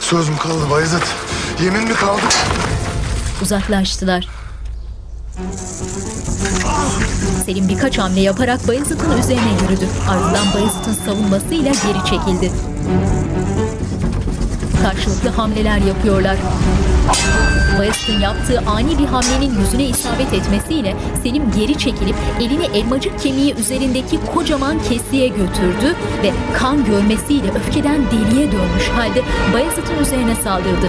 Söz 0.00 0.28
mü 0.28 0.36
kaldı 0.38 0.70
Bayezid? 0.70 1.02
Yemin 1.64 1.82
mi 1.82 1.94
kaldı? 1.94 2.20
Uzaklaştılar. 3.42 4.28
Selim 7.46 7.68
birkaç 7.68 7.98
hamle 7.98 8.20
yaparak 8.20 8.68
Bayezid'in 8.68 9.18
üzerine 9.18 9.52
yürüdü. 9.62 9.88
Ardından 10.10 10.54
Bayezid'in 10.54 11.04
savunmasıyla 11.04 11.72
geri 11.72 12.04
çekildi. 12.10 12.52
Karşılıklı 14.88 15.28
hamleler 15.28 15.78
yapıyorlar. 15.78 16.36
Bayezid'in 17.78 18.20
yaptığı 18.20 18.62
ani 18.66 18.98
bir 18.98 19.04
hamlenin 19.04 19.60
yüzüne 19.60 19.84
isabet 19.84 20.32
etmesiyle 20.32 20.96
Selim 21.22 21.42
geri 21.58 21.78
çekilip 21.78 22.14
elini 22.40 22.64
elmacık 22.64 23.20
kemiği 23.20 23.54
üzerindeki 23.54 24.18
kocaman 24.34 24.82
kesiye 24.82 25.28
götürdü 25.28 25.96
ve 26.22 26.32
kan 26.58 26.84
görmesiyle 26.84 27.50
öfkeden 27.50 28.00
deliye 28.06 28.52
dönmüş 28.52 28.88
halde 28.88 29.22
Bayezid'in 29.54 29.98
üzerine 29.98 30.34
saldırdı. 30.34 30.88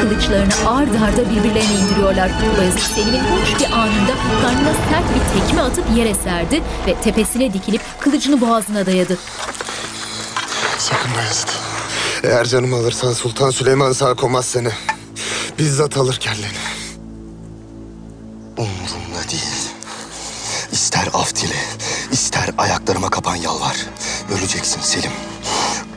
Kılıçlarını 0.00 0.52
ard 0.66 0.88
arda 0.88 1.30
birbirlerine 1.30 1.74
indiriyorlar. 1.74 2.30
Bayezid 2.58 2.78
Selim'in 2.78 3.22
boş 3.32 3.60
bir 3.60 3.72
anında 3.72 4.12
karnına 4.42 4.72
sert 4.90 5.04
bir 5.14 5.40
tekme 5.40 5.62
atıp 5.62 5.84
yere 5.96 6.14
serdi 6.14 6.62
ve 6.86 6.94
tepesine 6.94 7.52
dikilip 7.52 7.80
kılıcını 8.00 8.40
boğazına 8.40 8.86
dayadı. 8.86 9.18
Sakın 10.78 11.10
Bayezid. 11.16 11.48
Eğer 12.22 12.44
canımı 12.44 12.76
alırsan 12.76 13.12
Sultan 13.12 13.50
Süleyman 13.50 13.92
sağ 13.92 14.14
komaz 14.14 14.46
seni. 14.46 14.70
Bizzat 15.58 15.96
alır 15.96 16.16
kelleni. 16.16 16.58
Umurumda 18.56 19.28
değil. 19.30 19.70
İster 20.72 21.08
af 21.14 21.34
dile, 21.36 21.56
ister 22.12 22.50
ayaklarıma 22.58 23.10
kapan 23.10 23.36
yalvar. 23.36 23.76
Öleceksin 24.38 24.80
Selim. 24.80 25.12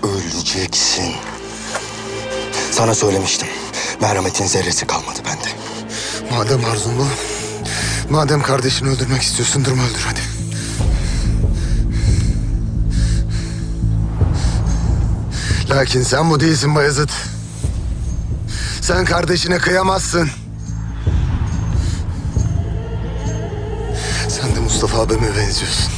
Öleceksin. 0.03 1.13
Sana 2.77 2.95
söylemiştim. 2.95 3.47
Merhametin 4.01 4.45
zerresi 4.45 4.87
kalmadı 4.87 5.19
bende. 5.25 5.47
Madem 6.35 6.65
arzun 6.65 6.93
bu, 6.99 7.07
madem 8.09 8.41
kardeşini 8.41 8.89
öldürmek 8.89 9.21
istiyorsun 9.21 9.65
durma 9.65 9.83
öldür 9.83 10.05
hadi. 10.07 10.19
Lakin 15.69 16.01
sen 16.01 16.29
bu 16.29 16.39
değilsin 16.39 16.75
Bayezid. 16.75 17.09
Sen 18.81 19.05
kardeşine 19.05 19.57
kıyamazsın. 19.57 20.29
Sen 24.29 24.55
de 24.55 24.59
Mustafa 24.59 24.99
abime 25.01 25.35
benziyorsun. 25.37 25.93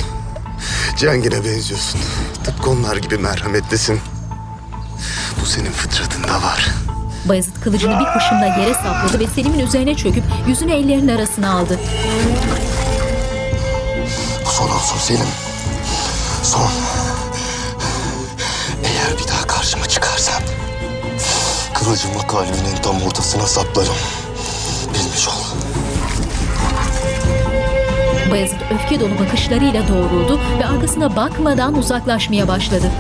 Cengine 0.98 1.46
benziyorsun. 1.46 2.02
Tıpkı 2.44 2.70
onlar 2.70 2.98
gibi 2.98 3.18
merhametlisin. 3.18 4.00
Senin 5.50 5.72
fıtratında 5.72 6.34
var. 6.34 6.68
Bayezid 7.26 7.62
kılıcını 7.64 8.00
bir 8.00 8.06
hışımla 8.06 8.46
yere 8.46 8.74
sapladı 8.74 9.20
ve 9.20 9.28
Selim'in 9.28 9.60
üzerine 9.60 9.96
çöküp 9.96 10.24
yüzünü 10.48 10.72
ellerinin 10.72 11.08
arasına 11.08 11.52
aldı. 11.52 11.80
Bu 14.46 14.50
son 14.50 14.70
olsun 14.70 14.98
Selim. 14.98 15.28
Son. 16.44 16.70
Eğer 18.84 19.18
bir 19.18 19.28
daha 19.28 19.48
karşıma 19.48 19.86
çıkarsan... 19.86 20.44
...kılıcımı 21.74 22.28
kalbinin 22.28 22.76
tam 22.84 23.02
ortasına 23.02 23.48
saplarım. 23.48 23.96
Bilmiş 24.94 25.28
ol. 25.28 25.44
Bayezid 28.32 28.62
öfke 28.72 29.00
dolu 29.00 29.20
bakışlarıyla 29.20 29.88
doğruldu 29.88 30.40
ve 30.60 30.66
arkasına 30.66 31.16
bakmadan 31.16 31.78
uzaklaşmaya 31.78 32.48
başladı. 32.48 32.92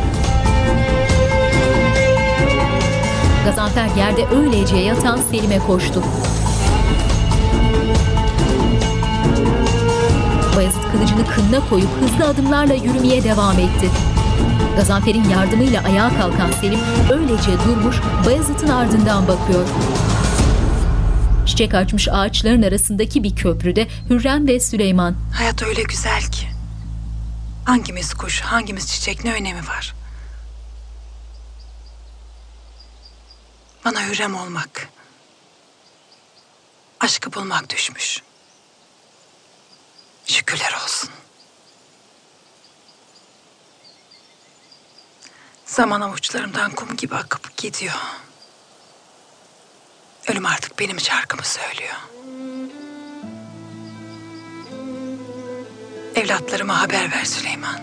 Gazanfer 3.46 3.96
yerde 3.98 4.28
öylece 4.28 4.78
yatan 4.78 5.20
Selim'e 5.32 5.60
koştu. 5.60 6.04
Bayezid 10.56 10.82
kılıcını 10.92 11.28
kınına 11.28 11.70
koyup 11.70 11.90
hızlı 12.02 12.26
adımlarla 12.26 12.74
yürümeye 12.74 13.24
devam 13.24 13.60
etti. 13.60 13.90
Gazanfer'in 14.76 15.30
yardımıyla 15.30 15.84
ayağa 15.84 16.10
kalkan 16.10 16.52
Selim 16.52 16.80
öylece 17.12 17.52
durmuş 17.68 17.96
Bayezid'in 18.26 18.68
ardından 18.68 19.28
bakıyor. 19.28 19.66
Çiçek 21.46 21.74
açmış 21.74 22.08
ağaçların 22.12 22.62
arasındaki 22.62 23.24
bir 23.24 23.36
köprüde 23.36 23.88
Hürrem 24.10 24.48
ve 24.48 24.60
Süleyman. 24.60 25.16
Hayat 25.34 25.64
öyle 25.64 25.84
güzel 25.84 26.22
ki. 26.22 26.48
Hangimiz 27.66 28.14
kuş, 28.14 28.42
hangimiz 28.42 28.88
çiçek 28.88 29.24
ne 29.26 29.34
önemi 29.34 29.60
var? 29.68 29.94
Bana 33.90 34.08
hürrem 34.08 34.36
olmak, 34.36 34.90
aşkı 37.00 37.34
bulmak 37.34 37.70
düşmüş. 37.70 38.22
Şükürler 40.26 40.74
olsun. 40.84 41.10
Zaman 45.66 46.02
avuçlarımdan 46.02 46.72
kum 46.72 46.98
gibi 46.98 47.16
akıp 47.16 47.58
gidiyor. 47.58 47.96
Ölüm 50.28 50.46
artık 50.46 50.80
benim 50.80 51.00
şarkımı 51.00 51.44
söylüyor. 51.46 51.96
Evlatlarıma 56.16 56.82
haber 56.82 57.12
ver 57.12 57.26
Süleyman. 57.26 57.80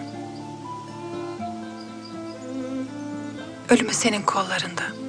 Ölümü 3.69 3.95
senin 3.95 4.23
kollarında. 4.23 5.06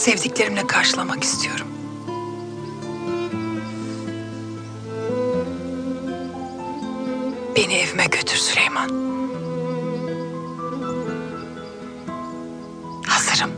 Sevdiklerimle 0.00 0.66
karşılamak 0.66 1.24
istiyorum. 1.24 1.66
Beni 7.56 7.74
evime 7.74 8.04
götür 8.04 8.36
Süleyman. 8.36 8.88
Hazırım. 13.06 13.50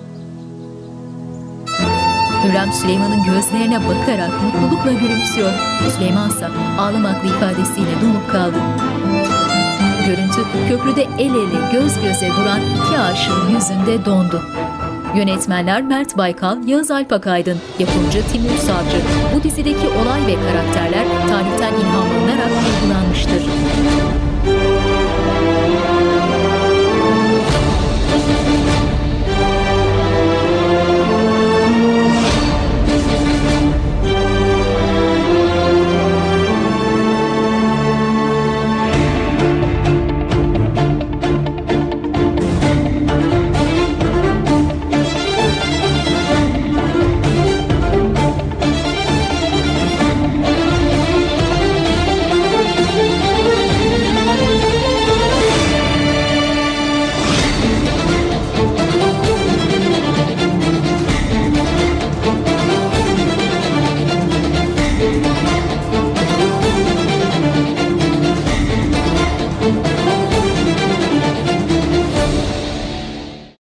Hürrem 2.44 2.73
Süleyman'ın 2.73 3.24
gözlerine 3.24 3.81
bakarak 3.89 4.31
mutlulukla 4.43 4.93
gülümsüyor. 4.93 5.52
Süleyman 5.97 6.31
ise 6.31 6.47
ağlamaklı 6.78 7.28
ifadesiyle 7.28 8.01
donup 8.02 8.31
kaldı. 8.32 8.59
Görüntü 10.06 10.43
köprüde 10.69 11.02
el 11.19 11.35
ele 11.35 11.73
göz 11.73 12.01
göze 12.02 12.31
duran 12.36 12.60
iki 12.60 12.98
aşığın 12.98 13.48
yüzünde 13.48 14.05
dondu. 14.05 14.43
Yönetmenler 15.16 15.82
Mert 15.82 16.18
Baykal, 16.18 16.59
Yağız 16.66 16.90
Alpakaydın, 16.90 17.59
yapımcı 17.78 18.22
Timur 18.32 18.56
Savcı. 18.56 18.97
Bu 19.34 19.43
dizideki 19.43 19.89
olay 19.89 20.26
ve 20.26 20.34
karakterler 20.34 21.06
tarihten 21.28 21.74
ilhamlanarak 21.74 22.51
kurgulanmıştır. 22.80 23.43